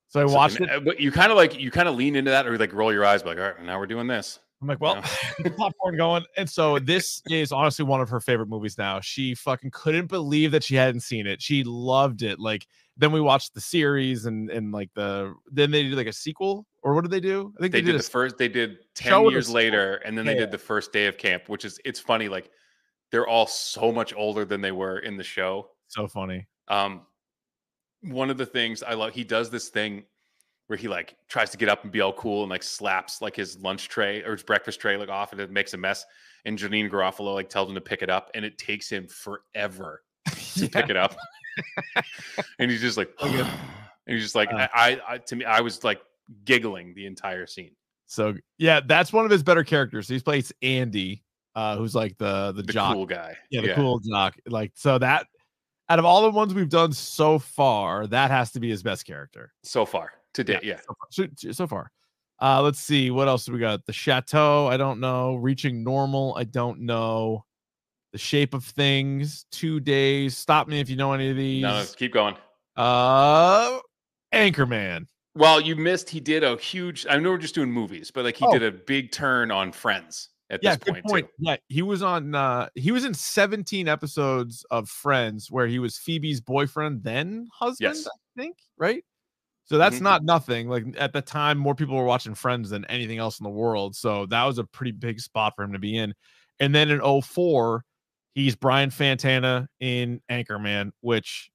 so 0.10 0.22
I 0.24 0.28
So- 0.28 0.34
watched 0.34 0.58
and, 0.58 0.65
it. 0.69 0.76
uh, 0.76 0.80
But 0.80 1.00
you 1.00 1.12
kind 1.12 1.32
of 1.32 1.38
like 1.38 1.60
you 1.60 1.72
kind 1.72 1.88
of 1.88 1.95
lean 1.95 2.15
into 2.15 2.32
that 2.32 2.48
or 2.48 2.58
like 2.58 2.74
roll 2.74 2.91
your 2.93 3.06
eyes, 3.06 3.24
like, 3.26 3.38
all 3.38 3.43
right, 3.43 3.63
now 3.63 3.80
we're 3.80 3.88
doing 3.88 4.08
this. 4.08 4.39
I'm 4.62 4.67
like, 4.67 4.82
well, 4.82 5.02
popcorn 5.58 5.95
going. 5.95 6.26
And 6.36 6.50
so 6.50 6.80
this 6.80 7.22
is 7.30 7.54
honestly 7.54 7.86
one 7.86 8.02
of 8.02 8.10
her 8.10 8.19
favorite 8.19 8.50
movies 8.50 8.78
now. 8.78 9.00
She 9.00 9.34
fucking 9.34 9.72
couldn't 9.72 10.08
believe 10.08 10.52
that 10.52 10.65
she 10.65 10.76
hadn't 10.76 11.00
seen 11.00 11.28
it. 11.28 11.41
She 11.41 11.63
loved 11.63 12.24
it. 12.24 12.39
Like 12.39 12.67
then 13.00 13.12
we 13.12 13.22
watched 13.22 13.54
the 13.56 13.62
series 13.62 14.26
and 14.26 14.52
and 14.52 14.72
like 14.72 14.90
the 14.94 15.34
then 15.52 15.72
they 15.72 15.84
did 15.84 15.94
like 15.94 16.06
a 16.08 16.14
sequel 16.14 16.68
or 16.84 16.94
what 16.94 17.02
did 17.02 17.12
they 17.12 17.20
do? 17.20 17.54
I 17.58 17.62
think 17.62 17.72
They 17.72 17.80
they, 17.82 17.86
did 17.88 17.94
did, 17.94 18.02
the 18.02 18.04
first. 18.04 18.38
They 18.38 18.48
did 18.50 18.78
ten 18.94 19.26
years 19.26 19.50
later, 19.50 19.96
and 20.06 20.18
then 20.18 20.26
they 20.26 20.34
Yeah, 20.34 20.42
did 20.42 20.52
the 20.52 20.58
first 20.58 20.94
day 20.94 21.08
of 21.08 21.18
camp, 21.18 21.50
which 21.50 21.66
is 21.66 21.80
it's 21.86 22.00
funny. 22.00 22.30
Like 22.30 22.52
they're 23.12 23.28
all 23.28 23.48
so 23.48 23.92
much 23.92 24.14
older 24.16 24.46
than 24.46 24.62
they 24.62 24.72
were 24.72 25.00
in 25.00 25.18
the 25.18 25.24
show. 25.24 25.72
so 25.88 26.08
funny. 26.08 26.48
Um, 26.68 27.08
one 28.02 28.30
of 28.30 28.38
the 28.38 28.46
things 28.46 28.84
I 28.84 28.94
love, 28.94 29.14
he 29.14 29.24
does 29.24 29.50
this 29.50 29.70
thing 29.70 30.04
where 30.68 30.78
he 30.78 30.88
like 30.88 31.16
tries 31.28 31.50
to 31.52 31.58
get 31.58 31.68
up 31.70 31.84
and 31.84 31.92
be 31.92 32.02
all 32.02 32.14
cool 32.14 32.44
and 32.44 32.50
like 32.50 32.64
slaps 32.64 33.22
like 33.22 33.36
his 33.36 33.58
lunch 33.60 33.90
tray 33.90 34.24
or 34.24 34.34
his 34.34 34.44
breakfast 34.44 34.80
tray 34.80 34.98
like 34.98 35.10
off 35.10 35.32
and 35.32 35.42
it 35.42 35.52
makes 35.52 35.74
a 35.74 35.78
mess. 35.78 36.06
And 36.46 36.58
Janeane 36.58 36.90
Garofalo 36.90 37.34
like 37.34 37.50
tells 37.50 37.68
him 37.70 37.76
to 37.76 37.82
pick 37.82 38.02
it 38.02 38.10
up, 38.10 38.30
and 38.34 38.46
it 38.46 38.58
takes 38.58 38.90
him 38.90 39.08
forever 39.08 40.04
to 40.56 40.70
pick 40.70 40.90
it 40.90 40.96
up. 40.96 41.16
And 42.60 42.69
he's 42.72 42.82
just 42.82 42.98
like, 42.98 43.10
and 43.22 43.48
he's 44.08 44.24
just 44.24 44.36
like, 44.36 44.52
Uh. 44.54 44.67
I, 44.74 45.00
I, 45.08 45.17
to 45.17 45.36
me, 45.36 45.45
I 45.45 45.62
was 45.62 45.84
like 45.84 46.02
giggling 46.45 46.93
the 46.93 47.06
entire 47.06 47.48
scene. 47.48 47.72
So 48.08 48.36
yeah, 48.58 48.80
that's 48.86 49.13
one 49.13 49.26
of 49.26 49.32
his 49.32 49.43
better 49.43 49.63
characters. 49.63 50.08
He 50.08 50.19
plays 50.19 50.52
Andy, 50.62 51.24
uh, 51.56 51.78
who's 51.78 51.93
like 51.93 52.17
the 52.17 52.52
the, 52.54 52.63
The 52.63 52.74
jock. 52.74 52.93
cool 52.93 53.06
guy. 53.06 53.38
Yeah, 53.52 53.62
the 53.62 53.74
cool 53.74 54.00
jock. 54.00 54.36
Like 54.48 54.72
so 54.76 54.98
that 54.98 55.28
out 55.89 56.00
of 56.00 56.06
all 56.06 56.24
the 56.24 56.32
ones 56.32 56.54
we've 56.54 56.69
done 56.69 56.91
so 56.91 57.39
far, 57.39 58.08
that 58.08 58.32
has 58.32 58.52
to 58.52 58.60
be 58.60 58.69
his 58.69 58.84
best 58.84 59.06
character. 59.06 59.54
So 59.63 59.86
far 59.86 60.12
to 60.34 60.43
date, 60.43 60.63
yeah. 60.63 60.78
so 60.78 60.95
far. 60.95 61.28
So, 61.36 61.52
so 61.52 61.67
far. 61.67 61.91
Uh, 62.41 62.62
let's 62.62 62.80
see 62.80 63.12
what 63.12 63.28
else 63.28 63.45
do 63.45 63.52
we 63.52 63.60
got. 63.60 63.86
The 63.86 63.91
Chateau, 63.93 64.67
I 64.67 64.78
don't 64.78 65.00
know. 65.00 65.36
Reaching 65.36 65.84
Normal, 65.84 66.36
I 66.38 66.45
don't 66.45 66.82
know. 66.82 67.43
The 68.12 68.17
Shape 68.17 68.54
of 68.54 68.63
Things, 68.65 69.45
Two 69.52 69.80
Days. 69.80 70.36
Stop 70.38 70.67
me 70.67 70.80
if 70.80 70.89
you 70.89 70.95
know 70.95 71.13
any 71.13 71.30
of 71.30 71.38
these. 71.38 71.62
No, 71.62 71.82
no, 71.82 71.86
keep 71.95 72.12
going. 72.13 72.36
Uh, 72.76 73.80
Anchorman. 74.34 75.06
Well, 75.36 75.62
you 75.62 75.76
missed. 75.76 76.10
He 76.10 76.19
did 76.19 76.43
a 76.43 76.58
huge. 76.58 77.06
I 77.10 77.17
know 77.17 77.30
we're 77.32 77.38
just 77.38 77.56
doing 77.56 77.72
movies, 77.72 78.12
but 78.12 78.26
like 78.26 78.36
he 78.38 78.45
Oh. 78.48 78.52
did 78.52 78.63
a 78.63 78.72
big 78.72 79.12
turn 79.12 79.52
on 79.52 79.72
Friends 79.72 80.30
at 80.50 80.62
Yeah, 80.63 80.72
this 80.76 80.84
good 80.84 80.93
point, 80.93 81.06
point. 81.06 81.28
too. 81.28 81.34
Yeah, 81.39 81.58
he 81.67 81.82
was 81.84 82.02
on. 82.02 82.34
uh 82.34 82.69
He 82.76 82.91
was 82.91 83.06
in 83.06 83.13
17 83.13 83.88
episodes 83.88 84.65
of 84.72 84.89
Friends, 84.89 85.52
where 85.52 85.67
he 85.67 85.78
was 85.80 85.98
Phoebe's 85.98 86.41
boyfriend, 86.41 87.04
then 87.04 87.48
husband. 87.54 87.95
Yes. 87.95 88.08
I 88.08 88.41
think 88.41 88.58
right. 88.78 89.04
So 89.65 89.78
that's 89.78 89.98
Mhm. 89.98 90.02
not 90.02 90.24
nothing. 90.24 90.67
Like 90.67 90.86
at 90.98 91.13
the 91.13 91.22
time, 91.22 91.60
more 91.60 91.76
people 91.76 91.95
were 91.95 92.04
watching 92.06 92.34
Friends 92.34 92.72
than 92.72 92.86
anything 92.86 93.19
else 93.19 93.39
in 93.39 93.43
the 93.43 93.50
world. 93.52 93.95
So 93.95 94.26
that 94.28 94.43
was 94.45 94.58
a 94.58 94.63
pretty 94.63 94.91
big 94.93 95.19
spot 95.19 95.54
for 95.56 95.63
him 95.63 95.74
to 95.74 95.80
be 95.80 95.95
in. 95.95 96.15
And 96.60 96.74
then 96.74 96.89
in 96.89 97.00
04, 97.02 97.86
he's 98.34 98.56
Brian 98.56 98.89
Fantana 98.89 99.68
in 99.80 100.22
Anchorman, 100.32 100.92
which 101.02 101.52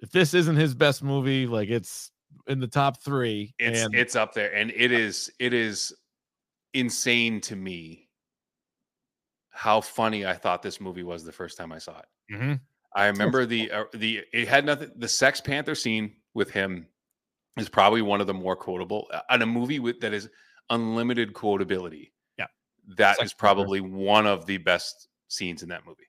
if 0.00 0.10
this 0.10 0.34
isn't 0.34 0.56
his 0.56 0.74
best 0.74 1.02
movie, 1.02 1.46
like 1.46 1.68
it's 1.68 2.10
in 2.46 2.60
the 2.60 2.68
top 2.68 3.02
three. 3.02 3.54
It's 3.58 3.82
and 3.82 3.94
it's 3.94 4.16
up 4.16 4.34
there, 4.34 4.54
and 4.54 4.70
it 4.74 4.92
is 4.92 5.30
it 5.38 5.52
is 5.52 5.94
insane 6.74 7.40
to 7.40 7.56
me 7.56 8.08
how 9.50 9.80
funny 9.80 10.24
I 10.26 10.34
thought 10.34 10.62
this 10.62 10.80
movie 10.80 11.02
was 11.02 11.24
the 11.24 11.32
first 11.32 11.56
time 11.58 11.72
I 11.72 11.78
saw 11.78 11.98
it. 11.98 12.34
Mhm. 12.34 12.60
I 12.94 13.06
remember 13.06 13.44
the 13.46 13.70
uh, 13.70 13.84
the 13.92 14.22
it 14.32 14.48
had 14.48 14.64
nothing. 14.64 14.90
The 14.96 15.08
Sex 15.08 15.40
Panther 15.40 15.74
scene 15.74 16.16
with 16.34 16.50
him 16.50 16.86
is 17.58 17.68
probably 17.68 18.02
one 18.02 18.20
of 18.20 18.26
the 18.26 18.34
more 18.34 18.56
quotable 18.56 19.08
uh, 19.12 19.20
on 19.30 19.42
a 19.42 19.46
movie 19.46 19.78
with 19.80 20.00
that 20.00 20.12
is 20.12 20.28
unlimited 20.70 21.32
quotability. 21.32 22.12
Yeah. 22.38 22.46
that 22.96 23.16
Sex 23.16 23.26
is 23.30 23.34
Panther. 23.34 23.38
probably 23.40 23.80
one 23.80 24.26
of 24.26 24.46
the 24.46 24.58
best 24.58 25.07
scenes 25.28 25.62
in 25.62 25.68
that 25.68 25.86
movie. 25.86 26.04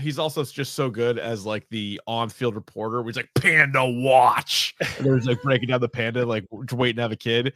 he's 0.00 0.18
also 0.18 0.42
just 0.44 0.74
so 0.74 0.90
good 0.90 1.18
as 1.18 1.46
like 1.46 1.66
the 1.70 2.00
on-field 2.06 2.54
reporter. 2.56 3.02
He's 3.04 3.16
like 3.16 3.30
Panda 3.36 3.84
Watch. 3.84 4.74
And 4.98 5.06
there's 5.06 5.26
like 5.26 5.40
breaking 5.42 5.68
down 5.68 5.80
the 5.80 5.88
panda, 5.88 6.26
like 6.26 6.44
waiting 6.50 6.96
to 6.96 7.02
have 7.02 7.12
a 7.12 7.16
kid. 7.16 7.52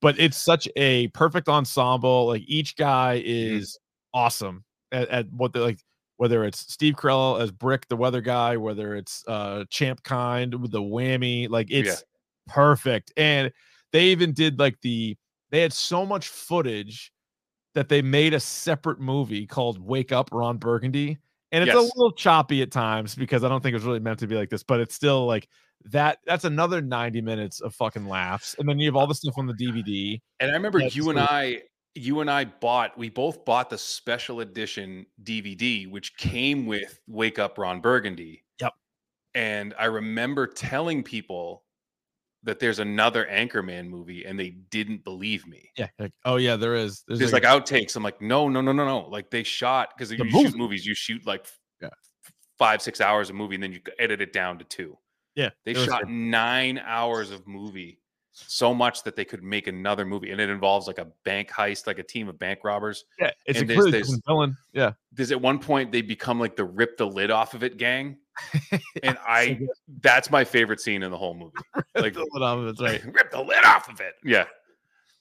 But 0.00 0.18
it's 0.18 0.36
such 0.38 0.66
a 0.76 1.08
perfect 1.08 1.48
ensemble. 1.48 2.26
Like 2.28 2.42
each 2.46 2.76
guy 2.76 3.18
Mm-hmm. 3.18 3.56
is 3.58 3.78
awesome 4.14 4.64
at, 4.90 5.08
at 5.08 5.32
what 5.32 5.52
they 5.52 5.60
like. 5.60 5.78
Whether 6.18 6.44
it's 6.44 6.60
Steve 6.72 6.94
Carell 6.94 7.40
as 7.40 7.50
Brick, 7.50 7.88
the 7.88 7.96
weather 7.96 8.20
guy, 8.20 8.56
whether 8.56 8.94
it's 8.94 9.24
uh 9.26 9.64
Champ 9.70 10.02
Kind 10.04 10.54
with 10.54 10.70
the 10.70 10.80
whammy, 10.80 11.48
like 11.50 11.66
it's 11.70 11.88
Yeah. 11.88 11.96
perfect. 12.54 13.12
And 13.16 13.50
they 13.92 14.04
even 14.06 14.32
did 14.32 14.58
like 14.58 14.80
the 14.82 15.16
they 15.50 15.60
had 15.62 15.72
so 15.72 16.06
much 16.06 16.28
footage 16.28 17.12
that 17.74 17.88
they 17.88 18.02
made 18.02 18.34
a 18.34 18.40
separate 18.40 19.00
movie 19.00 19.46
called 19.46 19.78
Wake 19.78 20.12
Up 20.12 20.30
Ron 20.32 20.58
Burgundy. 20.58 21.18
And 21.52 21.62
it's 21.62 21.74
Yes. 21.74 21.76
a 21.76 21.98
little 21.98 22.12
choppy 22.12 22.62
at 22.62 22.70
times 22.70 23.14
because 23.14 23.44
I 23.44 23.48
don't 23.48 23.62
think 23.62 23.72
it 23.72 23.76
was 23.76 23.84
really 23.84 24.00
meant 24.00 24.18
to 24.20 24.26
be 24.26 24.34
like 24.34 24.48
this, 24.48 24.62
but 24.62 24.80
it's 24.80 24.94
still 24.94 25.26
like 25.26 25.48
that. 25.86 26.18
That's 26.26 26.44
another 26.44 26.80
90 26.80 27.20
minutes 27.20 27.60
of 27.60 27.74
fucking 27.74 28.06
laughs. 28.06 28.54
And 28.58 28.68
then 28.68 28.78
you 28.78 28.86
have 28.86 28.96
all 28.96 29.06
the 29.06 29.14
stuff 29.14 29.34
on 29.36 29.46
the 29.46 29.54
DVD. 29.54 30.20
And 30.40 30.50
I 30.50 30.54
remember 30.54 30.80
you 30.80 31.10
and 31.10 31.20
I, 31.20 31.62
you 31.94 32.20
and 32.20 32.30
I 32.30 32.46
bought, 32.46 32.96
we 32.96 33.10
both 33.10 33.44
bought 33.44 33.68
the 33.68 33.76
special 33.76 34.40
edition 34.40 35.04
DVD, 35.24 35.90
which 35.90 36.16
came 36.16 36.64
with 36.64 36.98
Wake 37.06 37.38
Up 37.38 37.58
Ron 37.58 37.80
Burgundy. 37.80 38.44
Yep. 38.60 38.72
And 39.34 39.74
I 39.78 39.86
remember 39.86 40.46
telling 40.46 41.02
people 41.02 41.61
that 42.44 42.58
there's 42.58 42.78
another 42.80 43.26
Anchorman 43.30 43.88
movie, 43.88 44.24
and 44.24 44.38
they 44.38 44.50
didn't 44.50 45.04
believe 45.04 45.46
me. 45.46 45.70
Yeah. 45.76 45.88
Like, 45.98 46.12
oh, 46.24 46.36
yeah, 46.36 46.56
there 46.56 46.74
is. 46.74 47.04
There's, 47.06 47.18
There's 47.20 47.32
like 47.32 47.44
outtakes. 47.44 47.94
I'm 47.96 48.02
like, 48.02 48.20
no, 48.20 48.48
no, 48.48 48.60
no, 48.60 48.72
no, 48.72 48.84
no. 48.84 49.08
Like 49.08 49.30
they 49.30 49.42
shot 49.44 49.90
because 49.96 50.10
you 50.10 50.18
The 50.18 50.28
shoot 50.30 50.56
movies, 50.56 50.84
you 50.84 50.94
shoot 50.94 51.24
like 51.26 51.46
Yeah. 51.80 51.88
five, 52.58 52.82
six 52.82 53.00
hours 53.00 53.30
of 53.30 53.36
movie, 53.36 53.54
and 53.54 53.62
then 53.62 53.72
you 53.72 53.80
edit 53.98 54.20
it 54.20 54.32
down 54.32 54.58
to 54.58 54.64
two. 54.64 54.98
yeah, 55.34 55.50
They 55.64 55.74
shot 55.74 56.08
nine 56.10 56.78
hours 56.78 57.30
of 57.30 57.46
movie 57.46 57.98
so 58.34 58.74
much 58.74 59.02
that 59.04 59.14
they 59.14 59.24
could 59.26 59.42
make 59.42 59.66
another 59.66 60.04
movie, 60.06 60.30
and 60.30 60.40
it 60.40 60.48
involves 60.50 60.86
like 60.86 60.98
a 60.98 61.06
bank 61.24 61.48
heist, 61.50 61.86
like 61.86 61.98
a 61.98 62.02
team 62.02 62.28
of 62.28 62.38
bank 62.38 62.60
robbers. 62.64 63.04
Yeah, 63.20 63.30
it's 63.46 63.60
And 63.60 63.70
a 63.70 63.74
there's- 63.74 63.90
there's- 63.92 64.20
villain. 64.26 64.56
Yeah, 64.72 64.92
There's 65.12 65.30
at 65.32 65.40
one 65.40 65.58
point 65.58 65.92
they 65.92 66.00
become 66.02 66.40
like 66.40 66.56
the 66.56 66.64
rip 66.64 66.96
the 66.96 67.06
lid 67.06 67.30
off 67.30 67.52
of 67.54 67.62
it 67.62 67.76
gang, 67.76 68.18
and 69.02 69.18
I 69.26 69.60
that's 70.00 70.30
my 70.30 70.44
favorite 70.44 70.80
scene 70.80 71.02
in 71.02 71.10
the 71.10 71.18
whole 71.18 71.34
movie. 71.34 71.52
Like 71.94 72.14
The 72.14 72.28
lid 72.32 72.42
off 72.42 72.58
of 72.58 72.66
it's 72.68 72.80
right. 72.80 73.04
rip 73.04 73.30
the 73.30 73.42
lid 73.42 73.64
off 73.64 73.88
of 73.90 74.00
it. 74.00 74.14
Yeah. 74.24 74.44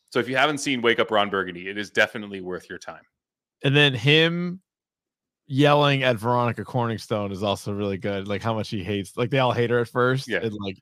So 0.09 0.19
if 0.19 0.27
you 0.29 0.35
haven't 0.35 0.59
seen 0.59 0.81
Wake 0.81 0.99
Up 0.99 1.11
Ron 1.11 1.29
Burgundy, 1.29 1.69
it 1.69 1.77
is 1.77 1.89
definitely 1.89 2.41
worth 2.41 2.69
your 2.69 2.79
time. 2.79 3.03
And 3.63 3.75
then 3.75 3.93
him 3.93 4.61
yelling 5.47 6.03
at 6.03 6.15
Veronica 6.15 6.63
Corningstone 6.63 7.31
is 7.31 7.43
also 7.43 7.73
really 7.73 7.97
good. 7.97 8.27
Like 8.27 8.41
how 8.41 8.53
much 8.53 8.69
he 8.69 8.83
hates. 8.83 9.17
Like 9.17 9.29
they 9.29 9.39
all 9.39 9.51
hate 9.51 9.69
her 9.69 9.79
at 9.79 9.89
first. 9.89 10.27
Yeah. 10.27 10.39
And 10.39 10.53
like 10.53 10.77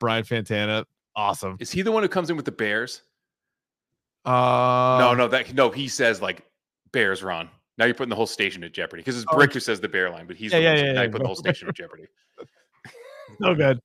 Brian 0.00 0.24
Fantana, 0.24 0.84
awesome. 1.14 1.56
Is 1.60 1.70
he 1.70 1.82
the 1.82 1.92
one 1.92 2.02
who 2.02 2.08
comes 2.08 2.30
in 2.30 2.36
with 2.36 2.46
the 2.46 2.52
bears? 2.52 3.02
Uh, 4.24 4.96
no, 5.00 5.14
no, 5.14 5.28
that 5.28 5.54
no. 5.54 5.70
He 5.70 5.86
says 5.86 6.20
like 6.20 6.44
bears, 6.92 7.22
Ron. 7.22 7.48
Now 7.78 7.84
you're 7.84 7.94
putting 7.94 8.10
the 8.10 8.16
whole 8.16 8.26
station 8.26 8.64
at 8.64 8.72
jeopardy 8.72 9.02
because 9.02 9.16
it's 9.16 9.26
Oh, 9.30 9.36
Brick 9.36 9.52
who 9.52 9.60
says 9.60 9.80
the 9.80 9.88
bear 9.88 10.10
line, 10.10 10.26
but 10.26 10.36
he's 10.36 10.52
Yeah, 10.52 10.58
the 10.58 10.64
yeah, 10.64 10.74
yeah, 10.74 10.92
yeah, 10.92 11.00
putting 11.08 11.22
the 11.22 11.26
whole 11.26 11.36
station 11.36 11.68
at 11.68 11.74
jeopardy. 11.74 12.06
so 13.40 13.54
good. 13.54 13.80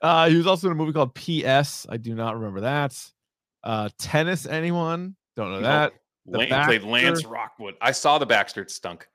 Uh, 0.00 0.28
he 0.28 0.36
was 0.36 0.46
also 0.46 0.68
in 0.68 0.72
a 0.72 0.76
movie 0.76 0.92
called 0.92 1.14
P.S. 1.14 1.86
I 1.88 1.96
do 1.96 2.14
not 2.14 2.34
remember 2.36 2.60
that. 2.62 2.98
Uh, 3.62 3.88
tennis, 3.98 4.46
anyone? 4.46 5.16
Don't 5.36 5.50
know 5.52 5.60
No. 5.60 5.68
that. 5.68 5.92
The 6.26 6.62
played 6.64 6.82
Lance 6.84 7.24
Rockwood. 7.24 7.74
I 7.80 7.90
saw 7.92 8.18
the 8.18 8.26
Baxter. 8.26 8.62
It 8.62 8.70
stunk. 8.70 9.08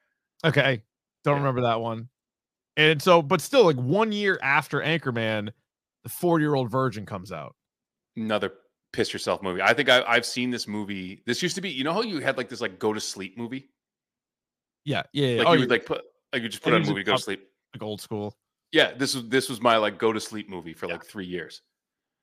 Okay, 0.43 0.84
don't 1.23 1.36
Yeah. 1.36 1.39
remember 1.39 1.61
that 1.61 1.80
one. 1.80 2.09
And 2.75 3.01
so, 3.01 3.21
but 3.21 3.41
still, 3.41 3.63
like 3.63 3.78
one 3.78 4.11
year 4.11 4.38
after 4.41 4.82
Anchorman, 4.82 5.51
the 6.03 6.09
40 6.09 6.43
year 6.43 6.53
old 6.53 6.69
virgin 6.69 7.05
comes 7.05 7.32
out. 7.32 7.55
Another 8.15 8.53
piss 8.93 9.13
yourself 9.13 9.41
movie. 9.41 9.61
I 9.61 9.73
think 9.73 9.89
I, 9.89 10.03
I've 10.03 10.25
seen 10.25 10.51
this 10.51 10.67
movie. 10.67 11.23
This 11.25 11.41
used 11.41 11.55
to 11.55 11.61
be. 11.61 11.69
You 11.69 11.84
know 11.84 11.93
how 11.93 12.01
you 12.01 12.19
had 12.19 12.38
like 12.38 12.49
this 12.49 12.61
like 12.61 12.78
go 12.78 12.93
to 12.93 12.99
sleep 12.99 13.38
movie. 13.38 13.69
Yeah, 14.88 15.03
yeah, 15.11 15.27
yeah. 15.27 15.38
Like 15.39 15.47
oh, 15.47 15.53
you 15.53 15.59
would 15.59 15.69
like 15.69 15.85
put 15.85 16.01
like 16.31 16.41
you 16.43 16.47
just 16.47 16.63
put 16.63 16.69
Yeah, 16.71 16.77
on 16.77 16.83
a 16.83 16.88
movie 16.88 17.03
go 17.03 17.17
to 17.17 17.21
sleep. 17.21 17.45
like 17.75 17.83
old 17.83 17.99
school. 17.99 18.38
Yeah, 18.71 18.93
this 18.93 19.15
was 19.15 19.27
this 19.27 19.49
was 19.49 19.59
my 19.59 19.75
like 19.75 19.97
go 19.97 20.13
to 20.13 20.19
sleep 20.19 20.49
movie 20.49 20.73
for 20.73 20.88
like 20.88 21.05
three 21.05 21.25
years. 21.25 21.61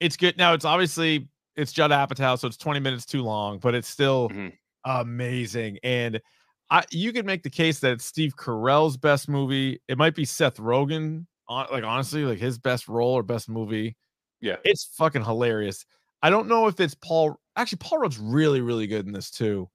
It's 0.01 0.17
good. 0.17 0.39
Now 0.39 0.55
it's 0.55 0.65
obviously 0.65 1.29
it's 1.57 1.73
Judd 1.73 1.91
Apatow, 1.91 2.39
so 2.39 2.49
it's 2.49 2.57
20 2.57 2.81
minutes 2.81 3.05
too 3.05 3.23
long, 3.23 3.59
but 3.59 3.75
it's 3.75 3.87
still 3.87 4.31
Mhm. 4.31 4.53
amazing. 4.87 5.79
And 5.83 6.23
I 6.71 6.85
you 6.91 7.12
could 7.12 7.27
make 7.27 7.43
the 7.43 7.51
case 7.51 7.81
that 7.81 7.93
it's 7.93 8.07
Steve 8.07 8.35
Carell's 8.37 8.97
best 8.97 9.29
movie. 9.29 9.81
It 9.89 9.99
might 9.99 10.15
be 10.15 10.25
Seth 10.25 10.57
Rogen, 10.57 11.27
on 11.49 11.67
like 11.71 11.85
honestly, 11.85 12.25
like 12.25 12.39
his 12.39 12.59
best 12.59 12.89
role 12.89 13.12
or 13.12 13.23
best 13.23 13.51
movie. 13.51 13.95
Yeah. 14.41 14.57
It's 14.65 14.85
fucking 14.97 15.23
hilarious. 15.25 15.85
I 16.23 16.31
don't 16.31 16.49
know 16.49 16.67
if 16.67 16.81
it's 16.81 16.95
Paul. 16.95 17.39
Actually, 17.57 17.79
Paul 17.83 17.99
Rudd's 17.99 18.19
really, 18.19 18.62
really 18.62 18.87
good 18.87 19.07
in 19.07 19.12
this 19.12 19.31
too. 19.31 19.69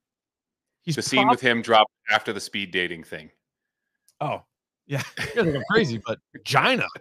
He's 0.84 0.96
The 0.96 1.02
scene 1.02 1.24
prob- 1.24 1.32
with 1.32 1.42
him 1.42 1.62
dropped 1.62 1.92
after 2.12 2.34
the 2.34 2.40
speed 2.40 2.72
dating 2.72 3.04
thing. 3.04 3.30
Oh, 4.22 4.44
yeah. 4.88 5.04
You're 5.36 5.46
like 5.46 5.56
I'm 5.56 5.64
crazy, 5.72 6.02
but 6.06 6.20
Gina. 6.44 6.88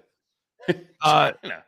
Uh, 1.03 1.33
China. 1.43 1.64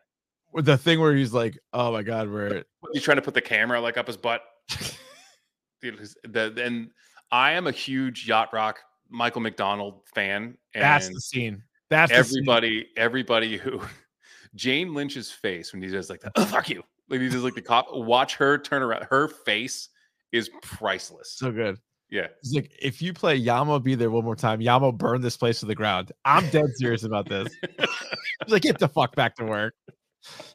with 0.52 0.66
the 0.66 0.76
thing 0.76 1.00
where 1.00 1.14
he's 1.14 1.32
like, 1.32 1.58
"Oh 1.72 1.90
my 1.90 2.02
god, 2.02 2.28
we're 2.28 2.64
He's 2.92 3.02
trying 3.02 3.16
to 3.16 3.22
put 3.22 3.32
the 3.32 3.40
camera 3.40 3.80
like 3.80 3.96
up 3.96 4.06
his 4.06 4.18
butt. 4.18 4.42
Dude, 5.80 6.06
the, 6.24 6.52
and 6.62 6.90
I 7.32 7.52
am 7.52 7.66
a 7.66 7.70
huge 7.72 8.26
yacht 8.28 8.52
rock 8.52 8.80
Michael 9.08 9.40
McDonald 9.40 10.02
fan, 10.14 10.58
and 10.74 10.82
that's 10.82 11.08
the 11.08 11.18
scene. 11.20 11.62
That's 11.88 12.12
the 12.12 12.22
scene. 12.24 12.40
everybody, 12.42 12.88
everybody 12.98 13.56
who 13.56 13.80
Jane 14.54 14.92
Lynch's 14.92 15.30
face 15.32 15.72
when 15.72 15.80
he 15.80 15.88
does 15.88 16.10
like 16.10 16.20
that, 16.20 16.32
oh, 16.36 16.44
fuck 16.44 16.68
you, 16.68 16.82
like 17.08 17.20
he 17.22 17.30
does 17.30 17.42
like 17.42 17.54
the 17.54 17.62
cop. 17.62 17.86
Watch 17.90 18.36
her 18.36 18.58
turn 18.58 18.82
around. 18.82 19.04
Her 19.04 19.28
face 19.28 19.88
is 20.32 20.50
priceless. 20.60 21.32
so 21.32 21.50
good. 21.50 21.78
Yeah, 22.10 22.26
He's 22.42 22.54
like, 22.54 22.72
if 22.82 23.00
you 23.00 23.12
play 23.12 23.36
Yah 23.36 23.62
Mo 23.62 23.78
B 23.78 23.94
There 23.94 24.10
one 24.10 24.24
more 24.24 24.34
time, 24.34 24.60
Yamo 24.60 24.96
burn 24.96 25.20
this 25.20 25.36
place 25.36 25.60
to 25.60 25.66
the 25.66 25.76
ground. 25.76 26.10
I'm 26.24 26.48
dead 26.50 26.66
serious 26.74 27.04
about 27.04 27.28
this. 27.28 27.54
He's 27.78 28.52
like, 28.52 28.62
get 28.62 28.78
the 28.78 28.88
fuck 28.88 29.14
back 29.14 29.36
to 29.36 29.44
work. 29.44 29.74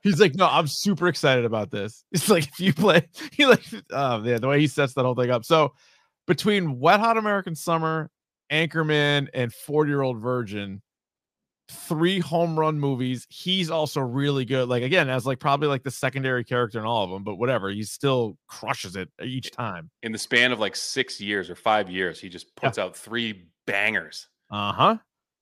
He's 0.04 0.20
like, 0.20 0.36
no, 0.36 0.48
I'm 0.48 0.68
super 0.68 1.08
excited 1.08 1.46
about 1.46 1.72
this. 1.72 2.04
It's 2.12 2.30
like 2.30 2.48
if 2.48 2.60
you 2.60 2.74
play, 2.74 3.08
he 3.32 3.46
like, 3.46 3.64
oh 3.92 4.24
yeah, 4.24 4.38
the 4.38 4.48
way 4.48 4.60
he 4.60 4.68
sets 4.68 4.94
that 4.94 5.06
whole 5.06 5.16
thing 5.16 5.32
up. 5.32 5.46
So 5.46 5.74
between 6.28 6.80
Wet 6.80 7.00
Hot 7.00 7.18
American 7.18 7.56
Summer, 7.56 8.10
Anchorman, 8.52 9.30
and 9.34 9.54
40 9.54 9.90
Year 9.90 10.02
Old 10.02 10.20
Virgin, 10.20 10.82
three 11.70 12.20
home 12.20 12.58
run 12.60 12.80
movies. 12.80 13.26
He's 13.30 13.70
also 13.72 14.02
really 14.02 14.46
good. 14.46 14.70
Like 14.70 14.84
again, 14.84 15.10
as 15.10 15.26
like 15.26 15.40
probably 15.40 15.68
like 15.68 15.84
the 15.84 15.92
secondary 15.92 16.44
character 16.44 16.80
in 16.80 16.86
all 16.86 17.04
of 17.04 17.10
them, 17.10 17.24
but 17.24 17.36
whatever, 17.36 17.70
he 17.70 17.84
still 17.84 18.38
crushes 18.48 18.96
it 18.96 19.10
each 19.24 19.52
time. 19.52 19.90
in 20.04 20.12
the 20.12 20.18
span 20.18 20.52
of 20.52 20.60
like 20.60 20.76
six 20.76 21.20
years 21.20 21.50
or 21.50 21.56
five 21.56 21.90
years, 21.90 22.20
he 22.20 22.30
just 22.30 22.56
puts 22.56 22.78
out 22.78 22.96
three 22.96 23.48
bangers. 23.66 24.28
Uh-huh. 24.52 24.98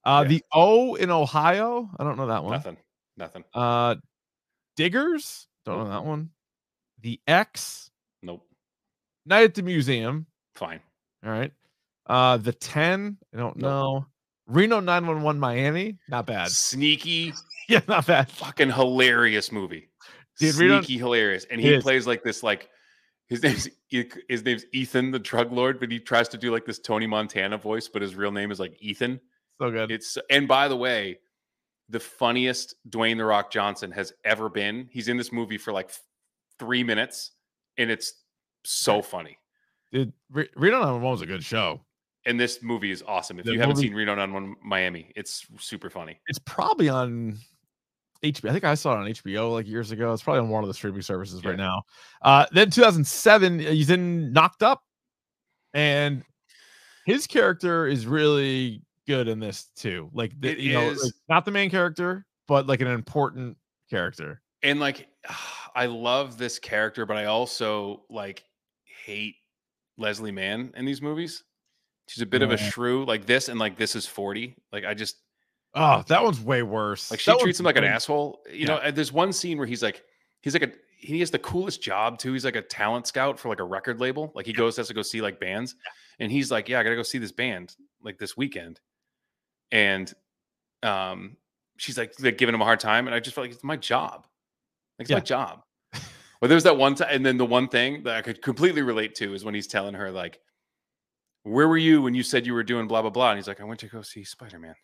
Uh 0.05 0.21
Yeah. 0.23 0.27
the 0.29 0.43
O 0.53 0.95
in 0.95 1.09
Ohio. 1.11 1.89
I 1.99 2.03
don't 2.03 2.17
know 2.17 2.27
that 2.27 2.43
one. 2.43 2.53
Nothing, 2.53 2.77
nothing. 3.17 3.43
Uh 3.53 3.95
Diggers. 4.75 5.47
Don't 5.65 5.79
know 5.83 5.89
that 5.89 6.03
one. 6.05 6.29
The 7.01 7.19
Ex. 7.27 7.89
Nope. 8.21 8.45
Night 9.25 9.43
at 9.43 9.53
the 9.55 9.61
Museum. 9.63 10.25
Fine. 10.55 10.79
All 11.25 11.31
right. 11.31 11.51
Uh 12.07 12.37
the 12.37 12.53
10. 12.53 13.17
I 13.33 13.37
don't 13.37 13.57
Nope. 13.57 13.61
know. 13.61 14.05
Reno 14.53 14.79
911 14.79 15.39
Miami. 15.39 15.97
Not 16.09 16.25
bad. 16.27 16.49
Sneaky, 16.49 17.33
Yeah, 17.69 17.81
not 17.87 18.05
bad. 18.07 18.29
fucking 18.29 18.71
hilarious 18.71 19.51
movie. 19.51 19.89
Dude, 20.39 20.55
Reno- 20.55 20.81
Sneaky, 20.81 20.97
hilarious, 20.97 21.45
and 21.49 21.59
he 21.61 21.79
plays 21.79 22.07
like 22.07 22.23
this 22.23 22.43
like. 22.43 22.69
His 23.29 23.41
name's 23.41 23.69
his 24.29 24.43
name's 24.43 24.65
Ethan, 24.73 25.09
the 25.11 25.17
drug 25.17 25.51
lord, 25.51 25.79
but 25.79 25.89
he 25.89 25.97
tries 25.99 26.27
to 26.29 26.37
do 26.37 26.51
like 26.51 26.65
this 26.65 26.77
Tony 26.77 27.07
Montana 27.07 27.57
voice, 27.57 27.87
but 27.87 28.01
his 28.01 28.15
real 28.15 28.31
name 28.31 28.51
is 28.51 28.59
like 28.59 28.75
Ethan. 28.79 29.19
So 29.59 29.71
good. 29.71 29.91
It's 29.91 30.17
and 30.29 30.47
by 30.47 30.67
the 30.67 30.75
way, 30.75 31.19
the 31.89 31.99
funniest 32.01 32.75
Dwayne 32.89 33.17
the 33.17 33.25
Rock 33.25 33.49
Johnson 33.49 33.91
has 33.91 34.13
ever 34.25 34.49
been. 34.49 34.87
He's 34.91 35.07
in 35.07 35.17
this 35.17 35.31
movie 35.31 35.57
for 35.57 35.71
like 35.71 35.89
three 36.59 36.83
minutes, 36.83 37.31
and 37.77 37.89
it's 37.89 38.13
so 38.65 39.01
funny. 39.01 39.37
Dude, 39.91 40.13
Re- 40.29 40.49
Reno 40.55 40.79
911 40.79 41.09
was 41.09 41.21
a 41.21 41.25
good 41.25 41.43
show. 41.43 41.81
And 42.25 42.39
this 42.39 42.61
movie 42.61 42.91
is 42.91 43.03
awesome. 43.05 43.39
If 43.39 43.45
The 43.45 43.53
you 43.53 43.59
haven't 43.59 43.75
seen 43.77 43.93
Reno 43.93 44.15
911 44.15 44.55
Miami, 44.63 45.11
it's 45.15 45.45
super 45.59 45.89
funny. 45.89 46.19
It's 46.27 46.39
probably 46.39 46.87
on 46.87 47.37
HBO. 48.23 48.49
I 48.49 48.53
think 48.53 48.63
I 48.63 48.75
saw 48.75 48.93
it 48.93 48.97
on 48.97 49.05
HBO 49.07 49.51
like 49.51 49.67
years 49.67 49.91
ago. 49.91 50.13
It's 50.13 50.23
probably 50.23 50.41
on 50.41 50.49
one 50.49 50.63
of 50.63 50.69
the 50.69 50.73
streaming 50.73 51.01
services 51.01 51.43
right 51.43 51.57
now. 51.57 51.83
Uh, 52.21 52.45
then 52.51 52.69
2007, 52.69 53.59
he's 53.59 53.89
in 53.89 54.31
Knocked 54.31 54.63
Up, 54.63 54.81
and 55.73 56.23
his 57.05 57.27
character 57.27 57.87
is 57.87 58.07
really 58.07 58.81
good 59.07 59.27
in 59.27 59.39
this 59.39 59.69
too. 59.75 60.09
Like, 60.13 60.39
the, 60.39 60.51
It 60.51 60.59
you 60.59 60.73
know, 60.73 60.87
like, 60.89 61.13
not 61.27 61.43
the 61.43 61.51
main 61.51 61.69
character, 61.69 62.25
but 62.47 62.67
like 62.67 62.81
an 62.81 62.87
important 62.87 63.57
character. 63.89 64.41
And 64.61 64.79
like, 64.79 65.07
I 65.75 65.87
love 65.87 66.37
this 66.37 66.59
character, 66.59 67.05
but 67.05 67.17
I 67.17 67.25
also 67.25 68.03
like 68.09 68.43
hate 69.05 69.35
Leslie 69.97 70.31
Mann 70.31 70.71
in 70.77 70.85
these 70.85 71.01
movies. 71.01 71.43
She's 72.13 72.21
a 72.21 72.27
bit 72.27 72.43
of 72.43 72.51
a 72.51 72.57
shrew, 72.57 73.05
like 73.05 73.25
this, 73.25 73.49
and 73.49 73.59
like 73.59 73.75
this 73.75 73.95
is 73.95 74.05
40. 74.05 74.55
Like, 74.71 74.85
I 74.85 74.93
just 74.93 75.17
Oh, 75.73 76.03
that 76.07 76.23
one's 76.23 76.39
way 76.39 76.61
worse. 76.61 77.09
like 77.09 77.19
she 77.19 77.31
That 77.31 77.39
treats 77.39 77.59
him 77.59 77.65
like 77.65 77.75
an 77.75 77.83
asshole. 77.83 78.43
You 78.51 78.67
know, 78.67 78.77
and 78.77 78.95
there's 78.95 79.11
one 79.11 79.33
scene 79.33 79.57
where 79.57 79.65
he's 79.65 79.81
like, 79.81 80.03
he's 80.41 80.53
like 80.53 80.61
a 80.61 80.71
he 80.99 81.19
has 81.21 81.31
the 81.31 81.39
coolest 81.39 81.81
job 81.81 82.19
too. 82.19 82.33
He's 82.33 82.45
like 82.45 82.55
a 82.55 82.61
talent 82.61 83.07
scout 83.07 83.39
for 83.39 83.49
like 83.49 83.59
a 83.59 83.63
record 83.63 83.99
label. 83.99 84.31
Like 84.35 84.45
he 84.45 84.53
goes 84.53 84.77
has 84.77 84.89
to 84.89 84.93
go 84.93 85.01
see 85.01 85.21
like 85.21 85.39
bands, 85.39 85.73
and 86.19 86.31
he's 86.31 86.51
like, 86.51 86.69
yeah, 86.69 86.79
I 86.79 86.83
gotta 86.83 86.95
go 86.95 87.01
see 87.01 87.17
this 87.17 87.31
band 87.31 87.75
like 88.03 88.19
this 88.19 88.37
weekend, 88.37 88.79
and 89.71 90.13
um, 90.83 91.37
she's 91.77 91.97
like, 91.97 92.13
like 92.19 92.37
giving 92.37 92.53
him 92.53 92.61
a 92.61 92.65
hard 92.65 92.79
time, 92.79 93.07
and 93.07 93.15
I 93.15 93.19
just 93.19 93.33
felt 93.35 93.45
like 93.45 93.53
it's 93.55 93.63
my 93.63 93.77
job, 93.77 94.27
like 94.99 95.05
it's 95.05 95.11
my 95.11 95.17
Yeah. 95.17 95.21
job. 95.21 95.63
But 96.41 96.49
there's 96.49 96.63
that 96.63 96.75
one 96.77 96.95
time, 96.95 97.07
and 97.09 97.25
then 97.25 97.37
the 97.37 97.45
one 97.45 97.69
thing 97.69 98.03
that 98.03 98.17
I 98.17 98.21
could 98.21 98.41
completely 98.41 98.81
relate 98.81 99.15
to 99.15 99.33
is 99.33 99.45
when 99.45 99.55
he's 99.55 99.65
telling 99.67 99.93
her 99.95 100.11
like, 100.11 100.39
"Where 101.43 101.67
were 101.67 101.77
you 101.77 102.01
when 102.01 102.13
you 102.13 102.23
said 102.23 102.45
you 102.45 102.53
were 102.53 102.63
doing 102.63 102.87
blah 102.87 103.01
blah 103.01 103.11
blah?" 103.11 103.31
And 103.31 103.37
he's 103.37 103.47
like, 103.47 103.61
"I 103.61 103.63
went 103.63 103.79
to 103.81 103.87
go 103.87 104.01
see 104.01 104.23
Spider 104.23 104.59
Man. 104.59 104.75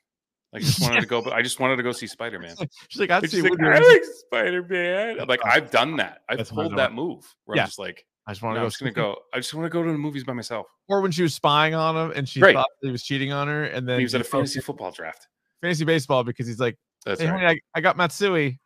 Like, 0.51 0.64
I 0.64 0.66
just 0.66 0.82
wanted 0.82 1.01
to 1.01 1.05
go, 1.07 1.22
but 1.22 1.34
I 1.34 1.41
just 1.41 1.60
wanted 1.60 1.76
to 1.76 1.84
go 1.84 1.91
see 1.91 2.07
Spider 2.18 2.39
Man." 2.39 2.55
She's 2.89 2.99
like, 2.99 3.12
I'd 3.12 3.22
She's 3.24 3.32
see 3.32 3.41
like. 3.41 3.60
I 3.62 3.80
like 3.80 4.03
Spider 4.03 4.64
Man. 4.64 5.20
I'm 5.22 5.28
like, 5.28 5.45
I've 5.45 5.70
done 5.72 5.97
that. 5.97 6.22
I've 6.30 6.38
That's 6.38 6.51
pulled 6.51 6.76
that 6.78 6.93
move 6.93 7.24
where 7.45 7.55
Yeah. 7.57 7.64
I'm 7.64 7.68
just 7.68 7.80
like, 7.80 8.05
I 8.28 8.32
just 8.32 8.41
want 8.41 8.55
to 8.55 8.60
go. 8.60 8.64
I'm 8.64 8.70
just 8.70 8.80
gonna 8.80 8.91
go. 8.91 9.16
I 9.34 9.38
just 9.38 9.53
want 9.53 9.66
to 9.66 9.70
go 9.70 9.84
to 9.84 9.91
the 9.91 9.97
movies 9.97 10.24
by 10.24 10.34
myself. 10.34 10.68
Or 10.88 11.01
when 11.01 11.12
she 11.12 11.22
was 11.24 11.34
spying 11.36 11.76
on 11.76 11.95
him 11.95 12.12
and 12.16 12.28
she 12.28 12.41
Right. 12.41 12.55
thought 12.55 12.68
he 12.82 12.89
was 12.91 13.03
cheating 13.03 13.32
on 13.32 13.47
her, 13.47 13.66
and 13.66 13.88
then 13.88 13.99
he 13.99 14.03
was 14.05 14.16
at 14.16 14.22
a 14.22 14.24
fantasy 14.24 14.60
football 14.60 14.91
draft. 14.91 15.28
fantasy 15.62 15.86
baseball 15.86 16.24
because 16.24 16.47
he's 16.47 16.60
like, 16.60 16.78
That's 17.05 17.22
hey, 17.22 17.28
right. 17.28 17.41
honey, 17.41 17.60
I, 17.76 17.78
I 17.78 17.82
got 17.82 17.95
Matsui. 17.97 18.60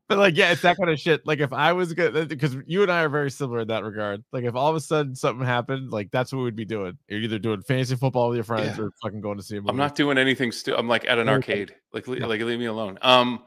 But 0.07 0.19
like, 0.19 0.37
yeah, 0.37 0.51
it's 0.51 0.61
that 0.61 0.77
kind 0.77 0.89
of 0.91 0.99
shit. 0.99 1.25
Like, 1.25 1.39
if 1.39 1.51
I 1.51 1.73
was 1.73 1.91
good, 1.93 2.29
because 2.29 2.55
you 2.67 2.83
and 2.83 2.91
I 2.91 3.01
are 3.03 3.09
very 3.09 3.31
similar 3.31 3.61
in 3.61 3.69
that 3.69 3.83
regard. 3.83 4.23
Like, 4.31 4.43
if 4.43 4.53
all 4.53 4.69
of 4.69 4.75
a 4.75 4.79
sudden 4.79 5.15
something 5.15 5.43
happened, 5.43 5.89
like 5.91 6.11
that's 6.11 6.31
what 6.31 6.43
we'd 6.43 6.55
be 6.55 6.63
doing. 6.63 6.95
You're 7.07 7.21
either 7.21 7.39
doing 7.39 7.61
fantasy 7.63 7.95
football 7.95 8.29
with 8.29 8.35
your 8.37 8.43
friends 8.43 8.77
Yeah. 8.77 8.83
or 8.83 8.91
fucking 9.01 9.19
going 9.21 9.37
to 9.37 9.43
see 9.43 9.57
a 9.57 9.61
movie. 9.61 9.71
I'm 9.71 9.77
not 9.77 9.95
doing 9.95 10.19
anything. 10.19 10.51
Still, 10.51 10.77
I'm 10.77 10.87
like 10.87 11.05
at 11.07 11.17
an 11.17 11.27
arcade. 11.27 11.73
Like, 11.91 12.07
le- 12.07 12.17
like 12.27 12.39
leave 12.41 12.59
me 12.59 12.65
alone. 12.65 12.99
Um, 13.01 13.45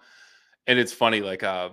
and 0.67 0.81
it's 0.81 0.93
funny, 0.93 1.21
like, 1.21 1.45
uh, 1.45 1.69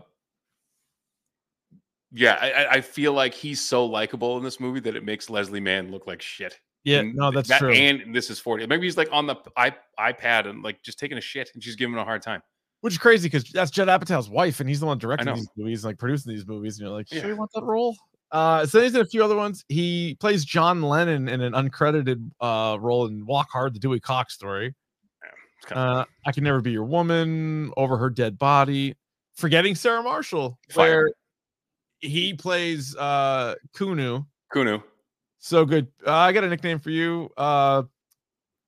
yeah, 2.11 2.38
I, 2.39 2.75
I- 2.77 2.81
feel 2.81 3.13
like 3.13 3.33
he's 3.33 3.61
so 3.61 3.86
likable 3.86 4.38
in 4.38 4.43
this 4.43 4.59
movie 4.59 4.79
that 4.81 4.95
it 4.95 5.03
makes 5.03 5.29
Leslie 5.29 5.59
Mann 5.59 5.89
look 5.91 6.05
like 6.07 6.21
shit. 6.21 6.59
Yeah, 6.83 6.99
And 6.99 7.15
no, 7.15 7.31
that's 7.31 7.49
that- 7.49 7.57
true. 7.59 7.73
And 7.73 8.13
this 8.15 8.29
is 8.29 8.39
40. 8.39 8.67
Maybe 8.67 8.86
he's 8.86 8.97
like 8.97 9.09
on 9.11 9.25
the 9.25 9.36
i- 9.57 9.75
iPad 9.99 10.47
and 10.47 10.61
like 10.61 10.83
just 10.83 10.99
taking 10.99 11.17
a 11.17 11.21
shit 11.21 11.49
and 11.55 11.63
she's 11.63 11.75
giving 11.75 11.93
him 11.93 11.99
a 11.99 12.05
hard 12.05 12.21
time. 12.21 12.43
Which 12.86 12.93
is 12.93 12.99
crazy 12.99 13.27
because 13.27 13.45
that's 13.45 13.71
Judd 13.71 13.88
Apatow's 13.88 14.29
wife, 14.29 14.59
and 14.59 14.69
he's 14.69 14.79
the 14.79 14.86
one 14.86 14.99
directing 14.99 15.33
these 15.33 15.49
movies, 15.57 15.83
like 15.83 15.97
producing 15.97 16.31
these 16.31 16.45
movies. 16.45 16.77
And 16.77 16.86
you're 16.86 16.95
like, 16.95 17.07
sure, 17.07 17.29
you 17.29 17.36
want 17.36 17.49
that 17.55 17.63
role? 17.63 17.97
Uh, 18.31 18.67
so 18.67 18.79
he's 18.79 18.93
in 18.93 19.01
a 19.01 19.05
few 19.05 19.23
other 19.23 19.36
ones. 19.36 19.65
He 19.69 20.15
plays 20.19 20.45
John 20.45 20.83
Lennon 20.83 21.27
in 21.27 21.41
an 21.41 21.53
uncredited 21.53 22.29
uh 22.41 22.77
role 22.79 23.07
in 23.07 23.25
Walk 23.25 23.47
Hard, 23.51 23.73
the 23.73 23.79
Dewey 23.79 23.99
Cox 23.99 24.36
story. 24.36 24.75
Of 25.71 25.75
Uh, 25.75 26.05
I 26.27 26.31
can 26.31 26.43
never 26.43 26.61
be 26.61 26.69
your 26.69 26.83
woman. 26.83 27.71
Over 27.75 27.97
her 27.97 28.11
dead 28.11 28.38
body. 28.38 28.95
Forgetting 29.36 29.73
Sarah 29.73 30.03
Marshall, 30.03 30.59
Fire. 30.69 31.05
where 31.05 31.11
he 32.01 32.36
plays 32.36 32.95
uh 32.97 33.55
Kunu. 33.75 34.27
Kunu, 34.53 34.83
So 35.39 35.65
good. 35.65 35.88
Uh, 36.05 36.13
I 36.13 36.33
got 36.33 36.43
a 36.43 36.49
nickname 36.49 36.77
for 36.77 36.91
you. 36.91 37.31
Uh, 37.36 37.81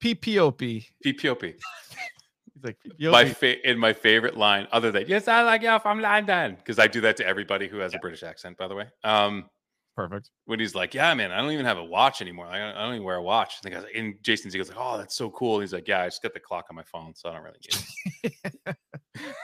PPOP. 0.04 0.88
PPOP. 1.06 1.54
He's 2.64 2.76
like 2.76 2.78
My 3.12 3.26
fa- 3.26 3.70
in 3.70 3.78
my 3.78 3.94
favorite 3.94 4.38
line, 4.38 4.68
other 4.72 4.92
than 4.92 5.06
yes, 5.08 5.28
I 5.28 5.42
like 5.44 5.62
you 5.62 5.78
from 5.80 6.00
London, 6.00 6.56
because 6.56 6.80
I 6.80 6.88
do 6.88 7.02
that 7.02 7.18
to 7.18 7.26
everybody 7.26 7.68
who 7.68 7.78
has 7.78 7.94
a 7.94 8.00
British 8.00 8.24
accent, 8.24 8.58
by 8.58 8.68
the 8.68 8.76
way. 8.76 8.86
Um, 9.04 9.50
Perfect. 9.96 10.30
when 10.46 10.60
he's 10.60 10.76
like, 10.76 10.94
"Yeah, 10.94 11.14
man, 11.14 11.32
I 11.32 11.42
don't 11.42 11.52
even 11.52 11.66
have 11.66 11.78
a 11.78 11.84
watch 11.84 12.22
anymore. 12.22 12.46
I 12.48 12.60
don't, 12.60 12.76
I 12.76 12.84
don't 12.84 12.94
even 12.96 13.06
wear 13.06 13.16
a 13.16 13.24
watch." 13.24 13.56
And, 13.64 13.72
the 13.72 13.76
guy's 13.76 13.84
like, 13.84 13.96
and 13.96 14.16
Jason 14.22 14.52
Segel's 14.52 14.70
like, 14.70 14.78
"Oh, 14.80 14.98
that's 14.98 15.16
so 15.16 15.30
cool." 15.32 15.60
He's 15.60 15.74
like, 15.74 15.88
"Yeah, 15.88 16.02
I 16.02 16.08
just 16.08 16.22
got 16.22 16.34
the 16.34 16.40
clock 16.40 16.66
on 16.70 16.76
my 16.76 16.84
phone, 16.84 17.14
so 17.16 17.30
I 17.30 17.34
don't 17.34 17.44
really 17.44 17.60
need 17.62 18.34
it." 18.66 18.78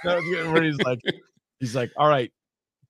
Where 0.53 0.63
he's 0.63 0.79
like, 0.79 0.99
he's 1.59 1.75
like, 1.75 1.91
all 1.97 2.07
right, 2.07 2.31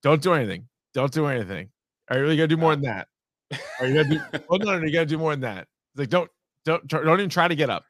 don't 0.02 0.22
do 0.22 0.34
anything. 0.34 0.68
Don't 0.94 1.12
do 1.12 1.28
anything. 1.28 1.70
Are 2.10 2.18
you 2.18 2.24
really 2.24 2.38
gonna 2.38 2.48
do 2.48 2.58
more 2.58 2.76
than 2.76 2.84
that? 2.86 3.08
Are 3.80 3.88
you 3.88 4.04
gonna 4.04 4.10
do? 4.10 4.40
Oh 4.50 4.58
no, 4.58 4.66
no, 4.66 4.80
no, 4.80 4.86
you 4.86 4.94
gotta 4.94 5.06
do 5.06 5.18
more 5.18 5.32
than 5.32 5.42
that. 5.42 5.68
He's 5.94 6.00
like, 6.02 6.10
don't, 6.10 6.30
don't, 6.66 6.86
don't 6.88 7.20
even 7.20 7.30
try 7.30 7.48
to 7.48 7.56
get 7.56 7.70
up. 7.70 7.86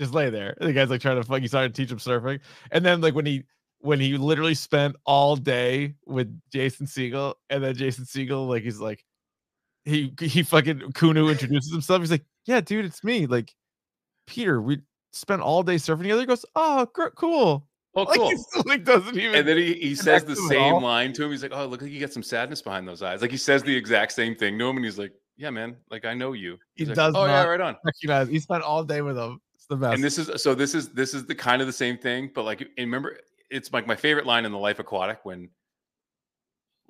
Just 0.00 0.14
lay 0.14 0.30
there. 0.30 0.56
The 0.60 0.72
guy's 0.72 0.88
like 0.90 1.02
trying 1.02 1.16
to 1.20 1.22
fuck. 1.22 1.40
He 1.42 1.46
started 1.48 1.74
to 1.74 1.82
teach 1.82 1.92
him 1.92 1.98
surfing, 1.98 2.40
and 2.72 2.84
then 2.84 3.00
like 3.02 3.14
when 3.14 3.26
he 3.26 3.44
when 3.80 4.00
he 4.00 4.16
literally 4.16 4.54
spent 4.54 4.96
all 5.04 5.36
day 5.36 5.94
with 6.06 6.40
Jason 6.50 6.86
Segel, 6.86 7.34
and 7.50 7.62
then 7.62 7.74
Jason 7.76 8.04
Segel 8.06 8.48
like 8.48 8.62
he's 8.62 8.80
like, 8.80 9.04
he 9.84 10.12
he 10.20 10.42
fucking 10.42 10.80
Kunu 10.94 11.30
introduces 11.30 11.70
himself. 11.70 12.00
He's 12.00 12.10
like, 12.10 12.24
yeah, 12.46 12.60
dude, 12.62 12.84
it's 12.86 13.04
me. 13.04 13.26
Like, 13.26 13.54
Peter, 14.26 14.60
we 14.60 14.80
spent 15.12 15.42
all 15.42 15.62
day 15.62 15.74
surfing 15.76 16.02
together. 16.02 16.20
He 16.20 16.26
goes, 16.26 16.46
oh, 16.56 16.86
gr- 16.94 17.08
cool. 17.14 17.66
Oh, 17.94 18.02
Like, 18.04 18.18
cool. 18.18 18.30
he 18.30 18.36
like 18.66 18.84
doesn't 18.84 19.16
even. 19.18 19.34
And 19.34 19.46
then 19.48 19.56
he, 19.58 19.74
he 19.74 19.94
says 19.94 20.24
the 20.24 20.34
connect 20.34 20.50
to 20.52 20.56
it 20.56 20.60
same 20.72 20.82
line 20.82 21.12
to 21.14 21.24
him. 21.24 21.30
He's 21.30 21.42
like, 21.42 21.52
"Oh, 21.54 21.66
look 21.66 21.82
like 21.82 21.90
you 21.90 22.00
got 22.00 22.12
some 22.12 22.22
sadness 22.22 22.62
behind 22.62 22.86
those 22.88 23.02
eyes." 23.02 23.20
Like 23.20 23.32
he 23.32 23.36
says 23.36 23.62
the 23.62 23.76
exact 23.76 24.12
same 24.12 24.34
thing 24.34 24.58
to 24.58 24.66
him, 24.66 24.76
and 24.76 24.84
he's 24.84 24.98
like, 24.98 25.12
"Yeah, 25.36 25.50
man. 25.50 25.76
Like 25.90 26.04
I 26.06 26.14
know 26.14 26.32
you." 26.32 26.52
He 26.74 26.84
He's 26.84 26.88
like, 26.88 26.96
does 26.96 27.14
Oh 27.16 27.26
yeah, 27.26 27.44
right 27.44 27.60
on. 27.60 27.76
recognize. 27.84 28.28
He 28.28 28.38
spent 28.38 28.62
all 28.62 28.84
day 28.84 29.02
with 29.02 29.18
him. 29.18 29.40
The 29.70 29.76
best. 29.76 29.94
And 29.94 30.04
this 30.04 30.18
is 30.18 30.42
so. 30.42 30.54
This 30.54 30.74
is 30.74 30.88
this 30.90 31.14
is 31.14 31.24
the 31.26 31.34
kind 31.34 31.62
of 31.62 31.66
the 31.68 31.72
same 31.72 31.96
thing, 31.96 32.30
but 32.34 32.44
like, 32.44 32.60
and 32.60 32.70
remember, 32.78 33.18
it's 33.50 33.72
like 33.72 33.86
my 33.86 33.96
favorite 33.96 34.26
line 34.26 34.44
in 34.44 34.50
the 34.52 34.58
Life 34.58 34.80
Aquatic 34.80 35.20
when 35.22 35.48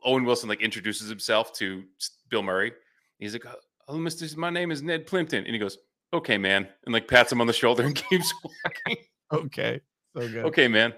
Owen 0.03 0.25
Wilson 0.25 0.49
like 0.49 0.63
introduces 0.63 1.09
himself 1.09 1.53
to 1.59 1.85
Bill 2.31 2.43
Murray. 2.43 2.73
He's 3.19 3.35
like, 3.35 3.45
"Oh, 3.87 3.99
Mister, 3.99 4.27
my 4.39 4.49
name 4.51 4.71
is 4.71 4.83
Ned 4.83 5.07
Plimpton," 5.07 5.45
and 5.45 5.53
he 5.55 5.59
goes, 5.59 5.77
"Okay, 6.15 6.39
man," 6.39 6.67
and 6.87 6.93
like 6.93 7.07
pats 7.07 7.31
him 7.31 7.41
on 7.43 7.47
the 7.47 7.53
shoulder 7.53 7.85
and 7.85 7.95
keeps 8.11 8.33
walking. 8.43 9.05
okay. 9.31 9.81
So 10.17 10.27
good. 10.27 10.45
okay, 10.47 10.67
man. 10.67 10.95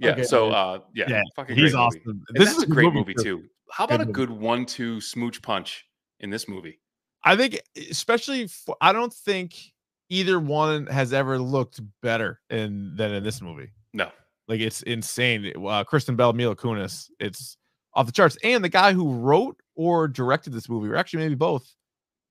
Yeah. 0.00 0.10
Okay, 0.10 0.24
so, 0.24 0.50
man. 0.50 0.54
uh, 0.54 0.78
yeah, 0.94 1.04
Yeah, 1.08 1.22
fucking 1.36 1.56
He's 1.56 1.72
great 1.72 1.80
movie. 1.80 1.98
awesome. 2.04 2.22
And 2.28 2.36
This 2.36 2.56
is 2.56 2.62
a 2.62 2.66
great 2.66 2.92
movie 2.92 3.14
too. 3.14 3.44
How 3.70 3.84
about 3.84 3.98
Good 3.98 4.08
a 4.08 4.12
good 4.12 4.30
one-two 4.30 5.00
smooch 5.00 5.40
punch 5.42 5.86
in 6.20 6.30
this 6.30 6.48
movie? 6.48 6.80
I 7.24 7.36
think, 7.36 7.60
especially, 7.90 8.46
for, 8.48 8.76
I 8.80 8.92
don't 8.92 9.12
think 9.12 9.54
either 10.08 10.38
one 10.40 10.86
has 10.86 11.12
ever 11.12 11.38
looked 11.38 11.80
better 12.02 12.40
in 12.50 12.94
than 12.96 13.12
in 13.12 13.22
this 13.24 13.40
movie. 13.42 13.70
No, 13.92 14.10
Like 14.46 14.60
it's 14.60 14.82
insane. 14.82 15.52
Uh, 15.56 15.84
Kristen 15.84 16.16
Bell, 16.16 16.32
Mila 16.32 16.54
Kunis, 16.56 17.10
it's 17.18 17.56
off 17.94 18.06
the 18.06 18.12
charts. 18.12 18.36
And 18.44 18.62
the 18.62 18.68
guy 18.68 18.92
who 18.92 19.12
wrote 19.14 19.60
or 19.74 20.08
directed 20.08 20.52
this 20.52 20.68
movie, 20.68 20.88
or 20.88 20.96
actually 20.96 21.22
maybe 21.22 21.34
both, 21.34 21.74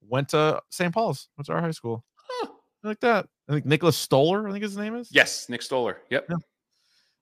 went 0.00 0.28
to 0.30 0.60
St. 0.70 0.92
Paul's. 0.94 1.28
Went 1.36 1.46
to 1.46 1.52
our 1.52 1.60
high 1.60 1.70
school. 1.72 2.04
Huh. 2.16 2.48
Like 2.84 3.00
that. 3.00 3.26
I 3.48 3.52
think 3.52 3.66
Nicholas 3.66 3.96
Stoller. 3.96 4.48
I 4.48 4.52
think 4.52 4.62
his 4.62 4.76
name 4.76 4.94
is. 4.94 5.08
yes, 5.10 5.48
Nick 5.48 5.62
Stoller. 5.62 5.98
Yep. 6.10 6.26
Yeah. 6.30 6.36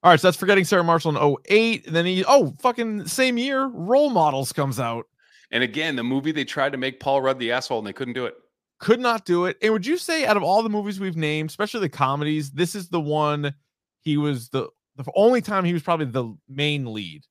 All 0.02 0.10
right, 0.12 0.20
so 0.20 0.28
that's 0.28 0.36
forgetting 0.36 0.64
Sarah 0.64 0.84
Marshall 0.84 1.16
in 1.16 1.36
08. 1.50 1.86
And 1.86 1.96
then 1.96 2.04
he, 2.06 2.24
oh, 2.28 2.54
fucking 2.60 3.06
same 3.08 3.38
year, 3.38 3.64
Role 3.66 4.10
Models 4.10 4.52
comes 4.52 4.78
out. 4.78 5.06
And 5.50 5.64
again, 5.64 5.96
the 5.96 6.04
movie 6.04 6.30
they 6.32 6.44
tried 6.44 6.72
to 6.72 6.78
make 6.78 7.00
Paul 7.00 7.22
Rudd 7.22 7.38
the 7.38 7.50
asshole 7.52 7.78
and 7.78 7.86
they 7.86 7.92
couldn't 7.92 8.14
do 8.14 8.26
it. 8.26 8.34
Could 8.78 9.00
not 9.00 9.24
do 9.24 9.46
it. 9.46 9.56
And 9.62 9.72
would 9.72 9.86
you 9.86 9.96
say, 9.96 10.26
out 10.26 10.36
of 10.36 10.42
all 10.42 10.62
the 10.62 10.68
movies 10.68 11.00
we've 11.00 11.16
named, 11.16 11.50
especially 11.50 11.80
the 11.80 11.88
comedies, 11.88 12.50
this 12.50 12.74
is 12.74 12.88
the 12.88 13.00
one 13.00 13.54
he 14.02 14.16
was 14.16 14.48
the 14.50 14.68
the 14.96 15.04
only 15.14 15.40
time 15.42 15.64
he 15.64 15.72
was 15.74 15.82
probably 15.82 16.06
the 16.06 16.34
main 16.48 16.92
lead. 16.92 17.22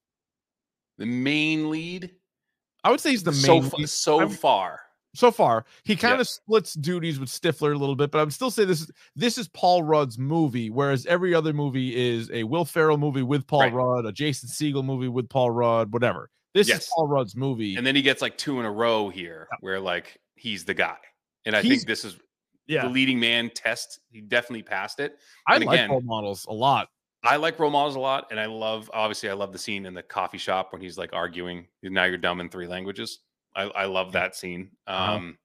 The 0.97 1.05
main 1.05 1.69
lead, 1.71 2.11
I 2.83 2.91
would 2.91 2.99
say 2.99 3.09
he's 3.11 3.23
the 3.23 3.31
main 3.31 3.41
so 3.41 3.77
lead. 3.77 3.89
so 3.89 4.19
I'm- 4.19 4.29
far. 4.29 4.81
so 5.15 5.31
far. 5.31 5.65
He 5.83 5.95
kind 5.95 6.15
Yeah. 6.15 6.21
of 6.21 6.27
splits 6.27 6.73
duties 6.73 7.19
with 7.19 7.29
Stifler 7.29 7.73
a 7.73 7.77
little 7.77 7.95
bit, 7.95 8.11
but 8.11 8.19
I 8.19 8.23
would 8.23 8.33
still 8.33 8.51
say 8.51 8.65
this 8.65 8.81
is 8.81 8.91
this 9.15 9.37
is 9.37 9.47
Paul 9.49 9.83
Rudd's 9.83 10.17
movie, 10.17 10.69
whereas 10.69 11.05
every 11.05 11.33
other 11.33 11.53
movie 11.53 11.95
is 11.95 12.29
a 12.31 12.43
Will 12.43 12.65
Ferrell 12.65 12.97
movie 12.97 13.23
with 13.23 13.45
Paul 13.47 13.61
Right. 13.61 13.73
Rudd, 13.73 14.05
a 14.05 14.11
Jason 14.11 14.49
Segel 14.49 14.83
movie 14.85 15.07
with 15.09 15.29
Paul 15.29 15.51
Rudd, 15.51 15.91
whatever. 15.93 16.29
This 16.53 16.67
Yes. 16.69 16.83
is 16.83 16.89
Paul 16.95 17.07
Rudd's 17.07 17.35
movie. 17.35 17.75
And 17.75 17.85
then 17.85 17.95
he 17.95 18.01
gets 18.01 18.21
like 18.21 18.37
two 18.37 18.59
in 18.59 18.65
a 18.65 18.71
row 18.71 19.09
here, 19.09 19.47
where 19.59 19.79
like 19.79 20.17
he's 20.35 20.65
the 20.65 20.73
guy. 20.73 20.97
And 21.45 21.55
I 21.55 21.61
He's- 21.61 21.77
think 21.77 21.87
this 21.87 22.03
is 22.05 22.17
yeah, 22.67 22.83
the 22.83 22.89
leading 22.89 23.19
man 23.19 23.51
test. 23.53 23.99
He 24.09 24.21
definitely 24.21 24.63
passed 24.63 24.99
it. 24.99 25.17
I 25.47 25.55
and 25.55 25.65
like 25.65 25.75
again- 25.79 25.89
role 25.91 26.01
models 26.01 26.45
a 26.47 26.53
lot. 26.53 26.89
I 27.23 27.37
like 27.37 27.57
role 27.59 27.71
models 27.71 27.95
a 27.95 27.99
lot, 27.99 28.27
and 28.29 28.39
I 28.39 28.45
love 28.45 28.89
obviously 28.93 29.29
I 29.29 29.33
love 29.33 29.51
the 29.51 29.57
scene 29.57 29.87
in 29.87 29.95
the 29.95 30.03
coffee 30.03 30.37
shop 30.37 30.71
when 30.73 30.81
he's 30.81 30.95
like 30.97 31.11
arguing. 31.13 31.67
Now 31.81 32.03
you're 32.03 32.17
dumb 32.19 32.39
in 32.39 32.49
three 32.49 32.67
languages. 32.67 33.19
I, 33.55 33.63
I 33.63 33.85
love 33.85 34.11
that 34.11 34.35
scene. 34.35 34.71
Uh-huh. 34.85 35.13
Um, 35.15 35.37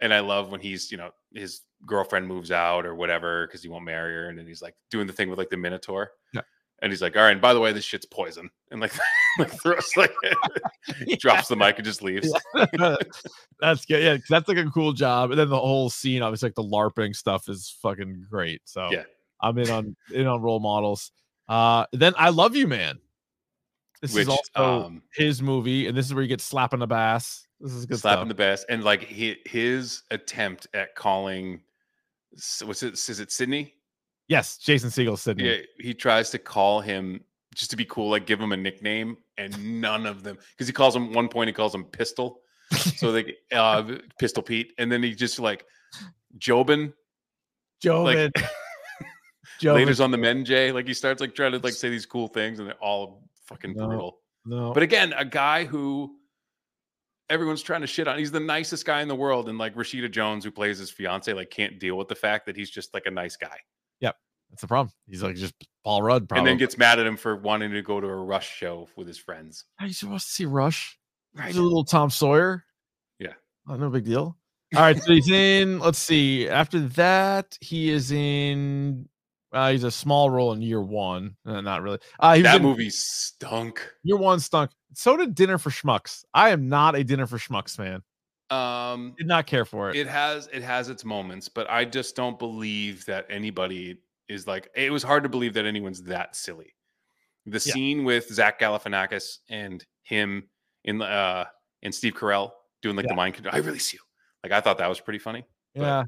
and 0.00 0.14
I 0.14 0.20
love 0.20 0.50
when 0.50 0.60
he's 0.60 0.90
you 0.90 0.96
know 0.96 1.10
his 1.34 1.60
girlfriend 1.86 2.26
moves 2.26 2.50
out 2.50 2.86
or 2.86 2.94
whatever 2.94 3.46
because 3.46 3.62
he 3.62 3.68
won't 3.68 3.84
marry 3.84 4.14
her, 4.14 4.28
and 4.30 4.38
then 4.38 4.46
he's 4.46 4.62
like 4.62 4.74
doing 4.90 5.06
the 5.06 5.12
thing 5.12 5.28
with 5.28 5.38
like 5.38 5.50
the 5.50 5.56
minotaur. 5.58 6.12
Yeah. 6.32 6.40
And 6.82 6.90
he's 6.90 7.00
like, 7.00 7.16
all 7.16 7.22
right, 7.22 7.30
and 7.30 7.40
by 7.40 7.54
the 7.54 7.60
way, 7.60 7.72
this 7.72 7.84
shit's 7.84 8.06
poison, 8.06 8.50
and 8.72 8.80
like, 8.80 8.92
like 9.38 9.50
throws 9.62 9.90
like 9.96 10.12
drops 11.20 11.48
the 11.48 11.56
mic 11.56 11.76
and 11.76 11.84
just 11.84 12.02
leaves. 12.02 12.30
that's 13.60 13.86
good. 13.86 14.02
Yeah, 14.02 14.16
that's 14.28 14.48
like 14.48 14.58
a 14.58 14.70
cool 14.70 14.92
job. 14.92 15.30
And 15.30 15.38
then 15.38 15.48
the 15.48 15.58
whole 15.58 15.88
scene, 15.88 16.22
obviously, 16.22 16.48
like 16.48 16.56
the 16.56 16.64
LARPing 16.64 17.14
stuff 17.14 17.48
is 17.48 17.74
fucking 17.80 18.26
great. 18.28 18.62
So 18.64 18.90
Yeah. 18.90 19.04
I'm 19.40 19.56
in 19.58 19.70
on 19.70 19.96
in 20.12 20.26
on 20.26 20.42
role 20.42 20.60
models. 20.60 21.12
Uh 21.48 21.86
then 21.92 22.14
I 22.16 22.30
love 22.30 22.54
you, 22.56 22.66
man. 22.66 22.98
This 24.02 24.14
Which 24.14 24.22
is 24.22 24.28
also 24.28 24.86
um, 24.86 25.02
his 25.14 25.40
movie, 25.40 25.86
and 25.86 25.96
this 25.96 26.06
is 26.06 26.14
where 26.14 26.22
you 26.22 26.28
get 26.28 26.40
slapping 26.40 26.80
the 26.80 26.88
bass. 26.88 27.46
This 27.60 27.72
is 27.72 27.86
good 27.86 28.00
slapping 28.00 28.26
the 28.26 28.34
best, 28.34 28.66
and 28.68 28.82
like 28.82 29.04
he, 29.04 29.36
his 29.46 30.02
attempt 30.10 30.66
at 30.74 30.96
calling, 30.96 31.62
what's 32.64 32.82
it? 32.82 32.94
Is 32.94 33.20
it 33.20 33.30
Sydney? 33.30 33.74
Yes, 34.28 34.58
Jason 34.58 34.90
Segel, 34.90 35.18
Sydney. 35.18 35.48
Yeah, 35.48 35.56
he 35.78 35.94
tries 35.94 36.30
to 36.30 36.38
call 36.38 36.80
him 36.80 37.22
just 37.54 37.70
to 37.70 37.76
be 37.76 37.84
cool, 37.84 38.10
like 38.10 38.26
give 38.26 38.40
him 38.40 38.52
a 38.52 38.56
nickname, 38.56 39.16
and 39.38 39.80
none 39.80 40.06
of 40.06 40.22
them 40.22 40.38
because 40.52 40.66
he 40.66 40.72
calls 40.72 40.94
him 40.96 41.12
one 41.12 41.28
point 41.28 41.48
he 41.48 41.52
calls 41.52 41.74
him 41.74 41.84
Pistol, 41.84 42.40
so 42.72 43.10
like 43.12 43.36
uh, 43.52 43.82
Pistol 44.18 44.42
Pete, 44.42 44.72
and 44.78 44.90
then 44.90 45.02
he 45.02 45.14
just 45.14 45.38
like 45.38 45.64
Jobin, 46.38 46.92
Jobin. 47.84 48.30
like 48.34 48.44
Jobin. 49.60 49.74
later's 49.74 50.00
on 50.00 50.10
the 50.10 50.18
men, 50.18 50.44
Jay. 50.44 50.72
Like 50.72 50.86
he 50.86 50.94
starts 50.94 51.20
like 51.20 51.34
trying 51.34 51.52
to 51.52 51.58
like 51.58 51.74
say 51.74 51.90
these 51.90 52.06
cool 52.06 52.28
things, 52.28 52.58
and 52.58 52.68
they're 52.68 52.74
all 52.82 53.28
fucking 53.46 53.74
No. 53.74 53.86
brutal. 53.86 54.18
no. 54.46 54.72
But 54.72 54.82
again, 54.82 55.12
a 55.16 55.24
guy 55.24 55.64
who 55.64 56.16
everyone's 57.28 57.62
trying 57.62 57.80
to 57.82 57.86
shit 57.86 58.08
on. 58.08 58.18
He's 58.18 58.32
the 58.32 58.40
nicest 58.40 58.84
guy 58.86 59.02
in 59.02 59.08
the 59.08 59.14
world, 59.14 59.48
and 59.48 59.58
like 59.58 59.74
Rashida 59.74 60.10
Jones, 60.10 60.44
who 60.44 60.50
plays 60.50 60.78
his 60.78 60.90
fiance, 60.90 61.32
like 61.32 61.50
can't 61.50 61.78
deal 61.78 61.96
with 61.98 62.08
the 62.08 62.14
fact 62.14 62.46
that 62.46 62.56
he's 62.56 62.70
just 62.70 62.94
like 62.94 63.04
a 63.06 63.10
nice 63.10 63.36
guy, 63.36 63.58
That's 64.52 64.60
the 64.60 64.68
problem. 64.68 64.92
He's 65.08 65.22
like 65.22 65.34
just 65.34 65.54
Paul 65.82 66.02
Rudd, 66.02 66.28
probably. 66.28 66.40
and 66.40 66.46
then 66.46 66.58
gets 66.58 66.78
mad 66.78 67.00
at 67.00 67.06
him 67.06 67.16
for 67.16 67.34
wanting 67.36 67.72
to 67.72 67.82
go 67.82 68.00
to 68.00 68.06
a 68.06 68.14
Rush 68.14 68.48
show 68.54 68.88
with 68.96 69.08
his 69.08 69.18
friends. 69.18 69.64
Used 69.80 70.00
to 70.00 70.08
watch 70.10 70.24
to 70.24 70.30
see 70.30 70.44
Rush. 70.44 70.98
Right. 71.34 71.46
He's 71.48 71.56
a 71.56 71.62
little 71.62 71.84
Tom 71.84 72.10
Sawyer. 72.10 72.64
Yeah. 73.18 73.32
Oh, 73.68 73.76
no 73.76 73.88
big 73.90 74.04
deal. 74.04 74.36
All 74.74 74.80
right, 74.82 75.02
so 75.02 75.12
he's 75.12 75.30
in. 75.30 75.78
Let's 75.80 75.98
see. 75.98 76.48
After 76.48 76.80
that, 76.80 77.58
he 77.60 77.90
is 77.90 78.12
in. 78.12 79.08
Uh, 79.52 79.70
he's 79.72 79.84
a 79.84 79.90
small 79.90 80.30
role 80.30 80.52
in 80.52 80.62
year 80.62 80.80
one. 80.80 81.36
Uh, 81.44 81.60
not 81.60 81.82
really. 81.82 81.98
Uh, 82.20 82.38
That 82.40 82.56
in 82.56 82.62
movie 82.62 82.88
stunk. 82.88 83.86
year 84.02 84.16
one 84.16 84.40
stunk. 84.40 84.70
So 84.94 85.16
did 85.16 85.34
Dinner 85.34 85.58
for 85.58 85.68
Schmucks. 85.70 86.24
I 86.32 86.50
am 86.50 86.68
not 86.68 86.94
a 86.96 87.04
Dinner 87.04 87.26
for 87.26 87.36
Schmucks 87.38 87.76
fan. 87.76 88.02
Um, 88.50 89.14
Did 89.16 89.26
not 89.26 89.46
care 89.46 89.64
for 89.64 89.88
it. 89.90 89.96
it 89.96 90.06
has 90.06 90.48
it 90.52 90.62
has 90.62 90.90
its 90.90 91.04
moments, 91.06 91.48
but 91.48 91.68
I 91.70 91.86
just 91.86 92.14
don't 92.16 92.38
believe 92.38 93.04
that 93.06 93.26
anybody 93.30 93.98
is 94.28 94.46
like. 94.46 94.68
It 94.74 94.90
was 94.92 95.02
hard 95.02 95.22
to 95.22 95.28
believe 95.28 95.54
that 95.54 95.66
anyone's 95.66 96.02
that 96.04 96.36
silly. 96.36 96.74
The 97.46 97.58
scene 97.60 98.04
with 98.04 98.28
Zach 98.32 98.60
Galifianakis 98.60 99.38
and 99.50 99.84
him 100.04 100.44
in 100.84 100.98
the 100.98 101.06
uh 101.06 101.44
and 101.82 101.94
Steve 101.94 102.14
Carell 102.14 102.52
doing 102.82 102.96
like 102.96 103.06
the 103.08 103.14
mind 103.14 103.34
control. 103.34 103.54
I 103.54 103.58
really 103.58 103.78
see 103.80 103.96
you. 103.96 104.00
Like 104.42 104.52
I 104.52 104.60
thought 104.60 104.78
that 104.78 104.88
was 104.88 105.00
pretty 105.00 105.18
funny. 105.18 105.44
But- 105.74 105.82
Yeah. 105.82 106.04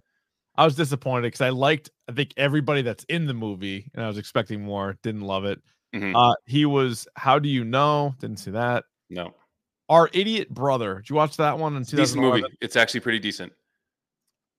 I 0.57 0.65
was 0.65 0.77
disappointed 0.77 1.23
because 1.23 1.41
I 1.41 1.49
liked, 1.49 1.91
I 2.09 2.13
think, 2.13 2.33
everybody 2.37 2.83
that's 2.83 3.03
in 3.09 3.27
the 3.27 3.35
movie, 3.35 3.91
and 3.93 4.05
I 4.05 4.07
was 4.07 4.19
expecting 4.19 4.63
more. 4.63 4.97
Didn't 5.03 5.23
love 5.23 5.45
it. 5.45 5.61
Mhm. 5.93 6.15
Uh, 6.15 6.37
he 6.47 6.65
was, 6.65 7.09
How 7.17 7.41
Do 7.41 7.49
You 7.49 7.65
Know? 7.65 8.15
Didn't 8.21 8.37
see 8.39 8.53
that. 8.53 8.85
No, 9.11 9.35
Our 9.89 10.09
Idiot 10.13 10.51
Brother. 10.51 10.97
Did 11.01 11.11
you 11.11 11.17
watch 11.17 11.37
that 11.39 11.59
one 11.59 11.75
And 11.75 11.85
a 11.93 11.97
decent 11.97 12.21
movie. 12.21 12.45
It's 12.61 12.77
actually 12.77 13.01
pretty 13.01 13.19
decent. 13.19 13.53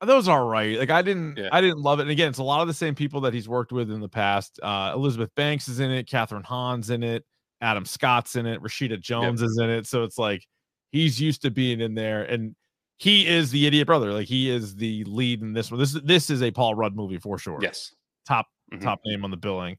Those 0.01 0.27
are 0.27 0.45
right. 0.45 0.77
Like 0.77 0.89
I 0.89 1.01
didn't, 1.01 1.37
Yeah. 1.37 1.49
I 1.51 1.61
didn't 1.61 1.79
love 1.79 1.99
it. 1.99 2.03
And 2.03 2.11
again, 2.11 2.29
it's 2.29 2.39
a 2.39 2.43
lot 2.43 2.61
of 2.61 2.67
the 2.67 2.73
same 2.73 2.95
people 2.95 3.21
that 3.21 3.33
he's 3.33 3.47
worked 3.47 3.71
with 3.71 3.89
in 3.91 4.01
the 4.01 4.09
past. 4.09 4.59
Uh, 4.61 4.91
Elizabeth 4.93 5.33
Banks 5.35 5.67
is 5.67 5.79
in 5.79 5.89
it. 5.91 6.07
Kathryn 6.07 6.43
Hahn's 6.43 6.89
in 6.89 7.01
it. 7.03 7.23
Adam 7.61 7.85
Scott's 7.85 8.35
in 8.35 8.45
it. 8.45 8.61
Rashida 8.61 8.99
Jones 8.99 9.41
is 9.41 9.57
in 9.57 9.69
it. 9.69 9.87
So 9.87 10.03
it's 10.03 10.17
like 10.17 10.45
he's 10.91 11.19
used 11.19 11.41
to 11.43 11.49
being 11.51 11.79
in 11.79 11.95
there, 11.95 12.23
and 12.23 12.55
he 12.97 13.25
is 13.27 13.49
the 13.51 13.65
idiot 13.65 13.87
brother. 13.87 14.11
Like 14.13 14.27
he 14.27 14.49
is 14.49 14.75
the 14.75 15.03
lead 15.05 15.41
in 15.41 15.53
this 15.53 15.71
one. 15.71 15.79
This 15.79 15.95
is 15.95 16.01
this 16.03 16.29
is 16.29 16.43
a 16.43 16.51
Paul 16.51 16.75
Rudd 16.75 16.95
movie 16.95 17.17
for 17.17 17.37
sure. 17.37 17.59
Yes. 17.61 17.93
top 18.27 18.47
Mhm. 18.73 18.81
top 18.81 18.99
name 19.05 19.23
on 19.23 19.31
the 19.31 19.37
billing. 19.37 19.77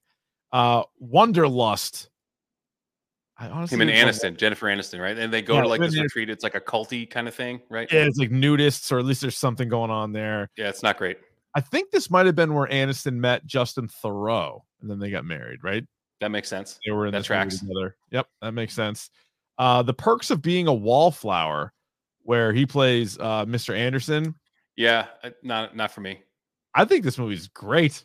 Uh, 0.53 0.83
Wanderlust. 0.99 2.09
I 3.39 3.49
honestly 3.49 3.77
Him 3.77 3.89
and 3.89 4.23
know 4.23 4.31
Jennifer 4.31 4.67
Aniston, 4.67 5.01
right? 5.01 5.17
And 5.19 5.33
they 5.33 5.43
go 5.43 5.57
Yeah, 5.57 5.63
to 5.63 5.69
like 5.69 5.81
this 5.81 5.99
retreat. 5.99 6.31
It's 6.31 6.43
like 6.43 6.55
a 6.55 6.61
culty 6.61 7.09
kind 7.09 7.29
of 7.29 7.35
thing, 7.35 7.61
right? 7.69 7.91
Yeah, 7.93 8.05
it's 8.05 8.17
like 8.19 8.31
nudists, 8.31 8.91
or 8.91 8.99
at 8.99 9.05
least 9.05 9.21
there's 9.21 9.37
something 9.37 9.69
going 9.69 9.91
on 9.91 10.13
there. 10.13 10.49
Yeah, 10.57 10.69
it's 10.71 10.83
not 10.83 10.97
great. 10.97 11.19
I 11.55 11.61
think 11.61 11.91
this 11.91 12.11
might 12.11 12.27
have 12.27 12.35
been 12.35 12.55
where 12.55 12.67
Aniston 12.69 13.15
met 13.15 13.45
Justin 13.47 13.89
Theroux, 13.89 14.61
and 14.81 14.91
then 14.91 14.99
they 14.99 15.11
got 15.11 15.25
married, 15.25 15.61
right? 15.63 15.85
That 16.21 16.31
makes 16.31 16.49
sense. 16.49 16.79
They 16.87 16.93
were 16.93 17.07
in 17.07 17.13
That 17.13 17.19
movie 17.19 17.27
tracks. 17.27 17.61
together. 17.61 17.97
Yep, 18.11 18.27
that 18.41 18.53
makes 18.53 18.75
sense. 18.75 19.11
Uh, 19.59 19.83
the 19.83 19.95
perks 19.95 20.31
of 20.31 20.41
being 20.41 20.67
a 20.67 20.75
wallflower, 20.75 21.73
where 22.23 22.53
he 22.53 22.65
plays 22.67 23.19
uh, 23.19 23.45
Mr. 23.45 23.77
Anderson. 23.77 24.35
Yeah, 24.77 25.07
uh, 25.23 25.31
not 25.43 25.77
not 25.77 25.91
for 25.91 26.01
me. 26.01 26.21
I 26.75 26.85
think 26.87 27.05
this 27.05 27.19
movie's 27.19 27.49
great. 27.49 28.05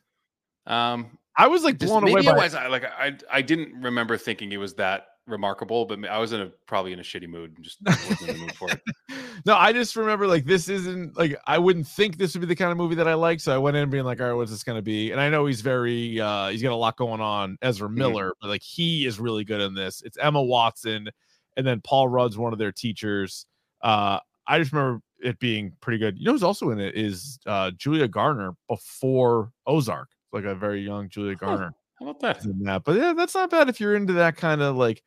Um, 0.66 1.18
I 1.38 1.48
was 1.48 1.64
like 1.64 1.78
blown 1.80 2.04
away 2.08 2.22
by. 2.22 2.32
I 2.32 2.36
was 2.36 2.54
like 2.54 2.84
I 2.86 3.16
I 3.32 3.42
didn't 3.42 3.82
remember 3.82 4.18
thinking 4.18 4.52
it 4.52 4.58
was 4.58 4.76
that 4.76 5.08
remarkable, 5.28 5.86
but 5.86 6.04
I 6.06 6.18
was 6.18 6.34
in 6.34 6.42
a 6.42 6.52
probably 6.68 6.94
in 6.94 7.00
a 7.00 7.04
shitty 7.04 7.28
mood 7.28 7.54
and 7.56 7.64
just 7.64 7.78
wasn't 7.86 8.22
in 8.22 8.28
the 8.28 8.42
mood 8.46 8.56
for 8.56 8.70
it. 8.70 8.82
no, 9.46 9.56
I 9.56 9.72
just 9.74 9.96
remember 9.96 10.28
like 10.28 10.46
this 10.46 10.68
isn't 10.70 11.18
like 11.18 11.38
I 11.48 11.58
wouldn't 11.58 11.88
think 11.88 12.18
this 12.18 12.34
would 12.34 12.42
be 12.42 12.48
the 12.48 12.56
kind 12.56 12.72
of 12.72 12.78
movie 12.78 12.96
that 12.96 13.08
I 13.08 13.14
like. 13.14 13.40
So 13.40 13.54
I 13.54 13.58
went 13.58 13.78
in 13.78 13.90
being 13.90 14.04
like, 14.04 14.20
all 14.20 14.28
right, 14.28 14.34
what's 14.34 14.52
this 14.52 14.64
gonna 14.64 14.82
be? 14.82 15.12
And 15.12 15.22
I 15.22 15.30
know 15.30 15.46
he's 15.46 15.62
very 15.62 16.20
uh 16.20 16.50
he's 16.50 16.62
got 16.64 16.72
a 16.72 16.76
lot 16.76 16.98
going 16.98 17.22
on, 17.22 17.58
Ezra 17.62 17.88
Mm-hmm. 17.88 17.98
Miller, 17.98 18.34
but 18.42 18.50
like 18.50 18.64
he 18.64 19.06
is 19.06 19.20
really 19.20 19.44
good 19.44 19.62
in 19.62 19.74
this. 19.74 20.02
It's 20.04 20.18
Emma 20.18 20.42
Watson, 20.42 21.10
and 21.58 21.66
then 21.66 21.82
Paul 21.82 22.08
Rudd's 22.08 22.38
one 22.38 22.54
of 22.54 22.60
their 22.60 22.72
teachers. 22.72 23.46
Uh 23.82 24.20
I 24.48 24.60
just 24.60 24.74
remember 24.74 25.02
it 25.24 25.38
being 25.40 25.74
pretty 25.82 26.00
good. 26.00 26.18
You 26.18 26.26
know 26.26 26.32
who's 26.32 26.44
also 26.44 26.72
in 26.72 26.80
it 26.80 26.96
is 26.98 27.40
uh 27.46 27.72
Julia 27.72 28.08
Garner 28.08 28.54
before 28.68 29.52
Ozark, 29.68 30.10
like 30.34 30.46
a 30.46 30.56
very 30.56 30.82
young 30.82 31.10
Julia 31.10 31.36
Huh. 31.40 31.46
Garner 31.46 31.74
How 32.00 32.10
about 32.10 32.20
that? 32.22 32.42
that. 32.64 32.84
But 32.84 32.96
yeah, 32.98 33.14
that's 33.14 33.36
not 33.36 33.52
bad 33.52 33.70
if 33.70 33.80
you're 33.80 33.96
into 33.96 34.14
that 34.14 34.36
kind 34.36 34.62
of 34.62 34.76
like, 34.76 35.04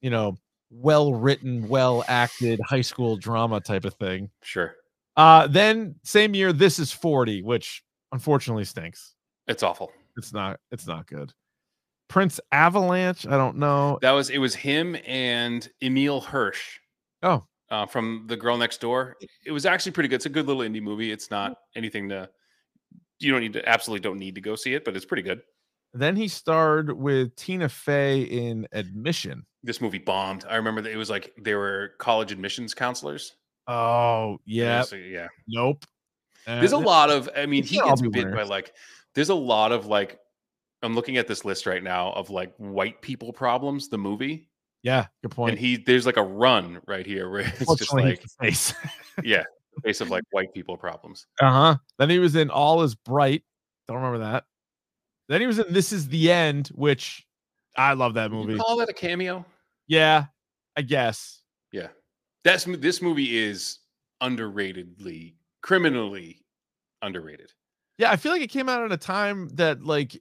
you 0.00 0.10
know, 0.10 0.36
well 0.70 1.12
written, 1.14 1.68
well 1.68 2.04
acted 2.08 2.60
high 2.60 2.80
school 2.80 3.16
drama 3.16 3.60
type 3.60 3.84
of 3.84 3.94
thing. 3.94 4.30
Sure, 4.42 4.74
Uh 5.16 5.46
then 5.46 5.94
same 6.04 6.34
year, 6.34 6.52
this 6.52 6.78
is 6.78 6.92
40, 6.92 7.42
which 7.42 7.82
unfortunately 8.12 8.64
stinks. 8.64 9.14
it's 9.48 9.62
awful. 9.62 9.92
It's 10.16 10.32
not 10.32 10.60
it's 10.70 10.86
not 10.86 11.06
good. 11.06 11.32
Prince 12.08 12.40
Avalanche, 12.50 13.24
I 13.26 13.36
don't 13.36 13.56
know. 13.56 13.98
That 14.02 14.10
was 14.12 14.30
it. 14.30 14.38
Was 14.38 14.54
him 14.54 14.96
and 15.06 15.68
Emile 15.82 16.20
Hirsch 16.20 16.78
Oh, 17.22 17.44
uh, 17.70 17.86
from 17.86 18.24
The 18.26 18.36
Girl 18.36 18.56
Next 18.56 18.80
Door. 18.80 19.16
It 19.46 19.52
was 19.52 19.64
actually 19.64 19.92
pretty 19.92 20.08
good. 20.08 20.16
It's 20.16 20.26
a 20.26 20.30
good 20.30 20.46
little 20.46 20.62
indie 20.62 20.82
movie. 20.82 21.12
It's 21.12 21.30
not 21.30 21.56
anything 21.76 22.08
to 22.08 22.28
you 23.20 23.30
don't 23.30 23.40
need 23.42 23.52
to 23.52 23.68
absolutely 23.68 24.00
don't 24.02 24.18
need 24.18 24.34
to 24.34 24.40
go 24.40 24.56
see 24.56 24.74
it, 24.74 24.84
but 24.84 24.96
it's 24.96 25.04
pretty 25.04 25.22
good. 25.22 25.42
Then 25.92 26.16
he 26.16 26.28
starred 26.28 26.92
with 26.92 27.34
Tina 27.36 27.68
Fey 27.68 28.22
in 28.22 28.66
Admission. 28.72 29.44
This 29.62 29.80
movie 29.80 29.98
bombed. 29.98 30.44
I 30.48 30.56
remember 30.56 30.80
that 30.82 30.92
it 30.92 30.96
was 30.96 31.10
like 31.10 31.32
they 31.40 31.54
were 31.54 31.92
college 31.98 32.32
admissions 32.32 32.74
counselors. 32.74 33.34
Oh, 33.66 34.38
yeah. 34.44 34.82
so, 34.82 34.96
yeah. 34.96 35.28
Nope. 35.46 35.84
Uh, 36.46 36.58
There's 36.58 36.72
a 36.72 36.78
lot 36.78 37.10
of. 37.10 37.28
I 37.36 37.46
mean, 37.46 37.62
he 37.64 37.76
gets 37.76 38.00
bit 38.00 38.32
by 38.32 38.42
like. 38.42 38.72
There's 39.14 39.28
a 39.28 39.34
lot 39.34 39.72
of 39.72 39.86
like. 39.86 40.18
I'm 40.82 40.94
looking 40.94 41.18
at 41.18 41.26
this 41.28 41.44
list 41.44 41.66
right 41.66 41.82
now 41.82 42.12
of 42.12 42.30
like 42.30 42.54
white 42.56 43.02
people 43.02 43.32
problems. 43.32 43.88
The 43.88 43.98
movie, 43.98 44.48
Yeah, 44.82 45.06
good 45.22 45.32
point. 45.32 45.50
and 45.50 45.58
he 45.58 45.76
there's 45.76 46.06
like 46.06 46.16
a 46.16 46.22
run 46.22 46.80
right 46.88 47.04
here 47.04 47.30
where 47.30 47.40
it's 47.60 47.74
just 47.74 47.92
like 47.92 48.24
face. 48.40 48.72
yeah, 49.22 49.44
face 49.84 50.00
of 50.00 50.08
like 50.08 50.24
white 50.30 50.52
people 50.54 50.78
problems. 50.78 51.26
Uh 51.38 51.50
huh. 51.52 51.76
Then 51.98 52.08
he 52.08 52.18
was 52.18 52.34
in 52.34 52.48
All 52.48 52.82
Is 52.82 52.94
Bright. 52.94 53.42
Don't 53.86 53.98
remember 53.98 54.20
that. 54.20 54.44
Then 55.30 55.40
he 55.40 55.46
was 55.46 55.60
in 55.60 55.72
This 55.72 55.92
Is 55.92 56.08
the 56.08 56.32
End, 56.32 56.68
which 56.74 57.24
I 57.76 57.92
love 57.92 58.14
that 58.14 58.32
movie. 58.32 58.54
you 58.54 58.58
call 58.58 58.76
that 58.78 58.88
a 58.88 58.92
cameo? 58.92 59.46
Yeah, 59.86 60.24
I 60.76 60.82
guess. 60.82 61.42
Yeah, 61.70 61.86
that's 62.42 62.64
this 62.64 63.00
movie 63.00 63.38
is 63.38 63.78
underratedly, 64.20 65.34
criminally 65.62 66.42
underrated. 67.00 67.52
Yeah, 67.96 68.10
I 68.10 68.16
feel 68.16 68.32
like 68.32 68.42
it 68.42 68.50
came 68.50 68.68
out 68.68 68.82
at 68.82 68.90
a 68.90 68.96
time 68.96 69.48
that 69.50 69.84
like 69.84 70.20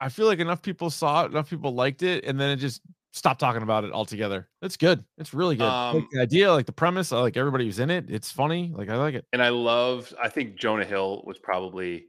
I 0.00 0.08
feel 0.08 0.26
like 0.26 0.40
enough 0.40 0.60
people 0.60 0.90
saw 0.90 1.22
it, 1.24 1.30
enough 1.30 1.48
people 1.48 1.72
liked 1.72 2.02
it, 2.02 2.24
and 2.24 2.40
then 2.40 2.50
it 2.50 2.56
just 2.56 2.82
stopped 3.12 3.38
talking 3.38 3.62
about 3.62 3.84
it 3.84 3.92
altogether. 3.92 4.48
It's 4.60 4.76
good. 4.76 5.04
It's 5.18 5.32
really 5.32 5.54
good. 5.54 5.66
I 5.68 5.92
like 5.92 6.02
Um, 6.02 6.08
the 6.10 6.20
idea, 6.20 6.52
like 6.52 6.66
the 6.66 6.72
premise, 6.72 7.12
I 7.12 7.20
like 7.20 7.36
everybody 7.36 7.66
who's 7.66 7.78
in 7.78 7.90
it. 7.90 8.06
It's 8.08 8.32
funny. 8.32 8.72
Like 8.74 8.88
I 8.88 8.96
like 8.96 9.14
it. 9.14 9.24
And 9.32 9.40
I 9.40 9.50
love. 9.50 10.12
I 10.20 10.28
think 10.28 10.56
Jonah 10.56 10.84
Hill 10.84 11.22
was 11.26 11.38
probably 11.38 12.06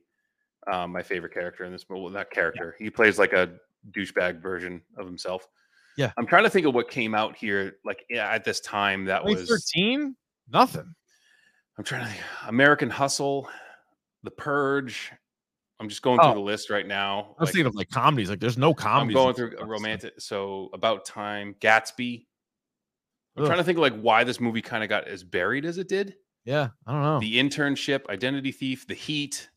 um, 0.71 0.91
my 0.91 1.01
favorite 1.03 1.33
character 1.33 1.63
in 1.65 1.71
this 1.71 1.85
movie. 1.89 2.01
Well, 2.01 2.11
not 2.11 2.29
character. 2.31 2.75
He 2.79 2.89
plays 2.89 3.17
like 3.19 3.33
a 3.33 3.51
douchebag 3.91 4.41
version 4.41 4.81
of 4.97 5.05
himself. 5.05 5.47
Yeah. 5.97 6.11
I'm 6.17 6.25
trying 6.25 6.43
to 6.43 6.49
think 6.49 6.65
of 6.65 6.73
what 6.73 6.89
came 6.89 7.13
out 7.13 7.35
here, 7.35 7.77
like 7.85 8.03
at 8.15 8.43
this 8.43 8.59
time. 8.61 9.05
That 9.05 9.23
was 9.23 9.33
2013? 9.47 10.15
Nothing. 10.51 10.93
I'm 11.77 11.83
trying 11.83 12.05
to 12.05 12.11
think. 12.11 12.23
American 12.47 12.89
Hustle, 12.89 13.49
The 14.23 14.31
Purge. 14.31 15.11
I'm 15.79 15.89
just 15.89 16.01
going 16.01 16.19
through 16.19 16.29
Oh. 16.29 16.33
the 16.35 16.39
list 16.39 16.69
right 16.69 16.87
now. 16.87 17.35
I 17.37 17.41
was 17.41 17.47
like, 17.47 17.53
thinking 17.53 17.65
of 17.65 17.75
like 17.75 17.89
comedies. 17.89 18.29
Like 18.29 18.39
there's 18.39 18.57
no 18.57 18.73
I'm 18.79 19.09
going 19.09 19.35
through 19.35 19.55
a 19.59 19.65
romantic. 19.65 20.13
So 20.19 20.69
about 20.73 21.05
time, 21.05 21.55
Gatsby. 21.59 22.25
I'm 23.35 23.43
Ugh. 23.43 23.47
trying 23.47 23.57
to 23.57 23.63
think 23.63 23.77
of 23.77 23.81
like 23.81 23.99
why 23.99 24.23
this 24.23 24.39
movie 24.39 24.61
kind 24.61 24.83
of 24.83 24.89
got 24.89 25.07
as 25.07 25.23
buried 25.23 25.65
as 25.65 25.77
it 25.77 25.87
did. 25.89 26.15
Yeah, 26.45 26.69
I 26.85 26.91
don't 26.91 27.01
know. 27.01 27.19
The 27.19 27.37
Internship, 27.39 28.07
Identity 28.09 28.51
Thief, 28.51 28.85
The 28.87 28.93
Heat, 28.93 29.49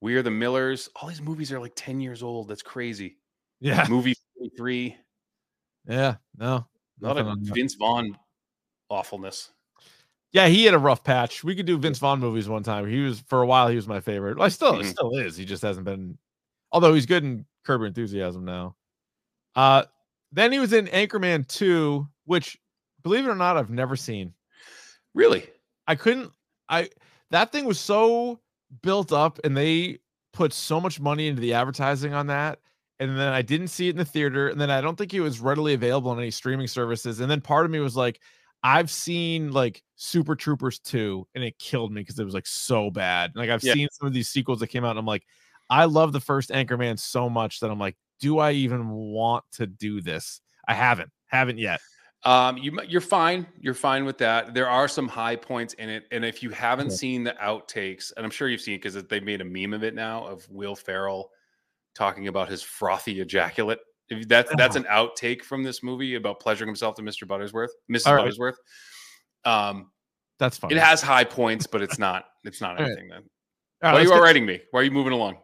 We 0.00 0.14
Are 0.16 0.22
the 0.22 0.30
Millers. 0.30 0.88
All 0.96 1.08
these 1.08 1.20
movies 1.22 1.52
are 1.52 1.58
like 1.60 1.72
10 1.74 2.00
years 2.00 2.22
old. 2.22 2.48
That's 2.48 2.62
crazy. 2.62 3.16
yeah, 3.60 3.86
Movie 3.88 4.14
43. 4.38 4.96
yeah, 5.88 6.16
no, 6.36 6.66
A 7.02 7.06
lot 7.06 7.16
of. 7.18 7.36
Vince 7.40 7.74
Vaughn 7.74 8.16
awfulness. 8.90 9.50
Yeah, 10.32 10.46
he 10.48 10.64
had 10.64 10.74
a 10.74 10.78
rough 10.78 11.02
patch. 11.02 11.42
We 11.42 11.54
could 11.56 11.66
do 11.66 11.78
Vince 11.78 11.98
Vaughn 11.98 12.20
movies 12.20 12.48
one 12.48 12.62
time. 12.62 12.86
He 12.88 13.00
was 13.00 13.20
for 13.28 13.42
a 13.42 13.46
while. 13.46 13.68
He 13.68 13.76
was 13.76 13.88
my 13.88 14.00
favorite. 14.00 14.36
Well, 14.36 14.44
I 14.46 14.50
still 14.50 14.74
Mhm. 14.74 14.84
still 14.84 15.16
is. 15.16 15.36
He 15.36 15.44
just 15.44 15.62
hasn't 15.62 15.84
been. 15.86 16.18
Although 16.70 16.92
he's 16.94 17.06
good 17.06 17.24
in 17.24 17.46
Curb 17.64 17.82
Enthusiasm 17.82 18.44
now. 18.44 18.76
Uh, 19.56 19.84
then 20.30 20.52
he 20.52 20.58
was 20.58 20.72
in 20.74 20.86
Anchorman 20.88 21.48
Two, 21.48 22.06
which, 22.26 22.58
believe 23.02 23.24
it 23.24 23.30
or 23.30 23.34
not, 23.34 23.56
I've 23.56 23.70
never 23.70 23.96
seen. 23.96 24.34
Really? 25.14 25.48
I 25.86 25.94
couldn't. 25.96 26.30
I 26.68 26.90
that 27.30 27.50
thing 27.50 27.64
was 27.64 27.80
so 27.80 28.38
built 28.82 29.12
up, 29.12 29.38
and 29.44 29.56
they 29.56 29.98
put 30.32 30.52
so 30.52 30.80
much 30.80 31.00
money 31.00 31.28
into 31.28 31.40
the 31.40 31.54
advertising 31.54 32.14
on 32.14 32.26
that. 32.28 32.60
And 33.00 33.16
then 33.16 33.32
I 33.32 33.42
didn't 33.42 33.68
see 33.68 33.86
it 33.88 33.92
in 33.92 33.96
the 33.96 34.04
theater, 34.04 34.48
and 34.48 34.60
then 34.60 34.70
I 34.70 34.80
don't 34.80 34.96
think 34.96 35.14
it 35.14 35.20
was 35.20 35.40
readily 35.40 35.74
available 35.74 36.10
on 36.10 36.18
any 36.18 36.30
streaming 36.32 36.66
services. 36.66 37.20
And 37.20 37.30
then 37.30 37.40
part 37.40 37.64
of 37.64 37.70
me 37.70 37.78
was 37.80 37.96
like, 37.96 38.20
I've 38.64 38.90
seen 38.90 39.52
like 39.52 39.82
Super 39.94 40.34
Troopers 40.34 40.80
2, 40.80 41.26
and 41.34 41.44
it 41.44 41.58
killed 41.60 41.92
me 41.92 42.00
because 42.00 42.18
it 42.18 42.24
was 42.24 42.34
like 42.34 42.46
so 42.46 42.90
bad. 42.90 43.32
Like 43.36 43.50
I've 43.50 43.62
Yeah. 43.62 43.74
seen 43.74 43.88
some 43.92 44.08
of 44.08 44.14
these 44.14 44.28
sequels 44.28 44.58
that 44.60 44.66
came 44.68 44.84
out, 44.84 44.90
and 44.90 44.98
I'm 44.98 45.06
like, 45.06 45.24
I 45.70 45.84
love 45.84 46.12
the 46.12 46.20
first 46.20 46.50
Anchorman 46.50 46.98
so 46.98 47.28
much 47.30 47.60
that 47.60 47.70
I'm 47.70 47.78
like, 47.78 47.96
do 48.20 48.38
I 48.38 48.52
even 48.52 48.88
want 48.90 49.44
to 49.52 49.66
do 49.66 50.00
this? 50.00 50.40
I 50.66 50.74
haven't, 50.74 51.10
haven't 51.28 51.58
yet. 51.58 51.80
Um, 52.24 52.58
you 52.58 52.76
you're 52.88 53.00
fine. 53.00 53.46
You're 53.60 53.74
fine 53.74 54.04
with 54.04 54.18
that. 54.18 54.52
There 54.52 54.68
are 54.68 54.88
some 54.88 55.06
high 55.08 55.36
points 55.36 55.74
in 55.74 55.88
it, 55.88 56.04
and 56.10 56.24
if 56.24 56.42
you 56.42 56.50
haven't 56.50 56.88
Okay. 56.88 56.96
seen 56.96 57.24
the 57.24 57.34
outtakes, 57.40 58.12
and 58.16 58.24
I'm 58.24 58.30
sure 58.32 58.48
you've 58.48 58.60
seen 58.60 58.74
it 58.74 58.82
because 58.82 59.00
they 59.04 59.20
made 59.20 59.40
a 59.40 59.44
meme 59.44 59.72
of 59.72 59.84
it 59.84 59.94
now 59.94 60.26
of 60.26 60.48
Will 60.50 60.74
Ferrell 60.74 61.30
talking 61.94 62.26
about 62.28 62.48
his 62.48 62.62
frothy 62.62 63.20
ejaculate. 63.20 63.78
If 64.08 64.26
that's 64.26 64.50
that's 64.56 64.74
an 64.76 64.84
outtake 64.84 65.42
from 65.42 65.62
this 65.62 65.82
movie 65.82 66.16
about 66.16 66.40
pleasuring 66.40 66.68
himself 66.68 66.96
to 66.96 67.02
Mr. 67.02 67.24
Buttersworth, 67.26 67.68
Mrs. 67.90 68.06
All 68.08 68.14
right. 68.16 68.24
Buttersworth. 68.32 68.56
Um, 69.44 69.92
That's 70.40 70.58
fine. 70.58 70.72
it 70.72 70.78
has 70.78 71.00
high 71.00 71.24
points, 71.24 71.66
but 71.68 71.82
it's 71.82 71.98
not. 71.98 72.24
It's 72.44 72.60
not 72.60 72.72
All 72.78 72.82
right. 72.84 72.86
anything. 72.86 73.08
Then 73.08 73.18
All 73.82 73.90
right, 73.90 73.92
why 73.92 73.98
are 74.00 74.02
you 74.02 74.08
get- 74.10 74.20
writing 74.20 74.44
me? 74.46 74.60
Why 74.72 74.80
are 74.80 74.82
you 74.84 74.90
moving 74.90 75.12
along? 75.12 75.38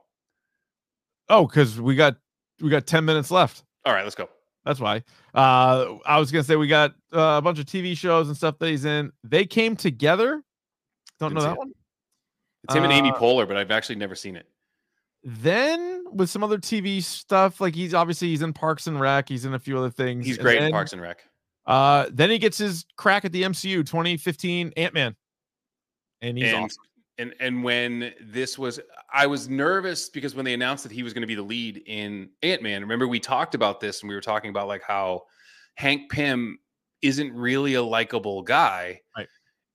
Oh, 1.28 1.46
because 1.46 1.80
we 1.80 1.94
got 1.94 2.16
we 2.60 2.68
got 2.68 2.86
10 2.86 3.04
minutes 3.04 3.30
left. 3.30 3.62
All 3.84 3.92
right, 3.92 4.02
let's 4.02 4.14
go. 4.16 4.28
That's 4.64 4.80
why. 4.80 5.02
Uh, 5.34 5.96
I 6.06 6.18
was 6.18 6.32
gonna 6.32 6.44
say 6.44 6.56
we 6.56 6.68
got 6.68 6.92
uh, 7.12 7.36
a 7.38 7.42
bunch 7.42 7.58
of 7.58 7.66
TV 7.66 7.96
shows 7.96 8.28
and 8.28 8.36
stuff 8.36 8.58
that 8.58 8.68
he's 8.68 8.84
in. 8.84 9.12
They 9.22 9.44
came 9.44 9.76
together. 9.76 10.42
Don't 11.20 11.30
Didn't 11.30 11.34
know 11.34 11.40
that 11.42 11.52
it. 11.52 11.58
one. 11.58 11.72
It's 12.64 12.74
him 12.74 12.84
and 12.84 12.92
Amy 12.92 13.10
Uh, 13.10 13.14
Poehler, 13.14 13.46
but 13.46 13.56
I've 13.56 13.70
actually 13.70 13.96
never 13.96 14.14
seen 14.14 14.36
it. 14.36 14.46
Then 15.22 16.04
with 16.12 16.30
some 16.30 16.42
other 16.42 16.58
TV 16.58 17.02
stuff, 17.02 17.60
like 17.60 17.74
he's 17.74 17.94
obviously 17.94 18.28
he's 18.28 18.42
in 18.42 18.52
Parks 18.52 18.86
and 18.86 18.98
Rec. 18.98 19.28
He's 19.28 19.44
in 19.44 19.54
a 19.54 19.58
few 19.58 19.78
other 19.78 19.90
things. 19.90 20.26
He's 20.26 20.38
great 20.38 20.62
in 20.62 20.70
Parks 20.70 20.92
and 20.92 21.00
Rec. 21.00 21.24
Uh, 21.66 22.06
then 22.10 22.30
he 22.30 22.38
gets 22.38 22.58
his 22.58 22.84
crack 22.96 23.24
at 23.24 23.32
the 23.32 23.42
MCU 23.42 23.86
2015 23.86 24.72
Ant 24.76 24.94
Man, 24.94 25.16
and 26.20 26.36
he's 26.36 26.52
and, 26.52 26.64
awesome. 26.64 26.84
And 27.18 27.34
and 27.40 27.62
when 27.62 28.12
this 28.20 28.58
was 28.58 28.80
I 29.12 29.26
was 29.26 29.48
nervous 29.48 30.08
because 30.08 30.34
when 30.34 30.44
they 30.44 30.54
announced 30.54 30.82
that 30.84 30.92
he 30.92 31.02
was 31.02 31.12
going 31.12 31.22
to 31.22 31.26
be 31.26 31.34
the 31.34 31.42
lead 31.42 31.82
in 31.86 32.30
Ant-Man, 32.42 32.80
remember 32.82 33.06
we 33.06 33.20
talked 33.20 33.54
about 33.54 33.80
this 33.80 34.00
and 34.02 34.08
we 34.08 34.14
were 34.14 34.20
talking 34.20 34.50
about 34.50 34.66
like 34.68 34.82
how 34.82 35.22
Hank 35.76 36.10
Pym 36.10 36.58
isn't 37.02 37.32
really 37.32 37.74
a 37.74 37.82
likable 37.82 38.42
guy. 38.42 39.00
Right. 39.16 39.28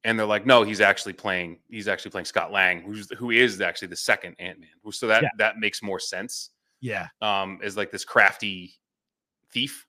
And 0.06 0.18
they're 0.18 0.26
like, 0.26 0.46
no, 0.46 0.64
he's 0.64 0.80
actually 0.82 1.14
playing, 1.14 1.60
he's 1.70 1.88
actually 1.90 2.12
playing 2.12 2.26
Scott 2.26 2.52
Lang, 2.52 2.82
who's 2.82 3.10
who 3.18 3.32
is 3.32 3.60
actually 3.62 3.90
the 3.90 3.98
second 3.98 4.36
Ant-Man. 4.40 4.70
So 4.92 5.08
that 5.08 5.24
Yeah. 5.24 5.30
that 5.38 5.58
makes 5.60 5.82
more 5.84 6.00
sense. 6.00 6.52
Yeah, 6.82 7.08
Um, 7.22 7.60
as 7.62 7.76
like 7.76 7.92
this 7.92 8.06
crafty 8.06 8.74
thief. 9.52 9.86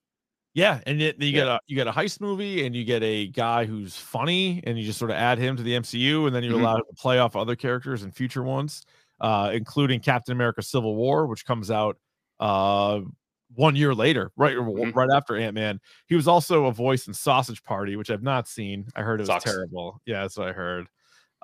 Yeah, 0.61 0.80
and 0.86 1.00
it, 1.02 1.20
you 1.20 1.28
Yeah. 1.28 1.32
get 1.32 1.48
a 1.48 1.61
you 1.66 1.76
get 1.76 1.86
a 1.88 1.92
heist 1.92 2.20
movie, 2.20 2.64
and 2.66 2.74
you 2.76 2.84
get 2.84 3.02
a 3.02 3.28
guy 3.28 3.64
who's 3.66 3.96
funny, 3.96 4.61
and 4.64 4.78
you 4.78 4.84
just 4.84 4.98
sort 4.98 5.11
of 5.11 5.16
add 5.16 5.38
him 5.38 5.56
to 5.56 5.62
the 5.62 5.74
MCU, 5.74 6.26
and 6.26 6.34
then 6.34 6.44
you 6.44 6.52
Mhm. 6.52 6.61
allow 6.61 6.76
him 6.76 6.84
to 6.88 6.94
play 6.96 7.18
off 7.18 7.36
other 7.36 7.56
characters 7.56 8.02
and 8.02 8.14
future 8.14 8.42
ones, 8.42 8.82
uh, 9.20 9.50
including 9.54 10.00
Captain 10.00 10.32
America: 10.32 10.62
Civil 10.62 10.94
War, 10.96 11.26
which 11.26 11.44
comes 11.46 11.70
out 11.70 11.98
uh 12.40 13.00
one 13.54 13.74
year 13.76 13.94
later, 13.94 14.30
right 14.36 14.56
Mhm. 14.56 14.94
right 14.94 15.08
after 15.14 15.36
Ant 15.36 15.54
Man. 15.54 15.80
He 16.06 16.14
was 16.14 16.28
also 16.28 16.66
a 16.66 16.72
voice 16.72 17.08
in 17.08 17.14
Sausage 17.14 17.62
Party, 17.64 17.96
which 17.96 18.11
I've 18.11 18.22
not 18.22 18.46
seen. 18.48 18.86
I 18.94 19.02
heard 19.02 19.20
it 19.20 19.22
was 19.22 19.28
Sucks. 19.28 19.44
terrible. 19.44 20.00
Yeah, 20.06 20.22
that's 20.22 20.36
what 20.38 20.48
I 20.48 20.52
heard. 20.52 20.86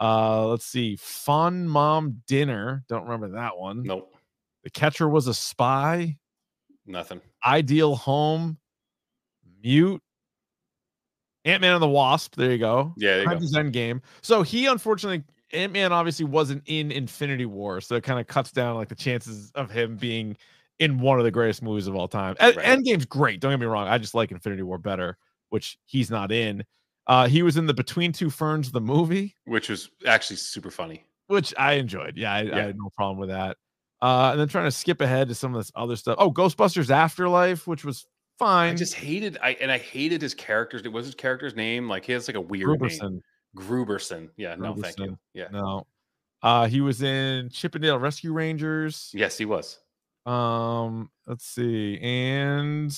Uh, 0.01 0.47
let's 0.49 0.67
see, 0.67 0.97
Fun 0.97 1.67
Mom 1.69 2.23
Dinner. 2.27 2.85
Don't 2.89 3.05
remember 3.05 3.29
that 3.37 3.57
one. 3.59 3.83
Nope, 3.83 4.15
The 4.63 4.71
Catcher 4.71 5.09
was 5.09 5.27
a 5.27 5.35
Spy. 5.35 6.19
nothing. 6.87 7.21
Ideal 7.45 7.97
Home, 7.97 8.59
Mute, 9.63 10.03
Ant 11.45 11.61
Man 11.61 11.75
and 11.75 11.83
the 11.83 11.89
Wasp. 11.89 12.35
There 12.37 12.51
you 12.53 12.59
go. 12.59 12.93
Yeah, 12.97 13.11
there 13.11 13.19
you 13.21 13.25
go. 13.27 13.31
Avengers 13.33 13.55
Endgame. 13.55 14.01
So 14.23 14.43
he 14.43 14.67
unfortunately, 14.67 15.25
Ant 15.53 15.73
Man 15.73 15.93
obviously 15.93 16.25
wasn't 16.25 16.63
in 16.67 16.91
Infinity 16.91 17.47
War, 17.47 17.81
so 17.81 17.95
it 17.95 18.03
kind 18.03 18.19
of 18.21 18.27
cuts 18.27 18.51
down 18.53 18.75
like 18.77 18.89
the 18.89 18.95
chances 18.95 19.53
of 19.55 19.71
him 19.71 19.97
being 19.97 20.37
in 20.79 20.99
one 20.99 21.19
of 21.19 21.25
the 21.25 21.31
greatest 21.31 21.63
movies 21.63 21.87
of 21.87 21.95
all 21.95 22.09
time. 22.09 22.37
Right. 22.41 22.57
Endgame's 22.57 23.07
great. 23.07 23.41
Don't 23.41 23.53
get 23.53 23.61
me 23.61 23.67
wrong. 23.67 23.89
I 23.89 23.97
just 23.99 24.15
like 24.15 24.31
Infinity 24.31 24.63
War 24.63 24.79
better, 24.79 25.17
which 25.51 25.79
he's 25.87 26.11
not 26.11 26.33
in. 26.33 26.65
Uh, 27.07 27.29
he 27.29 27.43
was 27.43 27.57
in 27.57 27.67
the 27.67 27.73
Between 27.75 28.13
Two 28.13 28.29
Ferns, 28.31 28.73
the 28.73 28.81
movie 28.81 29.37
Which 29.45 29.69
was 29.69 29.89
actually 30.07 30.37
super 30.37 30.71
funny. 30.73 31.05
which 31.29 31.55
I 31.57 31.75
enjoyed. 31.75 32.17
Yeah, 32.17 32.33
I, 32.33 32.39
I 32.41 32.63
had 32.63 32.77
no 32.77 32.91
problem 32.97 33.19
with 33.19 33.29
that. 33.29 33.57
Uh, 34.03 34.31
and 34.33 34.41
then 34.41 34.49
trying 34.49 34.65
to 34.67 34.73
skip 34.73 35.01
ahead 35.01 35.29
to 35.29 35.35
some 35.35 35.55
of 35.55 35.61
this 35.61 35.71
other 35.77 35.95
stuff. 35.97 36.17
Oh, 36.19 36.31
Ghostbusters 36.33 36.91
Afterlife, 36.91 37.67
which 37.67 37.85
was 37.85 38.07
fine. 38.39 38.73
I 38.73 38.77
just 38.77 38.95
hated 38.95 39.39
I 39.43 39.51
and 39.61 39.71
I 39.71 39.79
hated 39.79 40.23
his 40.23 40.35
characters. 40.35 40.83
It 40.85 40.93
was 40.93 41.07
his 41.07 41.15
character's 41.15 41.55
name. 41.55 41.89
Like 41.89 42.05
he 42.05 42.13
has 42.13 42.29
like 42.29 42.37
a 42.37 42.41
weird 42.41 42.81
name. 42.81 42.91
Grooberson. 42.91 43.21
Grooberson. 43.57 44.29
Yeah, 44.37 44.55
no, 44.57 44.75
thank 44.75 44.99
you. 44.99 45.19
Yeah. 45.35 45.49
No. 45.51 45.87
Uh, 46.43 46.67
he 46.67 46.81
was 46.81 47.03
in 47.03 47.49
Chip 47.51 47.75
'n 47.75 47.81
Dale: 47.81 47.99
Rescue 47.99 48.33
Rangers. 48.33 49.11
Yes, 49.15 49.39
he 49.39 49.45
was. 49.45 49.79
Um, 50.27 51.11
let's 51.27 51.47
see. 51.47 51.99
And 52.01 52.97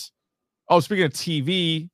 oh, 0.69 0.81
speaking 0.81 1.05
of 1.05 1.13
TV, 1.13 1.89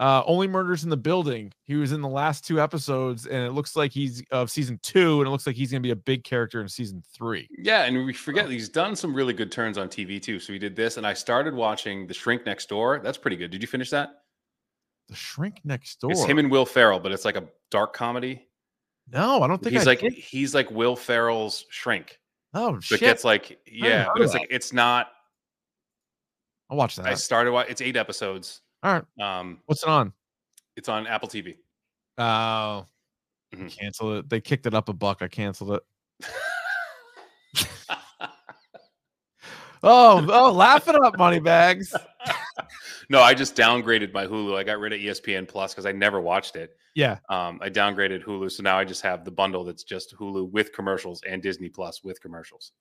uh, 0.00 0.22
Only 0.26 0.46
Murders 0.46 0.84
in 0.84 0.90
the 0.90 0.96
Building. 0.96 1.52
He 1.64 1.74
was 1.74 1.92
in 1.92 2.00
the 2.00 2.08
last 2.08 2.46
two 2.46 2.60
episodes, 2.60 3.26
and 3.26 3.44
it 3.46 3.52
looks 3.52 3.74
like 3.76 3.90
he's 3.92 4.22
of 4.30 4.50
season 4.50 4.78
two, 4.82 5.18
and 5.20 5.26
it 5.26 5.30
looks 5.30 5.46
like 5.46 5.56
he's 5.56 5.70
gonna 5.72 5.80
be 5.80 5.90
a 5.90 5.96
big 5.96 6.22
character 6.24 6.60
in 6.60 6.68
season 6.68 7.02
three. 7.14 7.48
Yeah, 7.58 7.84
and 7.84 8.04
we 8.06 8.12
forget 8.12 8.48
he's 8.48 8.68
done 8.68 8.94
some 8.94 9.12
really 9.14 9.32
good 9.32 9.50
turns 9.50 9.76
on 9.78 9.88
TV 9.88 10.20
too. 10.22 10.38
So 10.38 10.52
he 10.52 10.58
did 10.58 10.76
this, 10.76 10.96
and 10.98 11.06
I 11.06 11.14
started 11.14 11.54
watching 11.54 12.06
The 12.06 12.14
Shrink 12.14 12.46
Next 12.46 12.68
Door. 12.68 13.00
That's 13.02 13.18
pretty 13.18 13.36
good. 13.36 13.50
Did 13.50 13.60
you 13.62 13.68
finish 13.68 13.90
that? 13.90 14.10
The 15.08 15.16
Shrink 15.16 15.60
Next 15.64 16.00
Door. 16.00 16.12
It's 16.12 16.24
him 16.24 16.38
and 16.38 16.50
Will 16.50 16.66
Ferrell, 16.66 17.00
but 17.00 17.12
it's 17.12 17.24
like 17.24 17.36
a 17.36 17.48
dark 17.70 17.92
comedy. 17.94 18.46
no, 19.10 19.42
I 19.42 19.46
don't 19.48 19.60
think 19.62 19.72
He's 19.72 19.82
I 19.82 19.90
like 19.92 20.00
did. 20.00 20.12
he's 20.12 20.54
like 20.54 20.70
Will 20.70 20.94
Ferrell's 20.96 21.64
Shrink, 21.70 22.18
Oh 22.54 22.72
but 22.74 22.84
shit! 22.84 23.00
gets 23.00 23.24
like 23.24 23.58
yeah, 23.66 24.06
but 24.12 24.22
it's 24.22 24.34
like 24.34 24.46
it's 24.50 24.72
not. 24.72 25.08
I'll 26.70 26.76
watch 26.76 26.96
that. 26.96 27.06
I 27.06 27.14
started. 27.14 27.52
It's 27.70 27.80
eight 27.80 27.96
episodes. 27.96 28.60
All 28.82 28.92
right, 28.92 29.04
Um, 29.40 29.60
what's 29.66 29.82
it 29.82 29.88
on? 29.88 30.12
it's 30.76 30.88
on 30.88 31.06
Apple 31.06 31.28
TV. 31.28 31.56
Oh, 32.18 32.86
Mhm. 33.54 33.76
cancel 33.76 34.18
it. 34.18 34.28
They 34.28 34.40
kicked 34.40 34.66
it 34.66 34.74
up 34.74 34.88
a 34.88 34.92
buck. 34.92 35.22
I 35.22 35.28
canceled 35.28 35.72
it. 35.72 35.82
Oh, 39.80 40.26
oh, 40.32 40.50
laughing 40.50 40.96
it 40.96 41.04
up, 41.04 41.16
money 41.18 41.38
bags. 41.38 41.94
no, 43.08 43.20
I 43.22 43.32
just 43.32 43.54
downgraded 43.54 44.12
my 44.12 44.26
Hulu. 44.26 44.56
I 44.56 44.64
got 44.64 44.80
rid 44.80 44.92
of 44.92 44.98
ESPN 44.98 45.46
Plus 45.46 45.72
because 45.72 45.86
I 45.86 45.92
never 45.92 46.20
watched 46.20 46.56
it. 46.56 46.76
Yeah, 46.96 47.18
Um, 47.28 47.60
I 47.62 47.70
downgraded 47.70 48.24
Hulu, 48.24 48.50
so 48.50 48.64
now 48.64 48.76
I 48.76 48.84
just 48.84 49.02
have 49.02 49.24
the 49.24 49.30
bundle 49.30 49.62
that's 49.62 49.84
just 49.84 50.16
Hulu 50.16 50.50
with 50.50 50.72
commercials 50.72 51.22
and 51.22 51.40
Disney 51.40 51.68
Plus 51.68 52.02
with 52.02 52.20
commercials 52.20 52.72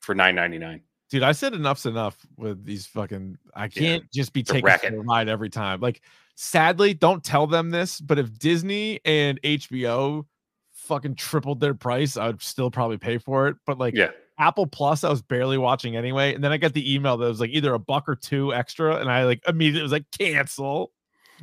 for 0.00 0.14
nine 0.14 0.34
ninety 0.34 0.56
nine. 0.56 0.80
Dude, 1.10 1.24
I 1.24 1.32
said 1.32 1.54
enough's 1.54 1.86
enough 1.86 2.16
with 2.36 2.64
these 2.64 2.86
fucking. 2.86 3.36
I 3.54 3.66
can't 3.66 4.04
just 4.12 4.32
be 4.32 4.40
a 4.40 4.44
taken 4.44 4.64
racket. 4.64 4.90
for 4.90 5.00
a 5.00 5.02
ride 5.02 5.28
every 5.28 5.50
time. 5.50 5.80
Like, 5.80 6.02
sadly, 6.36 6.94
don't 6.94 7.22
tell 7.22 7.48
them 7.48 7.70
this, 7.70 8.00
but 8.00 8.18
if 8.18 8.38
Disney 8.38 9.00
and 9.04 9.40
HBO 9.42 10.24
fucking 10.72 11.16
tripled 11.16 11.58
their 11.58 11.74
price, 11.74 12.16
I 12.16 12.28
would 12.28 12.40
still 12.40 12.70
probably 12.70 12.96
pay 12.96 13.18
for 13.18 13.48
it. 13.48 13.56
But 13.66 13.78
like, 13.78 13.94
Yeah, 13.94 14.10
Apple 14.38 14.68
Plus, 14.68 15.02
I 15.02 15.10
was 15.10 15.20
barely 15.20 15.58
watching 15.58 15.96
anyway. 15.96 16.32
And 16.34 16.42
then 16.42 16.52
I 16.52 16.56
got 16.56 16.74
the 16.74 16.94
email 16.94 17.16
that 17.16 17.26
was 17.26 17.40
like 17.40 17.50
either 17.50 17.74
a 17.74 17.78
buck 17.78 18.08
or 18.08 18.14
two 18.14 18.54
extra. 18.54 18.96
And 18.96 19.10
I 19.10 19.24
like 19.24 19.42
immediately 19.48 19.82
was 19.82 19.92
like, 19.92 20.10
cancel. 20.16 20.92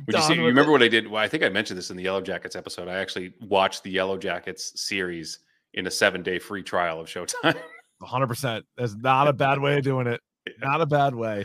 Would 0.06 0.16
you 0.16 0.22
see? 0.22 0.34
You 0.34 0.46
remember 0.46 0.70
it. 0.70 0.72
what 0.72 0.82
I 0.82 0.88
did? 0.88 1.08
Well, 1.08 1.22
I 1.22 1.28
think 1.28 1.42
I 1.42 1.48
mentioned 1.48 1.78
this 1.78 1.90
in 1.90 1.96
the 1.96 2.04
Yellowjackets 2.04 2.56
episode. 2.56 2.88
I 2.88 2.94
actually 2.94 3.34
watched 3.40 3.82
the 3.82 3.94
Yellowjackets 3.94 4.78
series 4.78 5.40
in 5.74 5.86
a 5.86 5.90
seven 5.90 6.22
day 6.22 6.38
free 6.38 6.62
trial 6.62 7.00
of 7.00 7.08
Showtime. 7.08 7.56
100%. 8.02 8.62
That's 8.76 8.94
not 8.94 9.28
a 9.28 9.32
bad 9.32 9.60
way 9.60 9.76
of 9.78 9.84
doing 9.84 10.06
it. 10.06 10.20
Not 10.62 10.80
a 10.80 10.86
bad 10.86 11.14
way. 11.14 11.44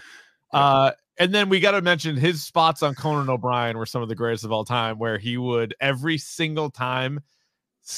Uh, 0.53 0.91
and 1.19 1.33
then 1.35 1.49
we 1.49 1.59
got 1.59 1.71
to 1.71 1.81
mention 1.81 2.15
his 2.15 2.41
spots 2.43 2.81
on 2.81 2.95
Conan 2.95 3.29
O'Brien 3.29 3.77
were 3.77 3.85
some 3.85 4.01
of 4.01 4.07
the 4.07 4.15
greatest 4.15 4.45
of 4.45 4.51
all 4.53 4.63
time, 4.63 4.97
where 4.97 5.17
he 5.17 5.35
would 5.37 5.75
every 5.81 6.17
single 6.17 6.69
time 6.69 7.19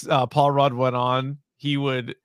uh, 0.09 0.25
Paul 0.25 0.49
Rudd 0.51 0.73
went 0.73 0.95
on, 0.95 1.37
he 1.57 1.77
would 1.77 2.15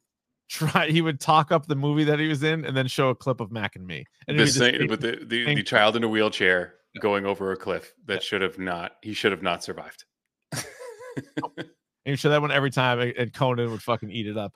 try, 0.48 0.88
he 0.88 1.02
would 1.02 1.20
talk 1.20 1.52
up 1.52 1.66
the 1.66 1.76
movie 1.76 2.04
that 2.04 2.18
he 2.18 2.26
was 2.26 2.42
in 2.42 2.64
and 2.64 2.74
then 2.76 2.86
show 2.86 3.10
a 3.10 3.14
clip 3.14 3.40
of 3.40 3.52
Mac 3.52 3.76
and 3.76 3.86
me. 3.86 4.04
And 4.26 4.38
the 4.38 4.44
it'd 4.44 4.54
be 4.54 4.58
the 4.58 4.78
same, 4.78 4.86
but 4.88 5.00
the, 5.00 5.24
the, 5.26 5.54
the 5.56 5.62
child 5.62 5.94
in 5.96 6.02
a 6.04 6.08
wheelchair 6.08 6.74
going 7.00 7.26
over 7.26 7.52
a 7.52 7.56
cliff 7.56 7.92
that 8.06 8.22
should 8.22 8.40
have 8.42 8.58
not. 8.58 8.92
He 9.02 9.12
should 9.12 9.32
have 9.32 9.42
not 9.42 9.62
survived. 9.62 10.04
and 10.54 11.66
you 12.06 12.16
show 12.16 12.30
that 12.30 12.40
one 12.40 12.50
every 12.50 12.70
time, 12.70 12.98
and- 13.00 13.12
and 13.16 13.32
Conan 13.32 13.70
would 13.70 13.82
fucking 13.82 14.10
eat 14.10 14.26
it 14.26 14.36
up. 14.38 14.54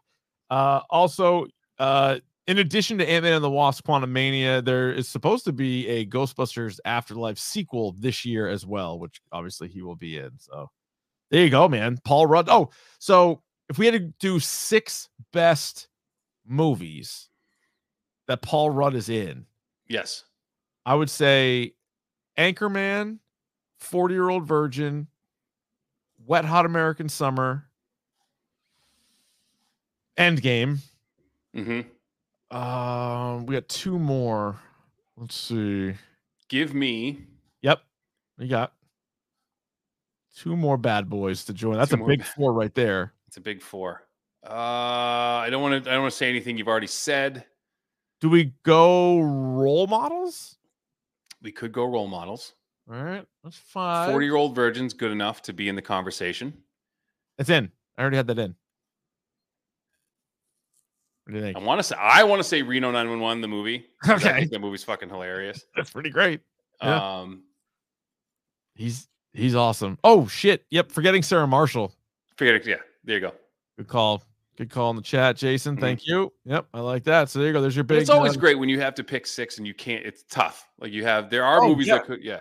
Uh, 0.51 0.81
also, 0.91 1.47
uh, 1.79 2.19
in 2.47 2.59
addition 2.59 2.99
to 2.99 3.09
Ant 3.09 3.25
Man 3.25 3.35
and 3.35 3.45
the 3.45 3.51
Wasp: 3.51 3.87
Quantumania, 3.87 4.65
there 4.65 4.93
is 4.93 5.09
supposed 5.09 5.45
to 5.47 5.53
be 5.53 5.87
a 5.89 6.07
Ghostbusters 6.07 6.79
Afterlife 6.85 7.39
sequel 7.39 7.95
this 7.99 8.25
year 8.25 8.49
as 8.49 8.67
well, 8.67 8.99
which 8.99 9.21
obviously 9.33 9.69
he 9.69 9.83
will 9.83 9.97
be 9.97 10.19
in. 10.19 10.31
So 10.39 10.71
there 11.31 11.43
you 11.43 11.51
go, 11.51 11.69
man. 11.69 11.99
Paul 12.05 12.27
Rudd. 12.27 12.49
Oh, 12.49 12.71
so 12.99 13.43
if 13.69 13.79
we 13.79 13.87
had 13.87 13.95
to 13.95 14.13
do 14.21 14.39
six 14.39 15.09
best 15.33 15.89
movies 16.47 17.31
that 18.27 18.43
Paul 18.43 18.71
Rudd 18.71 18.95
is 18.95 19.09
in, 19.09 19.47
yes. 19.89 20.25
I 20.87 20.95
would 20.95 21.09
say 21.09 21.73
Anchorman, 22.39 23.19
40 23.79 24.15
Year 24.15 24.29
Old 24.29 24.47
Virgin, 24.47 25.07
Wet 26.27 26.45
Hot 26.45 26.67
American 26.67 27.09
Summer, 27.09 27.67
Endgame. 30.19 30.79
Hmm 31.55 31.81
Um, 32.57 33.47
we 33.47 33.55
got 33.55 33.69
two 33.69 33.99
more. 33.99 34.57
Let's 35.17 35.37
see. 35.37 35.95
Give 36.49 36.75
me 36.75 37.27
Yep, 37.63 37.81
we 38.39 38.49
got 38.49 38.73
two 40.37 40.57
more 40.57 40.77
bad 40.77 41.09
boys 41.09 41.45
to 41.47 41.53
join. 41.53 41.79
That's 41.79 41.91
Two 41.91 42.03
a 42.03 42.07
big 42.07 42.19
bad- 42.21 42.29
four 42.29 42.53
right 42.53 42.75
there. 42.75 43.13
it's 43.29 43.37
a 43.37 43.41
big 43.41 43.63
four. 43.63 44.03
Uh, 44.47 44.51
I 44.53 45.49
don't 45.51 45.63
want 45.63 45.85
to. 45.85 45.91
I 45.91 45.95
don't 45.95 46.03
want 46.03 46.13
to 46.13 46.19
say 46.19 46.29
anything 46.29 46.59
you've 46.59 46.69
already 46.69 46.87
said. 46.87 47.47
Do 48.21 48.29
we 48.29 48.53
go 48.63 49.21
role 49.21 49.87
models? 49.87 50.59
We 51.41 51.51
could 51.53 51.73
go 51.73 51.85
role 51.87 52.09
models. 52.09 52.53
All 52.91 53.03
right, 53.03 53.25
that's 53.43 53.57
five. 53.57 54.11
Forty 54.11 54.27
year 54.27 54.37
old 54.37 54.55
virgin's 54.55 54.93
good 54.93 55.13
enough 55.13 55.41
to 55.43 55.55
be 55.55 55.69
in 55.71 55.77
the 55.77 55.83
conversation. 55.83 56.53
It's 57.39 57.49
in. 57.49 57.71
I 57.97 58.03
already 58.03 58.17
had 58.19 58.27
that 58.27 58.39
in. 58.39 58.55
What 61.27 61.35
do 61.35 61.47
you 61.47 61.53
I 61.57 61.59
want 61.59 61.79
to 61.79 61.83
say 61.83 61.97
I 61.99 62.23
want 62.25 62.41
to 62.41 62.45
say 62.49 62.63
Reno 62.63 62.91
911, 62.91 63.41
the 63.41 63.49
movie. 63.49 63.87
Okay. 64.09 64.41
think 64.41 64.51
that 64.53 64.61
movie's 64.61 64.85
fucking 64.85 65.09
hilarious. 65.09 65.65
That's 65.77 65.91
pretty 65.91 66.11
great. 66.11 66.41
Yeah. 66.83 67.21
Um, 67.21 67.45
He's 68.75 69.09
he's 69.33 69.55
awesome. 69.55 69.99
Oh 70.05 70.27
shit. 70.27 70.65
Yep. 70.71 70.91
Forgetting 70.93 71.23
Sarah 71.23 71.47
Marshall. 71.47 71.95
forget 72.37 72.55
it. 72.57 72.67
Yeah, 72.67 72.77
there 73.05 73.15
you 73.17 73.21
go. 73.21 73.33
Good 73.79 73.89
call. 73.89 74.23
Good 74.57 74.71
call 74.71 74.91
in 74.91 74.97
the 74.97 75.03
chat, 75.03 75.37
Jason. 75.37 75.77
Mhm. 75.77 75.81
Thank 75.81 76.07
you. 76.07 76.33
Yep, 76.45 76.67
I 76.75 76.81
like 76.81 77.05
that. 77.05 77.29
So 77.29 77.39
there 77.39 77.49
you 77.49 77.53
go. 77.55 77.61
There's 77.61 77.75
your 77.77 77.85
But 77.85 77.95
big. 77.95 78.01
it's 78.03 78.11
always 78.11 78.37
great 78.37 78.59
when 78.59 78.69
you 78.69 78.81
have 78.81 78.95
to 78.97 79.05
pick 79.05 79.27
six 79.27 79.59
and 79.59 79.67
you 79.67 79.75
can't. 79.75 80.05
It's 80.07 80.25
tough. 80.31 80.69
Like 80.79 80.93
you 80.93 81.05
have, 81.05 81.29
there 81.31 81.45
are 81.45 81.63
Oh, 81.63 81.69
movies 81.69 81.89
yeah. 81.89 81.95
that 81.97 82.05
could, 82.07 82.23
yeah. 82.23 82.41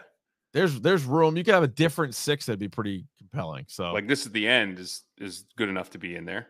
There's 0.54 0.80
there's 0.82 1.06
room. 1.06 1.38
You 1.38 1.44
could 1.44 1.56
have 1.56 1.64
a 1.64 1.68
different 1.68 2.14
six 2.14 2.46
that'd 2.46 2.60
be 2.60 2.68
pretty 2.68 3.06
compelling. 3.18 3.66
So 3.68 3.92
Like 3.94 4.08
this 4.08 4.26
is 4.26 4.32
the 4.32 4.48
end 4.48 4.78
is 4.80 5.04
is 5.20 5.46
good 5.58 5.70
enough 5.70 5.90
to 5.92 5.98
be 5.98 6.16
in 6.16 6.26
there. 6.26 6.48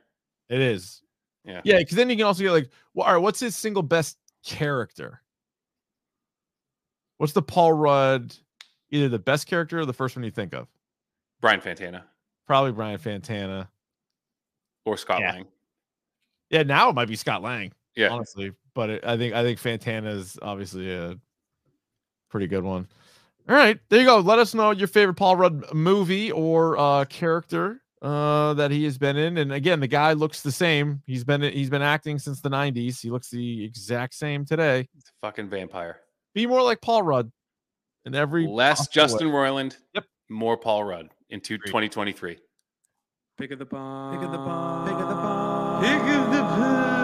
it 0.50 0.60
is. 0.60 1.02
Yeah. 1.46 1.62
Yeah, 1.66 1.78
because 1.80 1.96
then 1.98 2.10
you 2.10 2.16
can 2.16 2.26
also 2.26 2.44
get 2.44 2.52
like, 2.52 2.70
well, 2.94 3.06
all 3.08 3.14
right, 3.14 3.22
what's 3.22 3.40
his 3.40 3.56
single 3.56 3.84
best 3.84 4.18
character? 4.46 5.22
What's 7.18 7.34
the 7.34 7.42
Paul 7.42 7.74
Rudd, 7.74 8.36
either 8.92 9.10
the 9.10 9.20
best 9.20 9.48
character 9.48 9.80
or 9.80 9.86
the 9.86 9.94
first 9.94 10.16
one 10.16 10.24
you 10.24 10.32
think 10.32 10.54
of? 10.54 10.68
Brian 11.42 11.60
Fantana 11.62 12.04
Probably 12.48 12.72
Brian 12.72 12.98
Fantana. 12.98 13.68
or 14.86 14.98
Scott 14.98 15.22
Yeah. 15.22 15.32
Lang. 15.34 15.46
Yeah, 16.50 16.64
now 16.64 16.90
it 16.90 16.94
might 16.96 17.08
be 17.08 17.16
Scott 17.16 17.42
Lang. 17.42 17.72
Yeah. 17.96 18.10
honestly, 18.10 18.52
but 18.74 18.90
it, 18.90 19.06
I 19.06 19.18
think 19.18 19.34
I 19.36 19.44
think 19.44 19.60
Fantana 19.60 20.16
is 20.16 20.40
obviously 20.42 20.92
a 20.92 21.16
pretty 22.30 22.48
good 22.48 22.64
one. 22.64 22.88
All 23.48 23.56
right, 23.56 23.80
there 23.90 24.00
you 24.00 24.06
go. 24.06 24.20
Let 24.20 24.40
us 24.40 24.54
know 24.56 24.72
your 24.72 24.88
favorite 24.88 25.14
Paul 25.16 25.36
Rudd 25.36 25.74
movie 25.74 26.32
or 26.32 26.78
uh, 26.78 27.06
character 27.06 27.82
uh, 28.04 28.54
that 28.56 28.70
he 28.70 28.84
has 28.84 28.98
been 28.98 29.16
in. 29.18 29.38
And 29.38 29.54
again, 29.54 29.80
the 29.80 29.88
guy 29.88 30.14
looks 30.14 30.42
the 30.42 30.52
same. 30.52 31.02
He's 31.08 31.24
been 31.24 31.42
he's 31.42 31.70
been 31.70 31.82
acting 31.82 32.20
since 32.20 32.42
the 32.42 32.50
'90s. 32.50 33.02
He 33.02 33.10
looks 33.10 33.30
the 33.30 33.64
exact 33.64 34.14
same 34.14 34.46
today. 34.46 34.88
It's 34.98 35.10
a 35.10 35.26
fucking 35.26 35.50
vampire. 35.50 36.02
Be 36.36 36.46
more 36.46 36.62
like 36.62 36.82
Paul 36.82 37.04
Rudd 37.04 37.32
in 38.06 38.14
every 38.14 38.46
Less 38.46 38.88
possible 38.88 38.92
way. 38.92 39.08
Justin 39.08 39.28
Roiland. 39.30 39.78
Yep. 39.96 40.06
More 40.30 40.58
Paul 40.58 40.84
Rudd 40.84 41.10
into 41.30 41.56
Agreed. 41.56 41.68
2023. 41.68 42.38
Pick 43.38 43.52
of 43.52 43.60
the 43.60 43.66
bomb. 43.66 44.16
Pick 44.16 44.26
of 44.26 44.32
the 44.32 44.38
bomb. 44.38 44.86
Pick 44.86 44.94
of 44.94 46.32
the 46.32 46.42
bomb. 46.42 47.03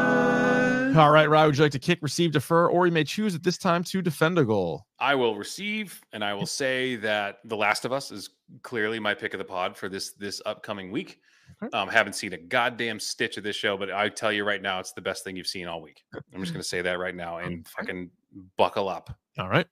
All 0.95 1.11
right, 1.11 1.29
Ryan, 1.29 1.47
would 1.47 1.57
you 1.57 1.63
like 1.63 1.71
to 1.73 1.79
kick, 1.79 1.99
receive, 2.01 2.31
defer, 2.31 2.67
or 2.67 2.85
you 2.85 2.91
may 2.91 3.03
choose 3.03 3.35
at 3.35 3.43
this 3.43 3.57
time 3.57 3.83
to 3.85 4.01
defend 4.01 4.37
a 4.39 4.45
goal? 4.45 4.85
I 4.99 5.15
will 5.15 5.35
receive, 5.35 6.01
and 6.13 6.23
I 6.23 6.33
will 6.33 6.45
say 6.45 6.95
that 6.97 7.39
The 7.45 7.55
Last 7.55 7.85
of 7.85 7.91
Us 7.91 8.11
is 8.11 8.29
clearly 8.63 8.99
my 8.99 9.13
pick 9.13 9.33
of 9.33 9.37
the 9.37 9.45
pod 9.45 9.77
for 9.77 9.89
this 9.89 10.13
this 10.13 10.41
upcoming 10.45 10.91
week. 10.91 11.19
Okay. 11.63 11.75
Um, 11.77 11.89
haven't 11.89 12.13
seen 12.13 12.33
a 12.33 12.37
goddamn 12.37 12.99
stitch 12.99 13.37
of 13.37 13.43
this 13.43 13.55
show, 13.55 13.77
but 13.77 13.91
I 13.91 14.09
tell 14.09 14.31
you 14.31 14.43
right 14.43 14.61
now, 14.61 14.79
it's 14.79 14.93
the 14.93 15.01
best 15.01 15.23
thing 15.23 15.35
you've 15.35 15.47
seen 15.47 15.67
all 15.67 15.81
week. 15.81 16.03
I'm 16.13 16.41
just 16.41 16.53
going 16.53 16.61
to 16.61 16.67
say 16.67 16.81
that 16.81 16.99
right 16.99 17.15
now 17.15 17.37
and 17.37 17.67
fucking 17.67 18.09
buckle 18.57 18.87
up. 18.87 19.15
All 19.37 19.49
right. 19.49 19.67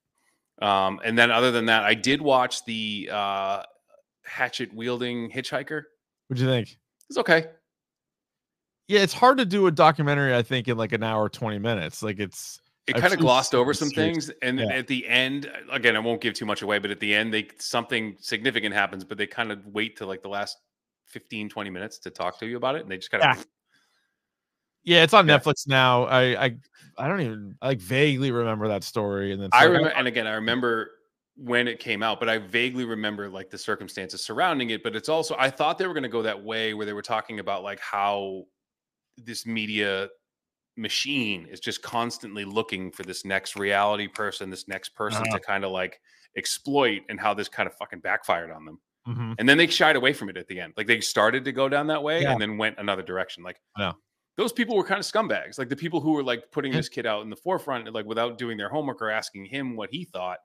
Um, 0.60 1.00
and 1.04 1.16
then 1.16 1.30
other 1.30 1.50
than 1.52 1.66
that, 1.66 1.84
I 1.84 1.94
did 1.94 2.20
watch 2.20 2.64
the 2.64 3.08
uh, 3.12 3.62
hatchet 4.24 4.74
wielding 4.74 5.30
hitchhiker. 5.30 5.82
What'd 6.26 6.42
you 6.42 6.48
think? 6.48 6.76
It's 7.08 7.18
okay. 7.18 7.46
Yeah, 8.88 9.00
it's 9.00 9.12
hard 9.12 9.36
to 9.38 9.44
do 9.44 9.66
a 9.66 9.70
documentary, 9.70 10.34
I 10.34 10.42
think, 10.42 10.66
in 10.66 10.78
like 10.78 10.92
an 10.92 11.02
hour, 11.02 11.28
20 11.28 11.58
minutes. 11.58 12.02
Like 12.02 12.18
it's 12.18 12.58
It 12.86 12.96
kind 12.96 13.12
of 13.12 13.20
glossed 13.20 13.54
over 13.54 13.74
some 13.74 13.90
things, 13.92 14.30
and 14.40 14.60
Yeah. 14.60 14.70
at 14.70 14.86
the 14.86 15.06
end, 15.06 15.44
uh, 15.46 15.70
again, 15.72 15.94
I 15.94 15.98
won't 15.98 16.22
give 16.22 16.32
too 16.32 16.46
much 16.46 16.62
away, 16.62 16.78
but 16.78 16.90
at 16.90 17.00
the 17.00 17.14
end, 17.14 17.34
they 17.34 17.48
something 17.58 18.16
significant 18.18 18.74
happens, 18.74 19.04
but 19.04 19.18
they 19.18 19.26
kind 19.26 19.52
of 19.52 19.66
wait 19.66 19.96
to 19.98 20.06
like 20.06 20.22
the 20.22 20.28
last 20.30 20.56
15, 21.06 21.50
20 21.50 21.68
minutes 21.68 21.98
to 22.00 22.10
talk 22.10 22.38
to 22.40 22.46
you 22.46 22.56
about 22.56 22.76
it, 22.76 22.82
and 22.82 22.90
they 22.90 22.96
just 22.96 23.10
kind 23.10 23.22
of 23.24 23.30
yeah, 24.84 25.02
it's 25.02 25.14
on 25.14 25.26
Yeah. 25.26 25.40
Netflix 25.40 25.66
now. 25.66 26.04
I 26.04 26.44
I 26.46 26.56
I 26.96 27.08
don't 27.08 27.20
even 27.20 27.56
I 27.60 27.68
like 27.68 27.80
vaguely 27.80 28.30
remember 28.30 28.68
that 28.68 28.84
story. 28.84 29.32
And 29.32 29.42
then 29.42 29.50
I 29.52 29.64
remember, 29.64 29.88
and 29.90 30.06
again, 30.06 30.26
I 30.26 30.34
remember 30.34 30.90
when 31.36 31.68
it 31.68 31.78
came 31.78 32.02
out, 32.02 32.20
but 32.20 32.28
I 32.28 32.38
vaguely 32.38 32.84
remember 32.84 33.28
like 33.28 33.50
the 33.50 33.58
circumstances 33.58 34.22
surrounding 34.22 34.70
it. 34.70 34.82
But 34.82 34.96
it's 34.96 35.08
also, 35.08 35.34
I 35.38 35.50
thought 35.50 35.78
they 35.78 35.86
were 35.86 35.94
going 35.94 36.02
to 36.02 36.08
go 36.08 36.22
that 36.22 36.42
way 36.42 36.74
where 36.74 36.84
they 36.86 36.92
were 36.92 37.02
talking 37.02 37.38
about 37.40 37.62
like 37.62 37.80
how 37.80 38.44
this 39.24 39.46
media 39.46 40.08
machine 40.76 41.46
is 41.50 41.60
just 41.60 41.82
constantly 41.82 42.44
looking 42.44 42.90
for 42.92 43.02
this 43.02 43.24
next 43.24 43.56
reality 43.56 44.06
person, 44.08 44.48
this 44.50 44.68
next 44.68 44.90
person 44.90 45.22
Uh-huh. 45.22 45.38
to 45.38 45.44
kind 45.44 45.64
of 45.64 45.72
like 45.72 46.00
exploit, 46.36 47.02
and 47.08 47.18
how 47.18 47.34
this 47.34 47.48
kind 47.48 47.66
of 47.66 47.74
fucking 47.76 48.00
backfired 48.00 48.50
on 48.50 48.64
them. 48.64 48.80
Mhm. 49.08 49.34
And 49.38 49.48
then 49.48 49.58
they 49.58 49.66
shied 49.66 49.96
away 49.96 50.12
from 50.12 50.28
it 50.28 50.36
at 50.36 50.46
the 50.46 50.60
end. 50.60 50.74
Like 50.76 50.86
they 50.86 51.00
started 51.00 51.44
to 51.46 51.52
go 51.52 51.68
down 51.68 51.86
that 51.88 52.02
way 52.02 52.22
Yeah. 52.22 52.32
and 52.32 52.40
then 52.40 52.58
went 52.58 52.78
another 52.78 53.02
direction. 53.02 53.42
Like 53.42 53.60
Yeah. 53.76 53.92
those 54.36 54.52
people 54.52 54.76
were 54.76 54.84
kind 54.84 55.00
of 55.00 55.06
scumbags. 55.06 55.58
Like 55.58 55.68
the 55.68 55.76
people 55.76 56.00
who 56.00 56.12
were 56.12 56.22
like 56.22 56.50
putting 56.52 56.70
this 56.72 56.88
kid 56.88 57.06
out 57.06 57.22
in 57.22 57.30
the 57.30 57.36
forefront, 57.36 57.92
like 57.92 58.04
without 58.06 58.38
doing 58.38 58.56
their 58.58 58.68
homework 58.68 59.00
or 59.02 59.10
asking 59.10 59.46
him 59.46 59.74
what 59.76 59.90
he 59.90 60.04
thought. 60.04 60.38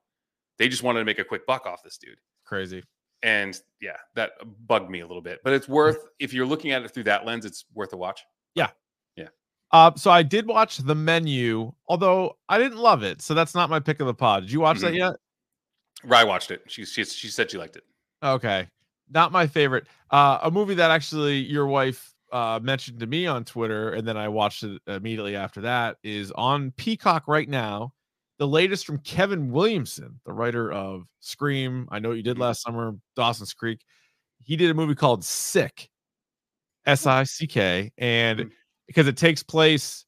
They 0.58 0.68
just 0.68 0.82
wanted 0.82 1.00
to 1.00 1.04
make 1.04 1.18
a 1.18 1.24
quick 1.24 1.46
buck 1.46 1.66
off 1.66 1.82
this 1.82 1.98
dude. 1.98 2.18
crazy. 2.44 2.82
And 3.22 3.58
yeah, 3.80 3.96
that 4.16 4.32
bugged 4.66 4.90
me 4.90 5.00
a 5.00 5.06
little 5.06 5.22
bit. 5.22 5.40
But 5.44 5.52
it's 5.54 5.66
worth 5.68 5.96
if 6.18 6.34
you're 6.34 6.44
looking 6.46 6.72
at 6.72 6.82
it 6.82 6.90
through 6.92 7.04
that 7.04 7.24
lens, 7.24 7.44
it's 7.46 7.64
worth 7.72 7.92
a 7.92 7.96
watch. 7.96 8.22
Uh, 9.72 9.90
so 9.96 10.08
I 10.08 10.22
did 10.22 10.46
watch 10.46 10.76
the 10.78 10.94
menu, 10.94 11.72
although 11.88 12.36
I 12.48 12.58
didn't 12.58 12.78
love 12.78 13.02
it. 13.02 13.20
So 13.20 13.34
that's 13.34 13.56
not 13.56 13.68
my 13.70 13.80
pick 13.80 13.98
of 13.98 14.06
the 14.06 14.14
pod. 14.14 14.44
Did 14.44 14.52
you 14.52 14.60
watch 14.60 14.78
that 14.78 14.92
Mhm. 14.92 14.98
yet? 14.98 15.16
Rye 16.04 16.22
watched 16.22 16.52
it. 16.52 16.62
She 16.68 16.84
she 16.84 17.04
she 17.04 17.26
said 17.26 17.50
she 17.50 17.58
liked 17.58 17.74
it. 17.74 17.82
Okay. 18.22 18.68
Not 19.10 19.32
my 19.32 19.48
favorite. 19.48 19.88
Uh, 20.12 20.38
a 20.44 20.50
movie 20.52 20.74
that 20.74 20.92
actually 20.92 21.38
your 21.38 21.66
wife 21.66 22.14
uh, 22.30 22.60
mentioned 22.62 23.00
to 23.00 23.06
me 23.08 23.26
on 23.26 23.44
Twitter, 23.44 23.94
and 23.94 24.06
then 24.06 24.16
I 24.16 24.28
watched 24.28 24.62
it 24.62 24.80
immediately 24.86 25.34
after 25.34 25.60
that, 25.62 25.96
is 26.04 26.30
on 26.32 26.70
Peacock 26.72 27.26
right 27.26 27.48
now. 27.48 27.92
The 28.38 28.46
latest 28.46 28.86
from 28.86 28.98
Kevin 28.98 29.50
Williamson, 29.50 30.20
the 30.24 30.32
writer 30.32 30.70
of 30.72 31.06
Scream. 31.18 31.88
I 31.90 31.98
know 31.98 32.10
what 32.10 32.16
you 32.16 32.22
did 32.22 32.36
Mhm. 32.36 32.40
last 32.42 32.62
summer, 32.62 32.94
Dawson's 33.16 33.54
Creek. 33.54 33.80
He 34.44 34.54
did 34.56 34.70
a 34.70 34.74
movie 34.74 34.94
called 34.94 35.24
Sick, 35.24 35.90
S 36.86 37.06
I 37.06 37.24
C 37.24 37.46
K, 37.46 37.92
and 37.98 38.40
Mhm. 38.40 38.50
because 38.86 39.06
it 39.08 39.16
takes 39.16 39.42
place 39.42 40.04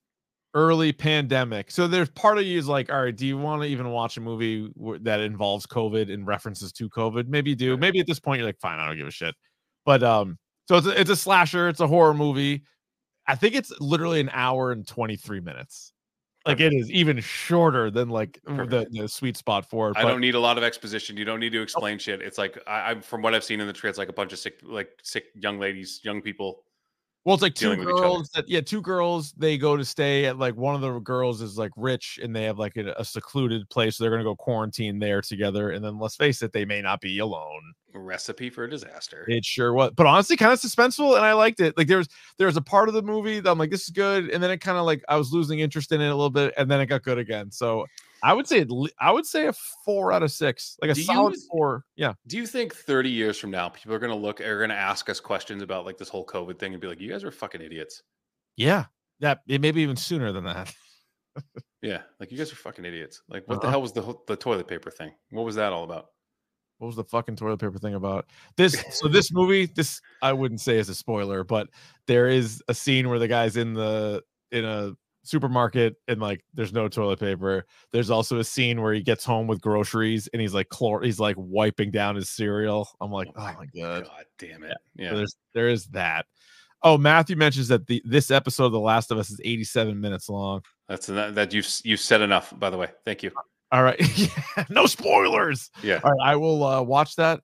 early 0.54 0.92
pandemic. 0.92 1.70
So 1.70 1.86
there's 1.88 2.10
part 2.10 2.38
of 2.38 2.44
you 2.44 2.58
is 2.58 2.68
like, 2.68 2.90
all 2.92 3.02
right, 3.02 3.14
do 3.16 3.26
you 3.26 3.38
want 3.38 3.62
to 3.62 3.68
even 3.68 3.90
watch 3.90 4.16
a 4.16 4.20
movie 4.20 4.70
that 5.02 5.20
involves 5.20 5.66
COVID 5.66 6.12
and 6.12 6.26
references 6.26 6.72
to 6.74 6.88
COVID? 6.90 7.28
Maybe 7.28 7.50
you 7.50 7.56
do. 7.56 7.76
Maybe 7.76 8.00
at 8.00 8.06
this 8.06 8.20
point 8.20 8.40
you're 8.40 8.48
like, 8.48 8.60
fine, 8.60 8.78
I 8.80 8.86
don't 8.88 8.96
give 8.98 9.06
a 9.06 9.10
shit. 9.10 9.34
But 9.84 10.02
um, 10.02 10.38
so 10.68 10.76
it's 10.76 10.86
a, 10.86 11.00
it's 11.00 11.10
a 11.10 11.16
slasher, 11.16 11.68
it's 11.68 11.80
a 11.80 11.86
horror 11.86 12.14
movie. 12.14 12.64
I 13.26 13.36
think 13.36 13.54
it's 13.54 13.72
literally 13.80 14.20
an 14.20 14.30
hour 14.32 14.72
and 14.72 14.86
23 14.86 15.40
minutes. 15.40 15.92
Like 16.46 16.60
it 16.60 16.72
is 16.72 16.90
even 16.90 17.20
shorter 17.20 17.90
than 17.90 18.08
like 18.08 18.40
the, 18.46 18.86
the 18.90 19.08
sweet 19.08 19.36
spot 19.36 19.68
for 19.68 19.90
it. 19.90 19.96
I 19.96 20.02
don't 20.02 20.20
need 20.20 20.36
a 20.36 20.40
lot 20.40 20.58
of 20.58 20.64
exposition. 20.64 21.16
You 21.16 21.24
don't 21.24 21.40
need 21.40 21.50
to 21.52 21.58
oh. 21.58 21.62
explain 21.62 21.98
shit. 21.98 22.22
It's 22.22 22.38
like 22.38 22.58
I, 22.66 22.92
I 22.92 23.00
from 23.00 23.20
what 23.20 23.34
I've 23.34 23.44
seen 23.44 23.60
in 23.60 23.66
the 23.66 23.72
trailer, 23.72 23.90
it's 23.90 23.98
like 23.98 24.08
a 24.08 24.12
bunch 24.12 24.32
of 24.32 24.38
sick, 24.38 24.60
like 24.62 24.90
sick 25.02 25.26
young 25.34 25.58
ladies, 25.58 26.00
young 26.04 26.22
people. 26.22 26.62
Well, 27.26 27.34
it's 27.34 27.42
like 27.42 27.56
two 27.56 27.64
dealing 27.64 27.80
with 27.80 27.88
each 27.88 27.94
other. 27.94 28.02
girls 28.02 28.28
that 28.36 28.48
yeah, 28.48 28.60
two 28.60 28.80
girls. 28.80 29.32
They 29.36 29.58
go 29.58 29.76
to 29.76 29.84
stay 29.84 30.26
at 30.26 30.38
like 30.38 30.54
one 30.54 30.76
of 30.76 30.80
the 30.80 31.00
girls 31.00 31.42
is 31.42 31.58
like 31.58 31.72
rich 31.76 32.20
and 32.22 32.34
they 32.34 32.44
have 32.44 32.56
like 32.56 32.76
a, 32.76 32.94
a 32.96 33.04
secluded 33.04 33.68
place. 33.68 33.96
So 33.96 34.04
they're 34.04 34.12
gonna 34.12 34.22
go 34.22 34.36
quarantine 34.36 35.00
there 35.00 35.20
together. 35.22 35.70
And 35.70 35.84
then 35.84 35.98
let's 35.98 36.14
face 36.14 36.40
it, 36.42 36.52
they 36.52 36.64
may 36.64 36.80
not 36.80 37.00
be 37.00 37.18
alone. 37.18 37.74
Recipe 37.92 38.48
for 38.48 38.62
a 38.62 38.70
disaster. 38.70 39.24
It 39.26 39.44
sure 39.44 39.72
was, 39.72 39.90
but 39.96 40.06
honestly, 40.06 40.36
kind 40.36 40.52
of 40.52 40.60
suspenseful, 40.60 41.16
and 41.16 41.24
I 41.24 41.32
liked 41.32 41.58
it. 41.58 41.76
Like 41.76 41.88
there's 41.88 42.06
there's 42.38 42.56
a 42.56 42.62
part 42.62 42.88
of 42.88 42.94
the 42.94 43.02
movie 43.02 43.40
that 43.40 43.50
I'm 43.50 43.58
like, 43.58 43.70
this 43.70 43.82
is 43.82 43.90
good, 43.90 44.30
and 44.30 44.40
then 44.40 44.52
it 44.52 44.60
kind 44.60 44.78
of 44.78 44.84
like 44.84 45.02
I 45.08 45.16
was 45.16 45.32
losing 45.32 45.58
interest 45.58 45.90
in 45.90 46.00
it 46.00 46.06
a 46.06 46.14
little 46.14 46.30
bit, 46.30 46.54
and 46.56 46.70
then 46.70 46.80
it 46.80 46.86
got 46.86 47.02
good 47.02 47.18
again. 47.18 47.50
So 47.50 47.86
I 48.28 48.32
would 48.32 48.46
say 48.48 48.66
I 49.00 49.12
would 49.12 49.24
say 49.26 49.46
a 49.46 49.52
four 49.84 50.12
out 50.12 50.22
of 50.22 50.32
six, 50.32 50.76
like 50.82 50.90
a 50.90 50.94
Do 50.94 51.00
you- 51.00 51.06
solid 51.06 51.34
four. 51.50 51.84
Yeah, 51.96 52.14
Do 52.26 52.36
you 52.36 52.46
think 52.46 52.74
30 52.74 53.08
years 53.10 53.38
from 53.38 53.50
now, 53.50 53.68
people 53.68 53.94
are 53.94 53.98
going 53.98 54.10
to 54.12 54.16
look, 54.18 54.40
are 54.40 54.58
going 54.58 54.70
to 54.70 54.74
ask 54.76 55.08
us 55.08 55.20
questions 55.20 55.62
about 55.62 55.84
like 55.86 55.96
this 55.98 56.08
whole 56.08 56.26
COVID 56.26 56.58
thing 56.58 56.72
and 56.72 56.80
be 56.80 56.88
like, 56.88 57.00
you 57.00 57.08
guys 57.10 57.22
are 57.24 57.30
fucking 57.30 57.60
idiots? 57.62 58.02
yeah, 58.56 58.86
that 59.20 59.40
it 59.46 59.60
maybe 59.60 59.82
even 59.82 59.96
sooner 59.96 60.32
than 60.32 60.44
that. 60.44 60.74
Yeah. 61.82 62.02
Like, 62.18 62.32
you 62.32 62.38
guys 62.38 62.50
are 62.50 62.56
fucking 62.56 62.84
idiots. 62.84 63.22
Like, 63.28 63.46
what 63.46 63.60
the 63.60 63.66
Uh-huh. 63.68 63.72
hell 63.72 63.82
was 63.82 63.92
the, 63.92 64.14
the 64.26 64.36
toilet 64.36 64.66
paper 64.66 64.90
thing? 64.90 65.12
What 65.30 65.44
was 65.44 65.54
that 65.56 65.72
all 65.72 65.84
about? 65.84 66.06
what 66.78 66.88
was 66.88 66.96
the 66.96 67.04
fucking 67.04 67.36
toilet 67.36 67.58
paper 67.58 67.78
thing 67.78 67.94
about 67.94 68.26
this 68.58 68.76
so 68.90 69.08
this 69.08 69.32
movie 69.32 69.64
this 69.64 69.98
i 70.20 70.30
wouldn't 70.30 70.60
say 70.60 70.76
is 70.76 70.90
a 70.90 70.94
spoiler 70.94 71.42
but 71.42 71.68
there 72.06 72.28
is 72.28 72.62
a 72.68 72.74
scene 72.74 73.08
where 73.08 73.18
the 73.18 73.26
guy's 73.28 73.56
in 73.56 73.72
the 73.72 74.22
in 74.52 74.62
a 74.66 74.92
supermarket 75.26 75.96
and 76.08 76.20
like 76.20 76.44
there's 76.54 76.72
no 76.72 76.88
toilet 76.88 77.18
paper 77.20 77.64
there's 77.92 78.10
also 78.10 78.38
a 78.38 78.44
scene 78.44 78.80
where 78.80 78.92
he 78.92 79.02
gets 79.02 79.24
home 79.24 79.46
with 79.46 79.60
groceries 79.60 80.28
and 80.32 80.40
he's 80.40 80.54
like 80.54 80.68
chlor 80.68 81.04
he's 81.04 81.18
like 81.20 81.36
wiping 81.38 81.90
down 81.90 82.16
his 82.16 82.30
cereal 82.30 82.88
i'm 83.00 83.10
like 83.10 83.28
oh 83.36 83.40
my 83.58 83.66
god 83.74 84.04
God 84.04 84.24
damn 84.38 84.62
it. 84.64 84.76
So 84.96 85.02
Yeah. 85.02 85.14
there's 85.14 85.36
there 85.54 85.68
is 85.68 85.86
that 85.88 86.26
oh 86.82 86.96
matthew 86.98 87.36
mentions 87.36 87.68
that 87.68 87.86
the 87.86 88.02
this 88.04 88.30
episode 88.30 88.66
of 88.66 88.72
the 88.72 88.80
last 88.80 89.10
of 89.10 89.18
us 89.18 89.30
is 89.30 89.40
87 89.44 90.00
minutes 90.00 90.28
long 90.28 90.62
That's 90.88 91.06
that, 91.06 91.34
that 91.34 91.52
you've, 91.52 91.68
you've 91.84 92.00
said 92.00 92.20
enough, 92.20 92.52
by 92.58 92.70
the 92.70 92.76
way. 92.76 92.88
Thank 93.04 93.22
you. 93.22 93.32
All 93.72 93.82
right. 93.82 94.00
No 94.70 94.86
spoilers. 94.86 95.70
Yeah. 95.82 96.00
All 96.04 96.12
right. 96.12 96.20
I 96.32 96.36
will 96.36 96.62
uh, 96.64 96.80
watch 96.82 97.16
that 97.16 97.40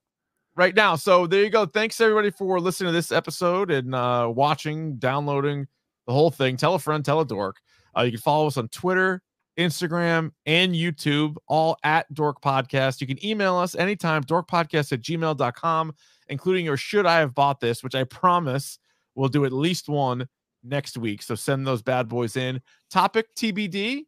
right 0.55 0.73
now. 0.73 0.95
So 0.95 1.27
there 1.27 1.43
you 1.43 1.49
go. 1.49 1.65
Thanks 1.65 1.99
everybody 1.99 2.31
for 2.31 2.59
listening 2.61 2.87
to 2.87 2.93
this 2.93 3.11
episode 3.11 3.69
and 3.71 3.93
uh, 3.93 4.31
watching, 4.33 4.95
downloading, 4.95 5.67
the 6.07 6.13
whole 6.13 6.31
thing. 6.31 6.55
Tell 6.57 6.75
a 6.75 6.79
friend, 6.79 7.03
tell 7.03 7.19
a 7.19 7.25
dork. 7.25 7.57
Uh, 7.97 8.01
you 8.01 8.11
can 8.11 8.19
follow 8.19 8.47
us 8.47 8.57
on 8.57 8.67
Twitter, 8.69 9.21
Instagram, 9.57 10.31
and 10.45 10.73
YouTube, 10.73 11.35
all 11.47 11.77
at 11.83 12.11
Dork 12.13 12.41
Podcast. 12.41 13.01
You 13.01 13.07
can 13.07 13.23
email 13.25 13.55
us 13.55 13.75
anytime, 13.75 14.23
dorkpodcast 14.23 14.91
at 14.91 15.01
gmail.com, 15.01 15.93
including 16.29 16.65
your 16.65 16.77
should 16.77 17.05
I 17.05 17.19
have 17.19 17.33
bought 17.35 17.59
this, 17.59 17.83
which 17.83 17.95
I 17.95 18.03
promise 18.03 18.79
we'll 19.15 19.29
do 19.29 19.45
at 19.45 19.51
least 19.53 19.87
one 19.89 20.27
next 20.63 20.97
week. 20.97 21.21
So 21.21 21.35
send 21.35 21.67
those 21.67 21.81
bad 21.81 22.07
boys 22.07 22.35
in. 22.37 22.61
Topic 22.89 23.27
TBD. 23.35 24.05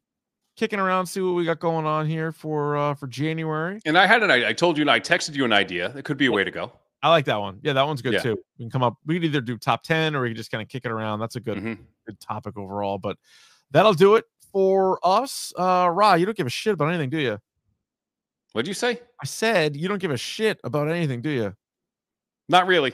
Kicking 0.58 0.80
around, 0.80 1.06
see 1.08 1.20
what 1.20 1.34
we 1.36 1.44
got 1.44 1.60
going 1.60 1.86
on 1.86 2.08
here 2.08 2.32
for 2.32 2.78
uh 2.78 2.94
for 2.94 3.08
January. 3.08 3.82
And 3.86 3.98
I 3.98 4.08
had 4.08 4.24
an 4.24 4.32
idea. 4.32 4.48
I 4.48 4.54
told 4.54 4.78
you, 4.78 4.84
and 4.84 4.90
I 4.90 5.02
texted 5.02 5.36
you 5.36 5.44
an 5.44 5.52
idea. 5.52 5.94
It 5.98 6.06
could 6.06 6.16
be 6.16 6.28
a 6.28 6.32
way 6.32 6.46
to 6.46 6.50
go. 6.52 6.72
I 7.04 7.10
like 7.10 7.26
that 7.26 7.42
one. 7.42 7.60
Yeah, 7.62 7.74
that 7.74 7.86
one's 7.86 8.02
good 8.02 8.14
Yeah. 8.14 8.22
too. 8.22 8.38
We 8.58 8.64
can 8.64 8.70
come 8.72 8.82
up. 8.82 8.96
We 9.06 9.16
can 9.16 9.26
either 9.26 9.42
do 9.42 9.58
top 9.58 9.84
ten 9.84 10.16
or 10.16 10.22
we 10.22 10.30
can 10.30 10.38
just 10.38 10.52
kind 10.52 10.62
of 10.62 10.70
kick 10.70 10.86
it 10.86 10.92
around. 10.92 11.20
That's 11.20 11.36
a 11.36 11.42
good 11.42 11.58
Mhm. 11.58 11.80
good 12.08 12.18
topic 12.22 12.58
overall. 12.58 12.98
But 12.98 13.18
that'll 13.72 13.94
do 13.94 14.16
it 14.16 14.26
for 14.52 15.00
us. 15.04 15.54
Uh 15.58 15.90
Ra, 15.92 16.16
you 16.16 16.26
don't 16.26 16.38
give 16.38 16.48
a 16.48 16.52
shit 16.52 16.74
about 16.74 16.90
anything, 16.90 17.10
do 17.10 17.20
you? 17.20 17.40
What'd 18.54 18.68
you 18.68 18.74
say? 18.74 19.02
I 19.22 19.26
said 19.26 19.76
you 19.76 19.88
don't 19.88 20.00
give 20.00 20.12
a 20.12 20.18
shit 20.18 20.60
about 20.64 20.90
anything, 20.90 21.22
do 21.22 21.30
you? 21.30 21.54
Not 22.48 22.68
really. 22.68 22.94